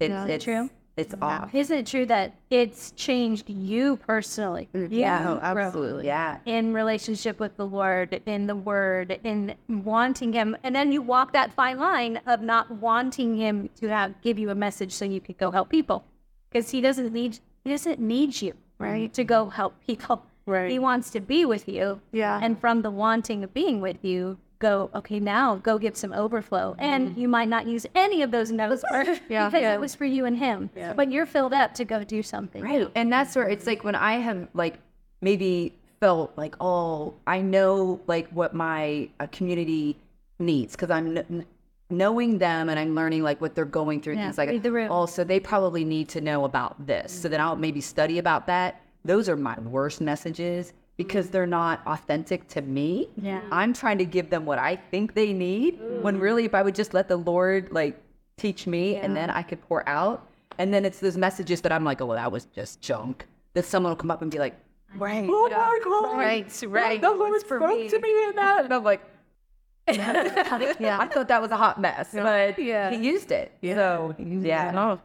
It's 0.00 0.30
it's 0.30 0.44
True. 0.44 0.68
It's 0.94 1.14
off. 1.22 1.54
Isn't 1.54 1.78
it 1.78 1.86
true 1.86 2.04
that 2.06 2.34
it's 2.50 2.90
changed 2.90 3.48
you 3.48 3.96
personally? 3.96 4.68
Mm-hmm. 4.74 4.92
Yeah, 4.92 5.20
You 5.20 5.40
grow 5.40 5.66
absolutely. 5.66 6.06
Yeah. 6.06 6.38
In 6.44 6.74
relationship 6.74 7.40
with 7.40 7.56
the 7.56 7.64
Lord, 7.64 8.20
in 8.26 8.46
the 8.46 8.54
Word, 8.56 9.18
in 9.24 9.54
wanting 9.68 10.34
Him, 10.34 10.54
and 10.62 10.76
then 10.76 10.92
you 10.92 11.00
walk 11.00 11.32
that 11.32 11.54
fine 11.54 11.78
line 11.78 12.20
of 12.26 12.42
not 12.42 12.70
wanting 12.70 13.36
Him 13.36 13.70
to 13.80 13.88
have 13.88 14.20
give 14.20 14.38
you 14.38 14.50
a 14.50 14.54
message 14.54 14.92
so 14.92 15.06
you 15.06 15.20
could 15.20 15.38
go 15.38 15.50
help 15.50 15.70
people, 15.70 16.04
because 16.50 16.70
He 16.70 16.82
doesn't 16.82 17.12
need 17.12 17.38
He 17.64 17.70
doesn't 17.70 17.98
need 17.98 18.42
you 18.42 18.52
right 18.78 19.04
mm-hmm. 19.04 19.12
to 19.12 19.24
go 19.24 19.48
help 19.48 19.74
people. 19.86 20.26
Right. 20.46 20.70
He 20.70 20.78
wants 20.78 21.10
to 21.10 21.20
be 21.20 21.44
with 21.44 21.68
you. 21.68 22.00
Yeah. 22.12 22.38
And 22.42 22.58
from 22.60 22.82
the 22.82 22.90
wanting 22.90 23.44
of 23.44 23.54
being 23.54 23.80
with 23.80 24.04
you, 24.04 24.38
go 24.58 24.90
okay 24.94 25.18
now 25.18 25.56
go 25.56 25.76
give 25.76 25.96
some 25.96 26.12
overflow 26.12 26.76
and 26.78 27.16
you 27.16 27.26
might 27.26 27.48
not 27.48 27.66
use 27.66 27.84
any 27.96 28.22
of 28.22 28.30
those 28.30 28.52
notes 28.52 28.84
Yeah. 29.28 29.48
because 29.48 29.60
Yeah. 29.60 29.74
it 29.74 29.80
was 29.80 29.96
for 29.96 30.04
you 30.04 30.24
and 30.24 30.38
him 30.38 30.70
but 30.94 31.10
you're 31.10 31.26
filled 31.26 31.52
up 31.52 31.74
to 31.74 31.84
go 31.84 32.04
do 32.04 32.22
something 32.22 32.62
Right. 32.62 32.88
And 32.94 33.12
that's 33.12 33.34
where 33.34 33.48
it's 33.48 33.66
like 33.66 33.82
when 33.82 33.96
I 33.96 34.18
have 34.20 34.46
like 34.54 34.74
maybe 35.20 35.74
felt 35.98 36.32
like, 36.36 36.54
oh, 36.60 37.14
I 37.26 37.40
know 37.40 38.00
like 38.06 38.28
what 38.30 38.54
my 38.54 39.08
uh, 39.18 39.26
community 39.32 39.96
needs 40.38 40.72
because 40.76 40.90
I'm 40.92 41.14
kn- 41.14 41.46
knowing 41.90 42.38
them 42.38 42.68
and 42.68 42.78
I'm 42.78 42.94
learning 42.94 43.22
like 43.24 43.40
what 43.40 43.54
they're 43.56 43.64
going 43.64 44.00
through. 44.00 44.14
Yeah, 44.14 44.30
things 44.30 44.38
like, 44.38 44.62
the 44.62 44.70
room. 44.72 44.88
oh, 44.92 45.06
so 45.06 45.24
they 45.24 45.40
probably 45.40 45.84
need 45.84 46.08
to 46.10 46.20
know 46.20 46.44
about 46.44 46.86
this. 46.86 47.12
So 47.12 47.28
then 47.28 47.40
I'll 47.40 47.56
maybe 47.56 47.80
study 47.80 48.18
about 48.18 48.46
that. 48.46 48.80
Those 49.04 49.28
are 49.28 49.36
my 49.36 49.58
worst 49.60 50.00
messages 50.00 50.72
because 50.96 51.30
they're 51.30 51.46
not 51.46 51.80
authentic 51.86 52.46
to 52.48 52.62
me. 52.62 53.08
Yeah. 53.16 53.40
I'm 53.50 53.72
trying 53.72 53.98
to 53.98 54.04
give 54.04 54.30
them 54.30 54.44
what 54.44 54.58
I 54.58 54.76
think 54.76 55.14
they 55.14 55.32
need 55.32 55.80
when 56.02 56.18
really 56.20 56.44
if 56.44 56.54
I 56.54 56.62
would 56.62 56.74
just 56.74 56.94
let 56.94 57.08
the 57.08 57.16
Lord 57.16 57.72
like 57.72 58.00
teach 58.36 58.66
me 58.66 58.96
and 58.96 59.16
then 59.16 59.30
I 59.30 59.42
could 59.42 59.60
pour 59.62 59.88
out. 59.88 60.28
And 60.58 60.72
then 60.72 60.84
it's 60.84 61.00
those 61.00 61.16
messages 61.16 61.62
that 61.62 61.72
I'm 61.72 61.82
like, 61.84 62.00
oh, 62.00 62.06
well, 62.06 62.16
that 62.18 62.30
was 62.30 62.44
just 62.46 62.80
junk. 62.80 63.26
That 63.54 63.64
someone 63.64 63.90
will 63.90 63.96
come 63.96 64.10
up 64.10 64.22
and 64.22 64.30
be 64.30 64.38
like, 64.38 64.54
Right. 64.94 65.26
oh 65.28 65.48
my 65.48 65.80
God. 65.82 66.18
Right. 66.18 66.62
Right. 66.68 67.00
The 67.00 67.10
Lord 67.10 67.40
spoke 67.40 67.60
to 67.90 67.98
me 67.98 68.24
in 68.28 68.36
that. 68.36 68.64
And 68.66 68.74
I'm 68.74 68.84
like, 68.84 69.00
Yeah. 69.88 70.98
I 71.00 71.06
thought 71.08 71.28
that 71.28 71.40
was 71.40 71.50
a 71.50 71.56
hot 71.56 71.80
mess, 71.80 72.10
but 72.12 72.58
Yeah. 72.58 72.90
he 72.90 72.98
used 72.98 73.32
it. 73.32 73.52
Yeah. 73.62 73.74
So, 73.74 74.14
yeah. 74.18 74.96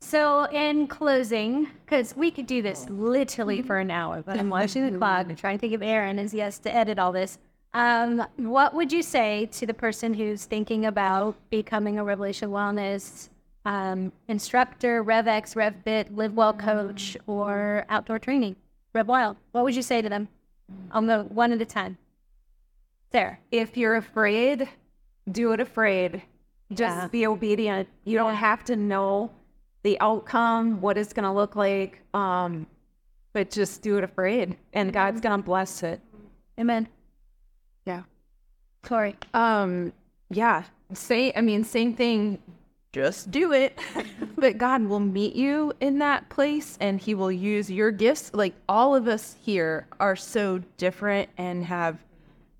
So 0.00 0.44
in 0.52 0.86
closing 0.86 1.68
because 1.84 2.14
we 2.16 2.30
could 2.30 2.46
do 2.46 2.62
this 2.62 2.88
literally 2.88 3.62
for 3.62 3.78
an 3.78 3.90
hour 3.90 4.22
but 4.22 4.38
i'm 4.38 4.50
watching 4.50 4.90
the 4.90 4.98
clock 4.98 5.26
and 5.28 5.38
trying 5.38 5.56
to 5.56 5.60
think 5.60 5.72
of 5.72 5.82
aaron 5.82 6.18
as 6.18 6.34
yes 6.34 6.58
to 6.60 6.74
edit 6.74 6.98
all 6.98 7.12
this 7.12 7.38
um, 7.74 8.24
what 8.36 8.72
would 8.74 8.92
you 8.92 9.02
say 9.02 9.46
to 9.52 9.66
the 9.66 9.74
person 9.74 10.14
who's 10.14 10.44
thinking 10.44 10.86
about 10.86 11.36
becoming 11.50 11.98
a 11.98 12.04
revelation 12.04 12.50
wellness 12.50 13.28
um, 13.64 14.12
instructor 14.28 15.02
revx 15.02 15.54
RevFit 15.54 16.14
live 16.16 16.34
well 16.34 16.52
coach 16.52 17.16
or 17.26 17.84
outdoor 17.88 18.18
training 18.18 18.56
RevWild 18.94 19.36
what 19.52 19.64
would 19.64 19.74
you 19.74 19.82
say 19.82 20.02
to 20.02 20.08
them 20.08 20.28
on 20.92 21.06
the 21.06 21.24
one 21.24 21.52
at 21.52 21.60
a 21.60 21.66
time 21.66 21.98
Sara 23.12 23.38
if 23.50 23.76
you're 23.76 23.96
afraid, 23.96 24.68
do 25.30 25.52
it 25.52 25.60
afraid. 25.60 26.22
Just 26.70 26.96
Yeah. 26.96 27.08
be 27.08 27.26
obedient. 27.26 27.88
You 28.04 28.18
don't 28.18 28.34
have 28.34 28.64
to 28.64 28.76
know 28.76 29.30
the 29.86 29.98
outcome, 30.00 30.80
what 30.80 30.98
it's 30.98 31.12
going 31.12 31.22
to 31.24 31.30
look 31.30 31.54
like, 31.54 32.00
um, 32.12 32.66
but 33.32 33.52
just 33.52 33.82
do 33.82 33.96
it 33.98 34.02
afraid, 34.02 34.56
and 34.72 34.92
God's 34.92 35.20
going 35.20 35.38
to 35.38 35.44
bless 35.44 35.84
it. 35.84 36.00
amen 36.58 36.88
Yeah. 37.84 38.02
Torie 38.82 39.14
Um, 39.32 39.92
yeah, 40.28 40.64
say 40.92 41.32
I 41.36 41.40
mean 41.40 41.62
same 41.62 41.94
thing. 41.94 42.42
Just 42.90 43.30
do 43.30 43.52
it. 43.52 43.78
but 44.36 44.58
God 44.58 44.82
will 44.82 44.98
meet 44.98 45.36
you 45.36 45.72
in 45.80 46.00
that 46.00 46.28
place 46.30 46.76
and 46.80 47.00
he 47.00 47.14
will 47.14 47.30
use 47.30 47.70
your 47.70 47.92
gifts. 47.92 48.32
Like 48.34 48.54
all 48.68 48.96
of 48.96 49.06
us 49.06 49.36
here 49.40 49.86
are 50.00 50.16
so 50.16 50.62
different 50.78 51.28
and 51.38 51.64
have 51.64 51.98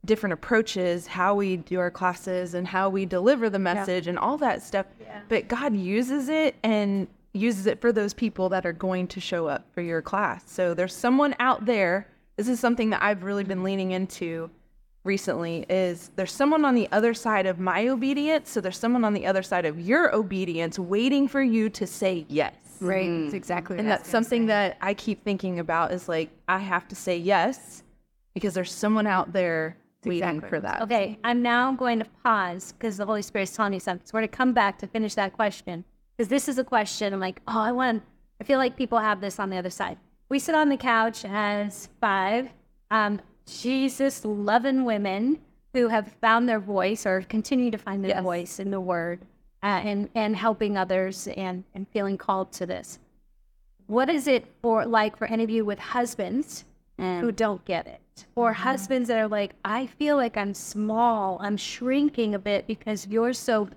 different 0.06 0.32
approaches, 0.32 1.06
how 1.06 1.34
we 1.34 1.56
do 1.56 1.78
our 1.80 1.90
classes 1.90 2.54
and 2.54 2.66
how 2.66 2.88
we 2.88 3.04
deliver 3.04 3.50
the 3.50 3.58
message 3.58 4.06
and 4.06 4.18
all 4.18 4.38
that 4.38 4.62
stuff. 4.62 4.86
But 5.28 5.48
God 5.48 5.76
uses 5.76 6.28
it 6.28 6.54
and 6.62 7.08
uses 7.32 7.66
it 7.66 7.80
for 7.80 7.92
those 7.92 8.14
people 8.14 8.48
that 8.48 8.64
are 8.64 8.72
going 8.72 9.06
to 9.08 9.20
show 9.20 9.46
up 9.46 9.66
for 9.72 9.82
your 9.82 10.00
class. 10.00 10.44
So 10.46 10.72
there's 10.72 10.94
someone 10.94 11.34
out 11.38 11.66
there. 11.66 12.08
This 12.36 12.48
is 12.48 12.60
something 12.60 12.90
that 12.90 13.02
I've 13.02 13.22
really 13.22 13.44
been 13.44 13.62
leaning 13.62 13.90
into 13.90 14.50
recently 15.04 15.64
is 15.68 16.10
there's 16.16 16.32
someone 16.32 16.64
on 16.64 16.74
the 16.74 16.88
other 16.92 17.14
side 17.14 17.46
of 17.46 17.58
my 17.58 17.88
obedience, 17.88 18.50
so 18.50 18.60
there's 18.60 18.78
someone 18.78 19.04
on 19.04 19.14
the 19.14 19.26
other 19.26 19.42
side 19.42 19.64
of 19.64 19.80
your 19.80 20.14
obedience 20.14 20.78
waiting 20.78 21.28
for 21.28 21.42
you 21.42 21.70
to 21.70 21.86
say 21.86 22.26
yes. 22.28 22.54
Right. 22.80 23.06
Mm-hmm. 23.06 23.22
That's 23.24 23.34
exactly. 23.34 23.78
And 23.78 23.88
that's 23.88 24.08
something 24.08 24.46
that 24.46 24.76
I 24.80 24.94
keep 24.94 25.24
thinking 25.24 25.58
about 25.60 25.92
is 25.92 26.08
like 26.08 26.30
I 26.48 26.58
have 26.58 26.88
to 26.88 26.94
say 26.94 27.16
yes 27.16 27.82
because 28.34 28.52
there's 28.52 28.72
someone 28.72 29.06
out 29.06 29.32
there 29.32 29.76
waiting 30.06 30.40
for 30.40 30.60
that. 30.60 30.82
Okay, 30.82 31.18
I'm 31.24 31.42
now 31.42 31.72
going 31.72 31.98
to 31.98 32.06
pause 32.24 32.72
because 32.72 32.96
the 32.96 33.06
Holy 33.06 33.22
Spirit's 33.22 33.54
telling 33.54 33.72
me 33.72 33.78
something. 33.78 34.06
So 34.06 34.12
we're 34.14 34.20
going 34.20 34.30
to 34.30 34.36
come 34.36 34.52
back 34.52 34.78
to 34.78 34.86
finish 34.86 35.14
that 35.14 35.32
question 35.32 35.84
because 36.16 36.28
this 36.28 36.48
is 36.48 36.58
a 36.58 36.64
question. 36.64 37.12
I'm 37.12 37.20
like, 37.20 37.40
oh, 37.48 37.60
I 37.60 37.72
want. 37.72 38.02
I 38.40 38.44
feel 38.44 38.58
like 38.58 38.76
people 38.76 38.98
have 38.98 39.20
this 39.20 39.38
on 39.38 39.50
the 39.50 39.56
other 39.56 39.70
side. 39.70 39.98
We 40.28 40.38
sit 40.38 40.54
on 40.54 40.68
the 40.68 40.76
couch 40.76 41.24
as 41.24 41.88
five 42.00 42.50
um, 42.90 43.20
Jesus 43.46 44.24
loving 44.24 44.84
women 44.84 45.38
who 45.72 45.88
have 45.88 46.12
found 46.20 46.48
their 46.48 46.60
voice 46.60 47.06
or 47.06 47.22
continue 47.22 47.70
to 47.70 47.78
find 47.78 48.02
their 48.02 48.10
Yes. 48.10 48.22
voice 48.22 48.58
in 48.58 48.70
the 48.70 48.80
Word 48.80 49.20
uh, 49.62 49.66
and 49.84 50.08
and 50.14 50.34
helping 50.36 50.76
others 50.76 51.28
and 51.28 51.64
and 51.74 51.86
feeling 51.88 52.16
called 52.18 52.52
to 52.52 52.66
this. 52.66 52.98
What 53.86 54.08
is 54.10 54.26
it 54.26 54.46
for 54.62 54.84
like 54.84 55.16
for 55.16 55.26
any 55.26 55.44
of 55.44 55.50
you 55.50 55.64
with 55.64 55.78
husbands 55.78 56.64
who 56.98 57.30
don't 57.30 57.64
get 57.64 57.86
it? 57.86 58.00
Or 58.34 58.52
mm-hmm. 58.52 58.62
husbands 58.62 59.08
that 59.08 59.18
are 59.18 59.28
like, 59.28 59.54
I 59.64 59.86
feel 59.86 60.16
like 60.16 60.36
I'm 60.36 60.54
small, 60.54 61.38
I'm 61.40 61.56
shrinking 61.56 62.34
a 62.34 62.38
bit 62.38 62.66
because 62.66 63.06
you're 63.06 63.32
so 63.32 63.68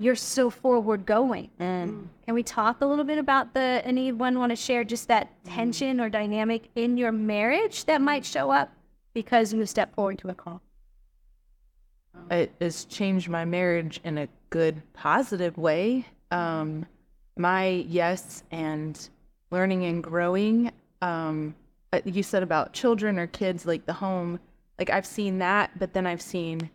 you're 0.00 0.16
so 0.16 0.48
forward 0.48 1.04
going. 1.04 1.50
And 1.58 2.08
can 2.24 2.34
we 2.34 2.42
talk 2.42 2.80
a 2.80 2.86
little 2.86 3.04
bit 3.04 3.18
about 3.18 3.52
the 3.52 3.82
anyone 3.84 4.38
want 4.38 4.50
to 4.50 4.56
share 4.56 4.82
just 4.82 5.08
that 5.08 5.28
mm. 5.44 5.54
tension 5.54 6.00
or 6.00 6.08
dynamic 6.08 6.70
in 6.74 6.96
your 6.96 7.12
marriage 7.12 7.84
that 7.84 8.00
might 8.00 8.24
show 8.24 8.50
up 8.50 8.72
because 9.12 9.52
you 9.52 9.66
step 9.66 9.94
forward 9.94 10.18
to 10.20 10.28
a 10.28 10.34
call? 10.34 10.62
Um, 12.14 12.26
it 12.30 12.52
has 12.60 12.86
changed 12.86 13.28
my 13.28 13.44
marriage 13.44 14.00
in 14.02 14.16
a 14.16 14.28
good 14.48 14.82
positive 14.94 15.58
way. 15.58 16.06
Um 16.30 16.86
my 17.36 17.84
yes 17.88 18.42
and 18.50 19.08
learning 19.50 19.84
and 19.84 20.02
growing 20.02 20.72
um 21.02 21.54
you 22.04 22.22
said 22.22 22.42
about 22.42 22.72
children 22.72 23.18
or 23.18 23.26
kids 23.26 23.66
like 23.66 23.86
the 23.86 23.92
home 23.92 24.38
like 24.78 24.90
i've 24.90 25.06
seen 25.06 25.38
that 25.38 25.70
but 25.78 25.92
then 25.92 26.06
i've 26.06 26.22
seen 26.22 26.70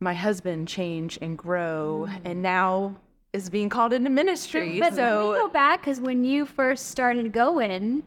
my 0.00 0.14
husband 0.14 0.68
change 0.68 1.18
and 1.20 1.36
grow 1.38 2.08
and 2.24 2.42
now 2.42 2.94
is 3.32 3.48
being 3.48 3.68
called 3.68 3.92
into 3.92 4.10
ministry 4.10 4.78
But 4.78 4.94
so 4.94 5.28
let 5.30 5.38
me 5.38 5.46
go 5.46 5.48
back 5.48 5.80
because 5.80 6.00
when 6.00 6.22
you 6.24 6.44
first 6.44 6.88
started 6.90 7.32
going, 7.32 8.02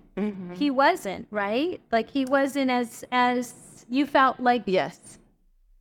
he 0.53 0.69
wasn't 0.69 1.25
right. 1.31 1.81
Like 1.91 2.11
he 2.11 2.25
wasn't 2.25 2.69
as 2.69 3.03
as 3.11 3.85
you 3.89 4.05
felt 4.05 4.39
like 4.39 4.63
yes 4.67 5.17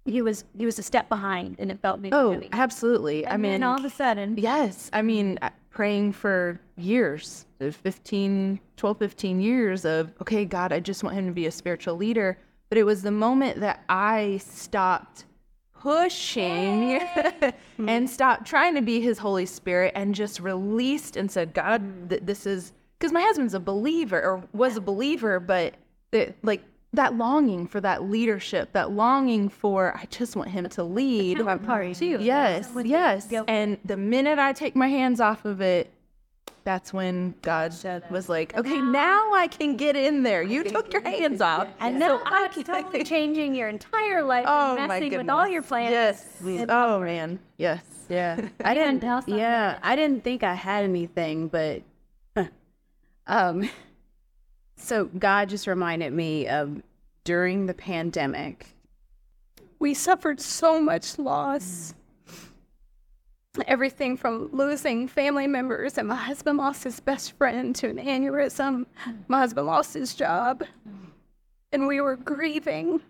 he 0.06 0.22
was. 0.22 0.44
He 0.56 0.64
was 0.64 0.78
a 0.78 0.82
step 0.82 1.08
behind, 1.10 1.56
and 1.58 1.70
it 1.70 1.78
felt 1.80 1.98
maybe. 2.00 2.14
oh 2.14 2.40
absolutely 2.52 3.26
i 3.26 3.36
mean 3.36 3.62
all 3.62 3.78
of 3.78 3.84
a 3.84 3.90
sudden, 3.90 4.36
Yes. 4.38 4.88
I 4.94 5.02
mean, 5.02 5.38
uh, 5.42 5.50
praying 5.74 6.12
for 6.12 6.60
years, 6.76 7.46
uh, 7.60 7.70
15, 7.70 8.60
12, 8.76 8.98
15 8.98 9.40
years 9.40 9.84
of, 9.84 10.12
okay, 10.20 10.44
God, 10.44 10.72
I 10.72 10.78
just 10.78 11.02
want 11.02 11.16
him 11.16 11.26
to 11.26 11.32
be 11.32 11.46
a 11.46 11.50
spiritual 11.50 11.96
leader. 11.96 12.38
But 12.68 12.78
it 12.78 12.84
was 12.84 13.02
the 13.02 13.10
moment 13.10 13.60
that 13.60 13.82
I 13.88 14.38
stopped 14.38 15.24
pushing 15.78 17.00
and 17.78 18.08
stopped 18.08 18.46
trying 18.46 18.76
to 18.76 18.82
be 18.82 19.00
his 19.00 19.18
Holy 19.18 19.46
Spirit 19.46 19.92
and 19.96 20.14
just 20.14 20.38
released 20.38 21.16
and 21.16 21.30
said, 21.30 21.52
God, 21.52 22.08
th- 22.08 22.22
this 22.24 22.46
is 22.46 22.72
because 22.98 23.12
my 23.12 23.20
husband's 23.20 23.54
a 23.54 23.60
believer 23.60 24.22
or 24.22 24.44
was 24.52 24.76
a 24.76 24.80
believer, 24.80 25.40
but 25.40 25.74
that 26.12 26.36
like 26.42 26.62
that 26.96 27.14
longing 27.16 27.66
for 27.66 27.80
that 27.80 28.04
leadership, 28.04 28.72
that 28.72 28.90
longing 28.90 29.48
for, 29.48 29.94
I 29.96 30.06
just 30.10 30.36
want 30.36 30.50
him 30.50 30.68
to 30.68 30.82
lead. 30.82 31.38
part 31.64 31.94
too. 31.94 32.18
Yes, 32.20 32.72
With 32.74 32.86
yes. 32.86 33.26
guilt. 33.26 33.48
And 33.48 33.78
the 33.84 33.96
minute 33.96 34.38
I 34.38 34.52
take 34.52 34.74
my 34.76 34.88
hands 34.88 35.20
off 35.20 35.44
of 35.44 35.60
it, 35.60 35.90
that's 36.64 36.94
when 36.94 37.34
God 37.42 37.74
was 38.10 38.28
like, 38.30 38.56
okay, 38.56 38.80
now 38.80 39.34
I 39.34 39.48
can 39.48 39.76
get 39.76 39.96
in 39.96 40.22
there. 40.22 40.42
You 40.42 40.64
took 40.64 40.92
your 40.94 41.02
hands 41.02 41.42
off. 41.42 41.68
And 41.78 41.98
now 41.98 42.18
God's 42.24 42.62
totally 42.64 43.04
changing 43.14 43.54
your 43.54 43.68
entire 43.68 44.22
life 44.22 44.46
Oh 44.48 44.70
and 44.70 44.80
my 44.80 44.86
messing 44.86 45.10
goodness. 45.10 45.24
with 45.24 45.30
all 45.30 45.46
your 45.46 45.60
plans. 45.62 45.90
Yes. 45.90 46.26
Oh 46.70 47.00
man. 47.00 47.38
Yes. 47.58 47.84
Yeah, 48.08 48.48
I 48.64 48.72
didn't. 48.74 49.00
tell 49.00 49.20
something. 49.20 49.36
Yeah, 49.36 49.78
I 49.82 49.94
didn't 49.96 50.24
think 50.24 50.42
I 50.42 50.54
had 50.54 50.84
anything, 50.84 51.48
but 51.48 51.82
um, 53.26 53.68
so 54.76 55.06
God 55.06 55.48
just 55.48 55.66
reminded 55.66 56.12
me 56.12 56.46
of 56.48 56.82
during 57.24 57.66
the 57.66 57.74
pandemic. 57.74 58.66
we 59.78 59.92
suffered 59.94 60.40
so 60.40 60.80
much 60.80 61.18
loss. 61.18 61.94
Everything 63.66 64.16
from 64.16 64.48
losing 64.50 65.06
family 65.06 65.46
members, 65.46 65.96
and 65.98 66.08
my 66.08 66.16
husband 66.16 66.58
lost 66.58 66.82
his 66.84 66.98
best 67.00 67.32
friend 67.38 67.76
to 67.76 67.88
an 67.88 67.98
aneurysm. 67.98 68.86
My 69.28 69.38
husband 69.38 69.66
lost 69.66 69.94
his 69.94 70.14
job, 70.14 70.64
and 71.70 71.86
we 71.86 72.00
were 72.00 72.16
grieving. 72.16 73.00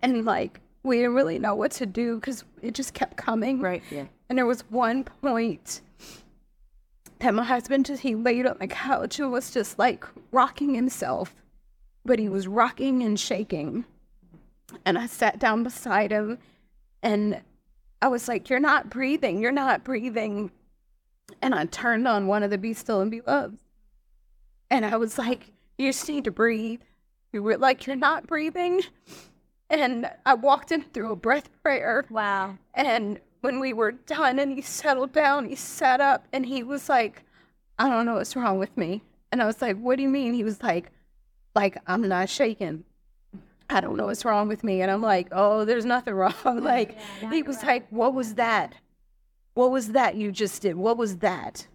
And 0.00 0.24
like, 0.24 0.60
we 0.82 0.96
didn't 0.96 1.14
really 1.14 1.38
know 1.38 1.54
what 1.54 1.70
to 1.72 1.86
do 1.86 2.16
because 2.16 2.44
it 2.62 2.74
just 2.74 2.94
kept 2.94 3.16
coming. 3.16 3.60
Right. 3.60 3.82
Yeah. 3.90 4.06
And 4.28 4.36
there 4.38 4.46
was 4.46 4.62
one 4.70 5.04
point 5.04 5.82
that 7.22 7.34
my 7.34 7.44
husband 7.44 7.86
just 7.86 8.02
he 8.02 8.16
laid 8.16 8.46
on 8.46 8.56
the 8.58 8.66
couch 8.66 9.20
and 9.20 9.30
was 9.30 9.52
just 9.52 9.78
like 9.78 10.04
rocking 10.32 10.74
himself, 10.74 11.36
but 12.04 12.18
he 12.18 12.28
was 12.28 12.48
rocking 12.48 13.02
and 13.02 13.18
shaking. 13.18 13.84
And 14.84 14.98
I 14.98 15.06
sat 15.06 15.38
down 15.38 15.62
beside 15.62 16.10
him 16.10 16.38
and 17.00 17.40
I 18.00 18.08
was 18.08 18.26
like, 18.26 18.50
You're 18.50 18.58
not 18.58 18.90
breathing, 18.90 19.40
you're 19.40 19.52
not 19.52 19.84
breathing. 19.84 20.50
And 21.40 21.54
I 21.54 21.66
turned 21.66 22.08
on 22.08 22.26
one 22.26 22.42
of 22.42 22.50
the 22.50 22.58
Be 22.58 22.74
Still 22.74 23.00
and 23.00 23.10
Be 23.10 23.20
Loved. 23.20 23.58
And 24.68 24.84
I 24.84 24.96
was 24.96 25.16
like, 25.16 25.52
You 25.78 25.90
just 25.90 26.08
need 26.08 26.24
to 26.24 26.32
breathe. 26.32 26.80
You 27.32 27.44
were 27.44 27.56
like, 27.56 27.86
You're 27.86 27.94
not 27.94 28.26
breathing. 28.26 28.82
And 29.70 30.10
I 30.26 30.34
walked 30.34 30.72
in 30.72 30.82
through 30.82 31.12
a 31.12 31.16
breath 31.16 31.48
prayer. 31.62 32.04
Wow. 32.10 32.58
And 32.74 33.20
when 33.42 33.60
we 33.60 33.72
were 33.72 33.92
done 33.92 34.38
and 34.38 34.52
he 34.52 34.62
settled 34.62 35.12
down, 35.12 35.48
he 35.48 35.54
sat 35.54 36.00
up 36.00 36.26
and 36.32 36.46
he 36.46 36.62
was 36.62 36.88
like, 36.88 37.22
I 37.78 37.88
don't 37.88 38.06
know 38.06 38.14
what's 38.14 38.34
wrong 38.34 38.58
with 38.58 38.74
me. 38.76 39.02
And 39.30 39.42
I 39.42 39.46
was 39.46 39.60
like, 39.60 39.76
What 39.78 39.96
do 39.96 40.02
you 40.02 40.08
mean? 40.08 40.32
He 40.34 40.44
was 40.44 40.62
like, 40.62 40.90
like, 41.54 41.76
I'm 41.86 42.08
not 42.08 42.28
shaking. 42.30 42.84
I 43.68 43.80
don't 43.80 43.96
know 43.96 44.06
what's 44.06 44.24
wrong 44.24 44.48
with 44.48 44.62
me. 44.64 44.80
And 44.82 44.90
I'm 44.90 45.02
like, 45.02 45.28
Oh, 45.32 45.64
there's 45.64 45.84
nothing 45.84 46.14
wrong. 46.14 46.34
Like 46.44 46.96
he 47.30 47.42
was 47.42 47.62
like, 47.62 47.86
What 47.90 48.14
was 48.14 48.34
that? 48.34 48.74
What 49.54 49.70
was 49.70 49.88
that 49.92 50.14
you 50.14 50.32
just 50.32 50.62
did? 50.62 50.76
What 50.76 50.96
was 50.96 51.18
that? 51.18 51.66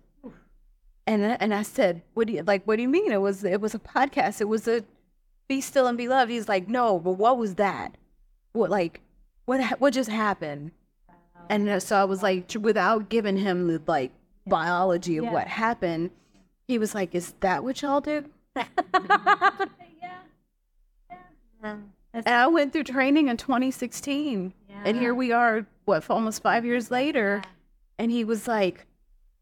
And 1.06 1.26
I- 1.26 1.38
and 1.40 1.54
I 1.54 1.64
said, 1.64 2.02
What 2.14 2.28
do 2.28 2.34
you 2.34 2.44
like 2.44 2.64
what 2.66 2.78
do 2.78 2.82
you 2.82 2.90
mean? 2.90 3.12
It 3.12 3.22
was 3.22 3.44
it 3.44 3.60
was 3.62 3.76
a 3.76 3.80
podcast. 3.80 4.40
It 4.42 4.48
was 4.48 4.68
a 4.68 4.84
be 5.48 5.62
still 5.62 5.88
and 5.88 5.98
be 5.98 6.08
loved. 6.08 6.32
He's 6.32 6.48
like, 6.50 6.68
No, 6.70 7.00
but 7.00 7.14
what 7.14 7.38
was 7.38 7.56
that? 7.56 7.96
What 8.54 8.70
like 8.70 9.02
what 9.46 9.62
what 9.80 9.94
just 9.94 10.10
happened? 10.10 10.72
And 11.50 11.70
uh, 11.70 11.80
so 11.80 11.96
I 11.96 12.04
was 12.06 12.24
like, 12.24 12.52
without 12.60 13.10
giving 13.10 13.38
him 13.38 13.68
the 13.68 13.82
like 13.88 14.12
biology 14.46 15.18
of 15.18 15.26
what 15.26 15.48
happened, 15.48 16.12
he 16.68 16.78
was 16.78 16.94
like, 16.94 17.16
"Is 17.16 17.34
that 17.40 17.64
what 17.64 17.82
y'all 17.82 18.02
do?" 18.02 18.26
yeah. 18.56 18.66
yeah. 21.64 21.78
And 22.14 22.28
I 22.28 22.48
went 22.48 22.74
through 22.74 22.84
training 22.84 23.28
in 23.28 23.38
2016, 23.38 24.54
and 24.84 24.98
here 24.98 25.14
we 25.14 25.32
are, 25.32 25.66
what, 25.86 26.10
almost 26.10 26.42
five 26.42 26.66
years 26.66 26.90
later, 26.90 27.42
and 28.00 28.12
he 28.12 28.24
was 28.24 28.48
like, 28.48 28.86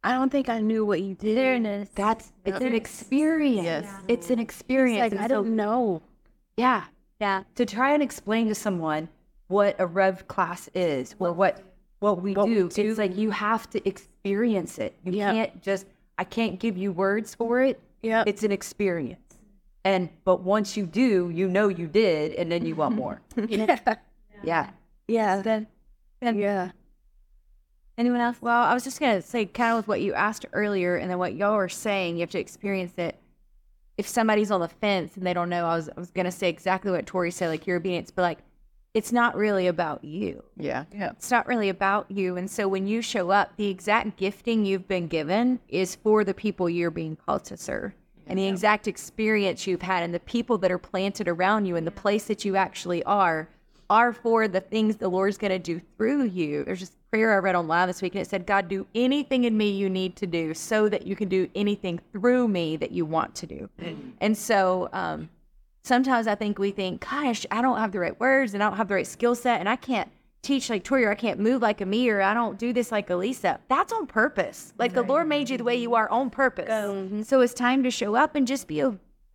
"I 0.03 0.11
don't 0.11 0.31
think 0.31 0.49
I 0.49 0.59
knew 0.59 0.85
what 0.85 1.01
you 1.01 1.15
did." 1.15 1.37
Awareness. 1.37 1.89
That's 1.95 2.31
it's 2.43 2.61
an 2.61 2.75
experience. 2.75 3.87
Yes. 3.87 4.01
It's 4.07 4.29
an 4.29 4.39
experience. 4.39 5.13
Like 5.13 5.21
I 5.21 5.27
so- 5.27 5.35
don't 5.35 5.55
know. 5.55 6.01
yeah. 6.57 6.85
Yeah. 7.21 7.43
to 7.55 7.65
try 7.65 7.93
and 7.93 8.03
explain 8.03 8.49
to 8.49 8.55
someone 8.55 9.07
what 9.47 9.77
a 9.79 9.87
rev 9.87 10.27
class 10.27 10.69
is 10.75 11.15
or 11.17 11.31
what 11.31 11.61
what 12.05 12.21
we 12.21 12.33
do 12.33 12.69
it's 12.75 12.97
like 12.99 13.15
you 13.17 13.31
have 13.31 13.69
to 13.69 13.79
experience 13.87 14.77
it 14.85 14.93
you 15.03 15.13
Yeah. 15.13 15.31
can't 15.33 15.61
just 15.61 15.85
i 16.17 16.23
can't 16.23 16.59
give 16.59 16.77
you 16.77 16.91
words 16.91 17.33
for 17.33 17.61
it 17.61 17.79
Yeah. 18.03 18.23
it's 18.27 18.43
an 18.43 18.51
experience 18.51 19.19
and 19.83 20.09
but 20.23 20.37
once 20.41 20.77
you 20.77 20.85
do 20.85 21.29
you 21.39 21.47
know 21.47 21.67
you 21.67 21.87
did 21.87 22.33
and 22.39 22.51
then 22.51 22.65
you 22.65 22.75
want 22.75 22.93
more 23.03 23.21
Yeah. 23.47 23.77
yeah 24.43 24.69
Yeah. 25.07 25.41
Then 25.41 25.67
Yeah. 26.21 26.71
Anyone 27.97 28.19
else? 28.19 28.37
Well, 28.41 28.61
I 28.63 28.73
was 28.73 28.83
just 28.83 28.99
gonna 28.99 29.21
say, 29.21 29.45
kind 29.45 29.71
of 29.71 29.77
with 29.77 29.87
what 29.87 30.01
you 30.01 30.13
asked 30.13 30.45
earlier, 30.51 30.97
and 30.97 31.09
then 31.09 31.17
what 31.17 31.33
y'all 31.35 31.55
were 31.55 31.69
saying, 31.69 32.15
you 32.17 32.21
have 32.21 32.29
to 32.31 32.39
experience 32.39 32.93
it. 32.97 33.15
If 33.97 34.05
somebody's 34.07 34.51
on 34.51 34.59
the 34.59 34.67
fence 34.67 35.15
and 35.15 35.25
they 35.25 35.33
don't 35.33 35.47
know, 35.49 35.65
I 35.65 35.75
was 35.77 35.87
I 35.95 35.99
was 35.99 36.11
gonna 36.11 36.31
say 36.31 36.49
exactly 36.49 36.91
what 36.91 37.05
Torie 37.05 37.31
said, 37.31 37.47
like 37.47 37.65
your 37.67 37.77
obedience, 37.77 38.11
but 38.11 38.23
like 38.23 38.39
it's 38.95 39.11
not 39.11 39.35
really 39.35 39.67
about 39.67 40.05
you. 40.05 40.41
Yeah. 40.55 40.85
Yeah. 40.93 41.11
It's 41.11 41.29
not 41.29 41.47
really 41.47 41.67
about 41.67 42.09
you. 42.09 42.37
And 42.37 42.49
so 42.49 42.65
when 42.65 42.87
you 42.87 43.01
show 43.01 43.29
up, 43.29 43.51
the 43.57 43.67
exact 43.67 44.15
gifting 44.15 44.65
you've 44.65 44.87
been 44.87 45.07
given 45.07 45.59
is 45.67 45.95
for 45.95 46.23
the 46.23 46.33
people 46.33 46.69
you're 46.69 46.89
being 46.89 47.17
called 47.17 47.43
to 47.45 47.57
serve. 47.57 47.91
And 48.27 48.39
the 48.39 48.47
exact 48.47 48.87
experience 48.87 49.67
you've 49.67 49.81
had 49.81 50.01
and 50.01 50.13
the 50.13 50.21
people 50.21 50.57
that 50.59 50.71
are 50.71 50.79
planted 50.79 51.27
around 51.27 51.65
you 51.65 51.75
and 51.75 51.85
the 51.85 51.91
place 51.91 52.23
that 52.23 52.45
you 52.45 52.55
actually 52.55 53.03
are 53.03 53.49
are 53.89 54.13
for 54.13 54.47
the 54.47 54.61
things 54.61 54.95
the 54.95 55.09
Lord's 55.09 55.37
going 55.37 55.51
to 55.51 55.59
do 55.59 55.79
through 55.95 56.23
you. 56.23 56.63
There's 56.63 56.79
just 56.79 56.95
prayer 57.11 57.33
I 57.33 57.37
read 57.37 57.55
online 57.55 57.87
this 57.87 58.01
week 58.01 58.15
and 58.15 58.21
it 58.21 58.29
said, 58.29 58.45
God, 58.45 58.67
do 58.67 58.87
anything 58.95 59.43
in 59.43 59.55
me 59.55 59.69
you 59.69 59.89
need 59.89 60.15
to 60.15 60.25
do 60.25 60.53
so 60.53 60.89
that 60.89 61.05
you 61.05 61.15
can 61.15 61.29
do 61.29 61.47
anything 61.53 61.99
through 62.11 62.47
me 62.47 62.77
that 62.77 62.91
you 62.91 63.05
want 63.05 63.35
to 63.35 63.45
do. 63.45 63.69
And 64.21 64.37
so, 64.37 64.89
um, 64.91 65.29
sometimes 65.85 66.27
I 66.27 66.35
think 66.35 66.57
we 66.57 66.71
think, 66.71 67.07
gosh, 67.07 67.45
I 67.51 67.61
don't 67.61 67.77
have 67.77 67.91
the 67.91 67.99
right 67.99 68.19
words 68.19 68.53
and 68.53 68.63
I 68.63 68.67
don't 68.67 68.77
have 68.77 68.87
the 68.87 68.95
right 68.95 69.07
skill 69.07 69.35
set 69.35 69.59
and 69.59 69.69
I 69.69 69.75
can't 69.75 70.09
teach 70.41 70.69
like 70.69 70.83
Torie 70.83 71.05
or 71.05 71.11
I 71.11 71.15
can't 71.15 71.39
move 71.39 71.61
like 71.61 71.85
me 71.85 72.09
or 72.09 72.21
I 72.21 72.33
don't 72.33 72.57
do 72.57 72.73
this 72.73 72.91
like 72.91 73.09
Alisa. 73.09 73.59
That's 73.67 73.93
on 73.93 74.07
purpose. 74.07 74.73
Like 74.77 74.93
the 74.93 75.03
Lord 75.03 75.27
made 75.27 75.49
you 75.49 75.57
the 75.57 75.63
way 75.63 75.75
you 75.75 75.95
are 75.95 76.09
on 76.09 76.29
purpose. 76.29 76.69
Mm-hmm. 76.69 77.21
So 77.23 77.41
it's 77.41 77.53
time 77.53 77.83
to 77.83 77.91
show 77.91 78.15
up 78.15 78.35
and 78.35 78.47
just 78.47 78.67
be 78.67 78.83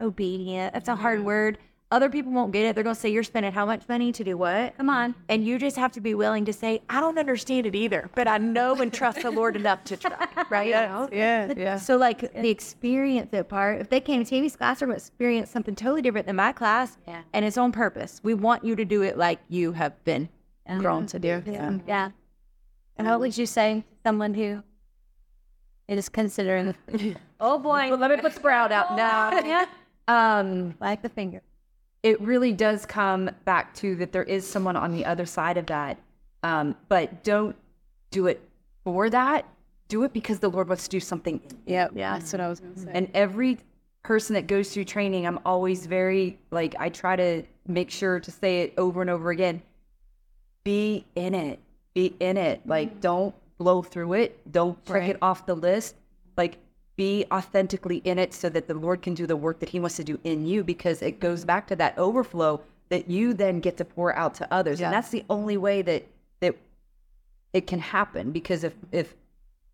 obedient. 0.00 0.74
That's 0.74 0.88
a 0.88 0.96
hard 0.96 1.24
word. 1.24 1.58
Other 1.92 2.08
people 2.08 2.30
won't 2.30 2.52
get 2.52 2.66
it. 2.66 2.74
They're 2.76 2.84
going 2.84 2.94
to 2.94 3.00
say, 3.00 3.08
You're 3.08 3.24
spending 3.24 3.50
how 3.52 3.66
much 3.66 3.88
money 3.88 4.12
to 4.12 4.22
do 4.22 4.36
what? 4.36 4.76
Come 4.76 4.88
on. 4.88 5.14
And 5.28 5.44
you 5.44 5.58
just 5.58 5.76
have 5.76 5.90
to 5.92 6.00
be 6.00 6.14
willing 6.14 6.44
to 6.44 6.52
say, 6.52 6.82
I 6.88 7.00
don't 7.00 7.18
understand 7.18 7.66
it 7.66 7.74
either, 7.74 8.08
but 8.14 8.28
I 8.28 8.38
know 8.38 8.76
and 8.76 8.92
trust 8.92 9.22
the 9.22 9.30
Lord 9.32 9.56
enough 9.56 9.82
to 9.84 9.96
try. 9.96 10.28
Right? 10.50 10.68
Yeah. 10.68 11.52
Yeah. 11.56 11.76
So 11.78 11.96
like 11.96 12.32
the 12.32 12.48
experience 12.48 13.28
that 13.32 13.48
part, 13.48 13.80
if 13.80 13.88
they 13.88 14.00
came 14.00 14.22
to 14.24 14.28
Tammy's 14.30 14.54
classroom, 14.56 14.92
experience 14.92 15.50
something 15.50 15.74
totally 15.74 16.02
different 16.02 16.26
than 16.26 16.36
my 16.36 16.52
class, 16.52 16.96
Yeah. 17.08 17.22
and 17.32 17.44
it's 17.44 17.56
on 17.58 17.72
purpose. 17.72 18.20
We 18.22 18.34
want 18.34 18.64
you 18.64 18.74
to 18.76 18.84
do 18.84 19.02
it 19.02 19.16
like 19.18 19.40
you 19.48 19.72
have 19.72 20.02
been 20.04 20.28
grown 20.78 21.06
to 21.06 21.18
do. 21.18 21.42
Yeah. 21.46 21.78
yeah. 21.88 22.10
And 22.96 23.08
what 23.08 23.18
would 23.20 23.36
you 23.38 23.46
say 23.46 23.80
to 23.80 23.84
someone 24.08 24.34
who 24.34 24.62
is 25.88 26.08
considering, 26.08 26.74
oh 27.40 27.58
boy, 27.58 27.94
let 27.96 28.10
me 28.10 28.16
put 28.16 28.32
the 28.32 28.38
Sprout 28.38 28.70
out 28.70 28.94
now. 28.96 29.30
yeah, 29.40 29.66
Um, 30.08 30.74
like 30.80 31.02
the 31.02 31.08
finger. 31.08 31.42
It 32.02 32.20
really 32.20 32.52
does 32.52 32.86
come 32.86 33.30
back 33.44 33.74
to 33.74 33.94
that 33.96 34.12
there 34.12 34.24
is 34.24 34.46
someone 34.46 34.76
on 34.76 34.92
the 34.92 35.04
other 35.04 35.26
side 35.26 35.56
of 35.56 35.66
that. 35.66 35.98
Um, 36.42 36.76
but 36.88 37.22
don't 37.22 37.56
do 38.10 38.26
it 38.26 38.40
for 38.84 39.10
that. 39.10 39.46
Do 39.88 40.04
it 40.04 40.12
because 40.12 40.38
the 40.38 40.48
Lord 40.48 40.68
wants 40.68 40.84
to 40.84 40.90
do 40.90 41.00
something. 41.00 41.40
Yeah. 41.66 41.88
Yeah. 41.94 42.18
That's 42.18 42.32
what 42.32 42.40
I 42.40 42.48
was 42.48 42.60
gonna 42.60 42.78
say. 42.78 42.90
And 42.92 43.10
every 43.12 43.58
person 44.02 44.34
that 44.34 44.46
goes 44.46 44.72
through 44.72 44.84
training, 44.84 45.26
I'm 45.26 45.40
always 45.44 45.86
very 45.86 46.38
like 46.50 46.74
I 46.78 46.88
try 46.88 47.16
to 47.16 47.42
make 47.66 47.90
sure 47.90 48.20
to 48.20 48.30
say 48.30 48.62
it 48.62 48.74
over 48.78 49.00
and 49.02 49.10
over 49.10 49.30
again. 49.30 49.62
Be 50.64 51.04
in 51.14 51.34
it. 51.34 51.58
Be 51.94 52.14
in 52.20 52.36
it. 52.36 52.66
Like 52.66 53.00
don't 53.00 53.34
blow 53.58 53.82
through 53.82 54.14
it. 54.14 54.50
Don't 54.50 54.82
check 54.86 55.08
it 55.08 55.18
off 55.20 55.44
the 55.44 55.54
list. 55.54 55.96
Like 56.36 56.56
be 57.00 57.24
authentically 57.32 58.02
in 58.04 58.18
it 58.18 58.34
so 58.34 58.50
that 58.50 58.68
the 58.68 58.74
Lord 58.74 59.00
can 59.00 59.14
do 59.14 59.26
the 59.26 59.34
work 59.34 59.58
that 59.60 59.70
He 59.70 59.80
wants 59.80 59.96
to 59.96 60.04
do 60.04 60.20
in 60.22 60.44
you 60.44 60.62
because 60.62 61.00
it 61.00 61.18
goes 61.18 61.46
back 61.46 61.66
to 61.68 61.76
that 61.76 61.96
overflow 61.96 62.60
that 62.90 63.08
you 63.08 63.32
then 63.32 63.60
get 63.60 63.78
to 63.78 63.86
pour 63.86 64.14
out 64.14 64.34
to 64.34 64.52
others. 64.52 64.82
And 64.82 64.92
that's 64.92 65.08
the 65.08 65.24
only 65.30 65.56
way 65.56 65.80
that 65.80 66.06
that 66.40 66.56
it 67.54 67.66
can 67.66 67.78
happen 67.78 68.32
because 68.32 68.64
if 68.64 68.74
if 68.92 69.14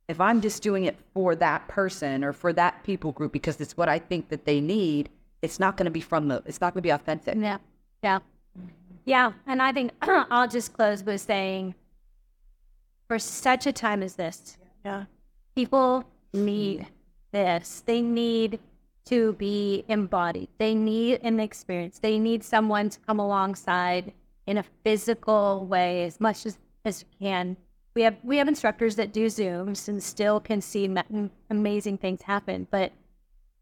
if 0.06 0.20
I'm 0.20 0.40
just 0.40 0.62
doing 0.62 0.84
it 0.84 0.96
for 1.14 1.34
that 1.34 1.66
person 1.66 2.22
or 2.22 2.32
for 2.32 2.52
that 2.52 2.84
people 2.84 3.10
group 3.10 3.32
because 3.32 3.60
it's 3.60 3.76
what 3.76 3.88
I 3.88 3.98
think 3.98 4.28
that 4.28 4.44
they 4.44 4.60
need, 4.60 5.08
it's 5.42 5.58
not 5.58 5.76
going 5.76 5.86
to 5.86 5.90
be 5.90 6.00
from 6.00 6.28
the 6.28 6.44
it's 6.46 6.60
not 6.60 6.74
going 6.74 6.82
to 6.82 6.86
be 6.86 6.90
authentic. 6.90 7.34
Yeah. 7.36 7.58
Yeah. 8.04 8.20
Yeah. 9.04 9.32
And 9.48 9.60
I 9.60 9.72
think 9.72 9.90
I'll 10.02 10.46
just 10.46 10.74
close 10.74 11.02
with 11.02 11.20
saying 11.20 11.74
for 13.08 13.18
such 13.18 13.66
a 13.66 13.72
time 13.72 14.04
as 14.04 14.14
this, 14.14 14.56
Yeah. 14.84 15.06
people 15.56 16.04
need 16.32 16.86
this. 17.36 17.82
They 17.84 18.00
need 18.00 18.58
to 19.04 19.34
be 19.34 19.84
embodied. 19.88 20.48
They 20.58 20.74
need 20.74 21.20
an 21.22 21.38
experience. 21.38 21.98
They 21.98 22.18
need 22.18 22.42
someone 22.42 22.88
to 22.90 22.98
come 23.00 23.20
alongside 23.20 24.12
in 24.46 24.58
a 24.58 24.64
physical 24.84 25.66
way 25.66 26.04
as 26.04 26.18
much 26.18 26.46
as, 26.46 26.58
as 26.84 27.02
you 27.02 27.26
can. 27.26 27.56
We 27.94 28.02
have 28.02 28.16
we 28.22 28.36
have 28.38 28.48
instructors 28.48 28.96
that 28.96 29.12
do 29.12 29.26
Zooms 29.26 29.88
and 29.88 30.02
still 30.02 30.40
can 30.40 30.60
see 30.60 30.88
ma- 30.88 31.28
amazing 31.48 31.98
things 31.98 32.22
happen. 32.22 32.66
But 32.70 32.92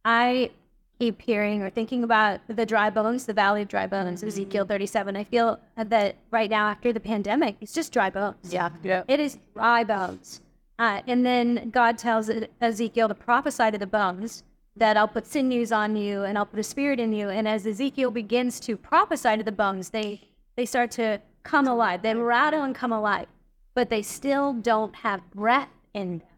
I 0.05 0.51
keep 0.99 1.21
hearing 1.23 1.63
or 1.63 1.71
thinking 1.71 2.03
about 2.05 2.41
the 2.49 2.67
dry 2.67 2.91
bones, 2.91 3.27
the 3.27 3.33
valley 3.33 3.63
of 3.63 3.69
dry 3.69 3.87
bones, 3.87 4.21
mm-hmm. 4.21 4.29
Ezekiel 4.29 4.65
37. 4.65 5.17
I 5.17 5.25
feel 5.25 5.59
that 5.77 6.17
right 6.31 6.51
now 6.51 6.67
after 6.69 6.93
the 6.93 7.01
pandemic, 7.01 7.57
it's 7.61 7.73
just 7.73 7.93
dry 7.93 8.11
bones. 8.11 8.53
Yeah. 8.53 8.71
Yeah. 8.83 9.03
It 9.09 9.21
is 9.21 9.39
dry 9.55 9.85
bones. 9.85 10.41
Uh, 10.79 11.03
and 11.07 11.25
then 11.25 11.71
God 11.71 11.99
tells 11.99 12.31
Ezekiel 12.61 13.09
to 13.09 13.15
prophesy 13.15 13.71
to 13.71 13.79
the 13.79 13.87
bones 13.87 14.43
that 14.77 14.97
I'll 14.97 15.09
put 15.09 15.27
sinews 15.27 15.71
on 15.71 15.97
you 15.97 16.25
and 16.25 16.37
I'll 16.37 16.47
put 16.47 16.59
a 16.59 16.65
spirit 16.65 16.99
in 16.99 17.13
you. 17.13 17.29
And 17.29 17.47
as 17.47 17.67
Ezekiel 17.67 18.11
begins 18.11 18.59
to 18.61 18.77
prophesy 18.77 19.37
to 19.37 19.45
the 19.45 19.53
bones, 19.53 19.91
they, 19.91 20.21
they 20.57 20.67
start 20.67 20.91
to 20.93 21.21
come 21.45 21.69
alive. 21.69 22.03
They 22.03 22.15
rattle 22.15 22.63
and 22.63 22.75
come 22.75 22.93
alive, 22.93 23.27
but 23.75 23.89
they 23.89 24.03
still 24.03 24.53
don't 24.53 24.95
have 24.97 25.31
breath 25.31 25.69
in 25.93 26.19
them. 26.19 26.29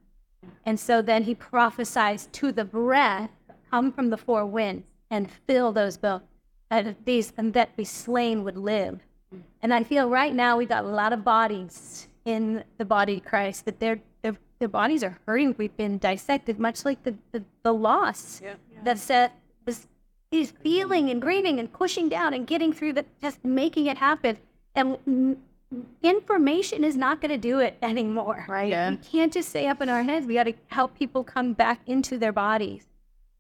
And 0.65 0.79
so 0.79 1.01
then 1.01 1.23
he 1.23 1.35
prophesies 1.35 2.29
to 2.33 2.53
the 2.53 2.65
breath, 2.65 3.31
come 3.71 3.91
from 3.91 4.11
the 4.11 4.17
four 4.19 4.45
winds 4.45 4.85
and 5.11 5.31
fill 5.47 5.73
those 5.73 5.97
bones, 5.97 6.23
that 6.71 7.05
these 7.07 7.33
and 7.37 7.55
that 7.55 7.77
be 7.77 7.85
slain 7.85 8.45
would 8.45 8.57
live. 8.57 9.01
And 9.63 9.73
I 9.73 9.83
feel 9.83 10.11
right 10.11 10.35
now 10.35 10.57
we've 10.57 10.69
got 10.69 10.85
a 10.85 10.89
lot 10.89 11.13
of 11.13 11.25
bodies 11.25 12.09
in 12.25 12.65
the 12.79 12.85
body 12.85 13.17
of 13.17 13.25
Christ 13.25 13.65
that 13.65 13.81
their 13.81 14.01
their, 14.59 14.69
their 14.69 14.69
bodies 14.69 15.03
are 15.03 15.19
hurting. 15.27 15.55
We've 15.59 15.77
been 15.77 15.99
dissected, 15.99 16.59
much 16.59 16.85
like 16.85 17.03
the 17.03 17.15
the, 17.33 17.43
the 17.63 17.75
loss 17.75 18.43
that 18.85 18.99
Seth 18.99 19.33
was 19.67 19.87
he's 20.31 20.51
feeling 20.51 21.11
and 21.11 21.21
grieving 21.21 21.59
and 21.59 21.73
pushing 21.73 22.09
down 22.09 22.35
and 22.35 22.47
getting 22.47 22.73
through 22.73 22.95
the 22.95 23.05
just 23.21 23.45
making 23.45 23.87
it 23.87 23.99
happen. 23.99 24.39
And 24.75 25.39
information 26.03 26.85
is 26.85 26.97
not 26.97 27.21
going 27.21 27.31
to 27.31 27.39
do 27.39 27.59
it 27.59 27.77
anymore, 27.83 28.45
right? 28.49 28.71
Yeah. 28.71 28.91
We 28.91 28.97
can't 28.97 29.33
just 29.33 29.49
stay 29.49 29.67
up 29.67 29.81
in 29.81 29.89
our 29.89 30.03
heads. 30.03 30.27
We 30.27 30.35
got 30.35 30.45
to 30.45 30.55
help 30.69 30.97
people 30.97 31.25
come 31.25 31.55
back 31.55 31.81
into 31.87 32.19
their 32.19 32.33
bodies 32.33 32.87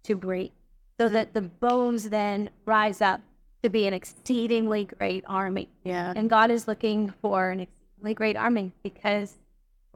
to 0.04 0.16
breathe, 0.16 0.50
so 0.98 1.06
mm-hmm. 1.06 1.14
that 1.14 1.34
the 1.34 1.42
bones 1.42 2.10
then 2.10 2.50
rise 2.64 3.00
up 3.00 3.20
to 3.62 3.70
be 3.70 3.86
an 3.86 3.94
exceedingly 3.94 4.84
great 4.84 5.24
army. 5.26 5.68
Yeah. 5.84 6.12
And 6.14 6.30
God 6.30 6.50
is 6.50 6.68
looking 6.68 7.12
for 7.20 7.50
an 7.50 7.60
exceedingly 7.60 8.14
great 8.14 8.36
army 8.36 8.72
because 8.82 9.36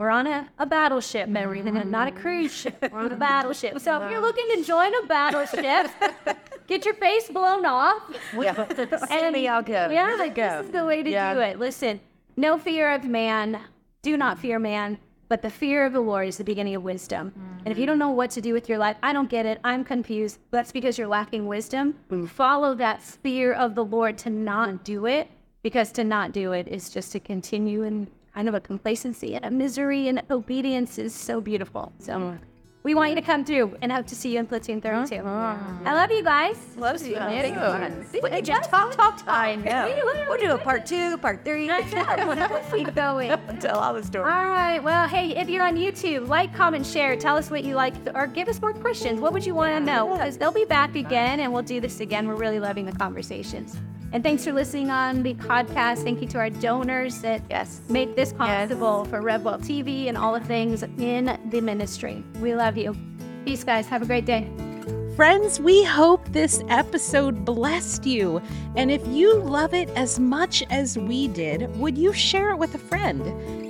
we're 0.00 0.08
on 0.08 0.26
a, 0.26 0.48
a 0.58 0.64
battleship, 0.64 1.28
and 1.28 1.90
not 1.90 2.08
a 2.08 2.10
cruise 2.10 2.54
ship. 2.54 2.88
We're 2.90 3.00
on 3.00 3.12
a 3.12 3.16
battleship. 3.16 3.78
So 3.80 4.02
if 4.02 4.10
you're 4.10 4.22
looking 4.22 4.46
to 4.54 4.64
join 4.64 4.94
a 4.94 5.06
battleship, 5.06 5.90
get 6.66 6.86
your 6.86 6.94
face 6.94 7.28
blown 7.28 7.66
off. 7.66 8.02
Yeah. 8.32 8.66
And 9.10 9.34
me, 9.34 9.46
I'll 9.46 9.62
go. 9.62 9.90
Yeah, 9.90 10.16
like, 10.18 10.36
this 10.36 10.64
is 10.64 10.72
the 10.72 10.86
way 10.86 11.02
to 11.02 11.10
do 11.10 11.40
it. 11.40 11.58
Listen, 11.58 12.00
no 12.38 12.56
fear 12.56 12.94
of 12.94 13.04
man. 13.04 13.60
Do 14.00 14.16
not 14.16 14.38
fear 14.38 14.58
man, 14.58 14.96
but 15.28 15.42
the 15.42 15.50
fear 15.50 15.84
of 15.84 15.92
the 15.92 16.00
Lord 16.00 16.28
is 16.28 16.38
the 16.38 16.44
beginning 16.44 16.76
of 16.76 16.82
wisdom. 16.82 17.34
And 17.66 17.70
if 17.70 17.76
you 17.76 17.84
don't 17.84 17.98
know 17.98 18.08
what 18.08 18.30
to 18.30 18.40
do 18.40 18.54
with 18.54 18.70
your 18.70 18.78
life, 18.78 18.96
I 19.02 19.12
don't 19.12 19.28
get 19.28 19.44
it. 19.44 19.60
I'm 19.64 19.84
confused. 19.84 20.38
That's 20.50 20.72
because 20.72 20.96
you're 20.96 21.08
lacking 21.08 21.46
wisdom. 21.46 21.94
Follow 22.26 22.74
that 22.76 23.02
fear 23.02 23.52
of 23.52 23.74
the 23.74 23.84
Lord 23.84 24.16
to 24.18 24.30
not 24.30 24.82
do 24.82 25.04
it, 25.04 25.28
because 25.62 25.92
to 25.92 26.04
not 26.04 26.32
do 26.32 26.52
it 26.52 26.68
is 26.68 26.88
just 26.88 27.12
to 27.12 27.20
continue 27.20 27.82
in 27.82 28.08
kind 28.34 28.48
of 28.48 28.54
a 28.54 28.60
complacency 28.60 29.34
and 29.34 29.44
a 29.44 29.50
misery, 29.50 30.08
and 30.08 30.22
obedience 30.30 30.98
is 30.98 31.14
so 31.14 31.40
beautiful. 31.40 31.92
So. 31.98 32.38
We 32.82 32.94
want 32.94 33.10
you 33.10 33.16
to 33.16 33.22
come 33.22 33.44
through 33.44 33.76
and 33.82 33.92
hope 33.92 34.06
to 34.06 34.14
see 34.14 34.32
you 34.32 34.38
in 34.38 34.46
Platoon 34.46 34.80
32. 34.80 35.22
Ah. 35.22 35.80
I 35.84 35.92
love 35.92 36.10
you 36.10 36.22
guys. 36.22 36.56
Love 36.78 37.02
you. 37.06 37.14
We 38.22 38.30
could 38.30 38.44
just 38.44 38.70
talk, 38.70 38.96
talk, 38.96 39.18
talk. 39.18 39.28
I 39.28 39.56
know. 39.56 40.24
We'll 40.26 40.40
do 40.40 40.52
a 40.52 40.58
part 40.58 40.86
two, 40.86 41.18
part 41.18 41.44
three. 41.44 41.68
Keep 41.68 42.94
going. 42.94 43.38
Tell 43.60 43.78
all 43.78 43.92
the 43.92 44.02
stories. 44.02 44.32
All 44.32 44.46
right. 44.46 44.78
Well, 44.82 45.06
hey, 45.08 45.36
if 45.36 45.50
you're 45.50 45.62
on 45.66 45.76
YouTube, 45.76 46.28
like, 46.28 46.54
comment, 46.54 46.86
share. 46.86 47.16
Tell 47.16 47.36
us 47.36 47.50
what 47.50 47.64
you 47.64 47.74
like, 47.74 47.92
or 48.14 48.26
give 48.26 48.48
us 48.48 48.62
more 48.62 48.72
questions. 48.72 49.20
What 49.20 49.34
would 49.34 49.44
you 49.44 49.54
want 49.54 49.74
to 49.74 49.80
know? 49.80 50.14
Because 50.14 50.38
they'll 50.38 50.50
be 50.50 50.64
back 50.64 50.96
again, 50.96 51.40
and 51.40 51.52
we'll 51.52 51.62
do 51.62 51.82
this 51.82 52.00
again. 52.00 52.26
We're 52.26 52.36
really 52.36 52.60
loving 52.60 52.86
the 52.86 52.92
conversations. 52.92 53.76
And 54.12 54.24
thanks 54.24 54.44
for 54.44 54.52
listening 54.52 54.90
on 54.90 55.22
the 55.22 55.34
podcast. 55.34 56.02
Thank 56.02 56.20
you 56.20 56.26
to 56.28 56.38
our 56.38 56.50
donors 56.50 57.20
that 57.20 57.42
Yes. 57.48 57.80
make 57.88 58.16
this 58.16 58.32
possible 58.32 59.04
for 59.04 59.22
RevWell 59.22 59.60
TV 59.64 60.08
and 60.08 60.18
all 60.18 60.32
the 60.32 60.40
things 60.40 60.82
in 60.98 61.38
the 61.50 61.60
ministry. 61.60 62.24
We 62.40 62.54
love 62.54 62.76
you. 62.76 62.96
Peace, 63.44 63.62
guys. 63.62 63.86
Have 63.86 64.02
a 64.02 64.06
great 64.06 64.24
day. 64.26 64.48
Friends, 65.14 65.60
we 65.60 65.84
hope 65.84 66.26
this 66.32 66.62
episode 66.68 67.44
blessed 67.44 68.06
you. 68.06 68.40
And 68.74 68.90
if 68.90 69.06
you 69.06 69.34
love 69.34 69.74
it 69.74 69.88
as 69.90 70.18
much 70.18 70.62
as 70.70 70.96
we 70.98 71.28
did, 71.28 71.68
would 71.78 71.96
you 71.98 72.12
share 72.12 72.50
it 72.50 72.56
with 72.56 72.74
a 72.74 72.78
friend? 72.78 73.22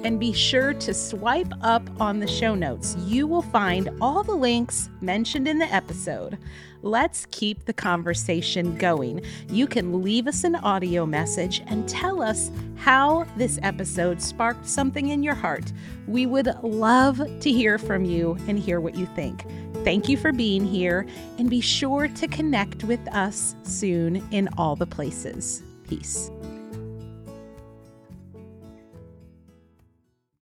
and 0.03 0.19
be 0.19 0.33
sure 0.33 0.73
to 0.73 0.95
swipe 0.95 1.53
up 1.61 1.83
on 2.01 2.21
the 2.21 2.27
show 2.27 2.55
notes. 2.55 2.97
You 3.01 3.27
will 3.27 3.43
find 3.43 3.91
all 4.01 4.23
the 4.23 4.35
links 4.35 4.89
mentioned 5.03 5.47
in 5.47 5.59
the 5.59 5.67
episode. 5.67 6.39
Let's 6.83 7.27
keep 7.31 7.65
the 7.65 7.73
conversation 7.73 8.77
going. 8.77 9.23
You 9.49 9.67
can 9.67 10.03
leave 10.03 10.27
us 10.27 10.45
an 10.45 10.55
audio 10.57 11.05
message 11.05 11.63
and 11.67 11.89
tell 11.89 12.23
us 12.23 12.51
how 12.77 13.27
this 13.37 13.59
episode 13.63 14.23
sparked 14.23 14.67
something 14.67 15.09
in 15.09 15.23
your 15.23 15.35
heart. 15.35 15.73
We 16.07 16.27
would 16.27 16.47
love 16.63 17.19
to 17.19 17.53
hear 17.53 17.77
from 17.77 18.05
you 18.05 18.39
and 18.49 18.59
hear 18.59 18.81
what 18.81 18.95
you 18.95 19.07
think. 19.15 19.45
Thank 19.85 20.09
you 20.09 20.17
for 20.17 20.33
being 20.33 20.65
here, 20.65 21.07
and 21.39 21.49
be 21.49 21.61
sure 21.61 22.09
to 22.09 22.29
connect 22.29 22.85
with 22.85 23.01
us 23.15 23.55
soon 23.63 24.27
in 24.31 24.49
all 24.59 24.77
the 24.77 24.87
places. 24.87 25.63
Peace. 25.89 26.31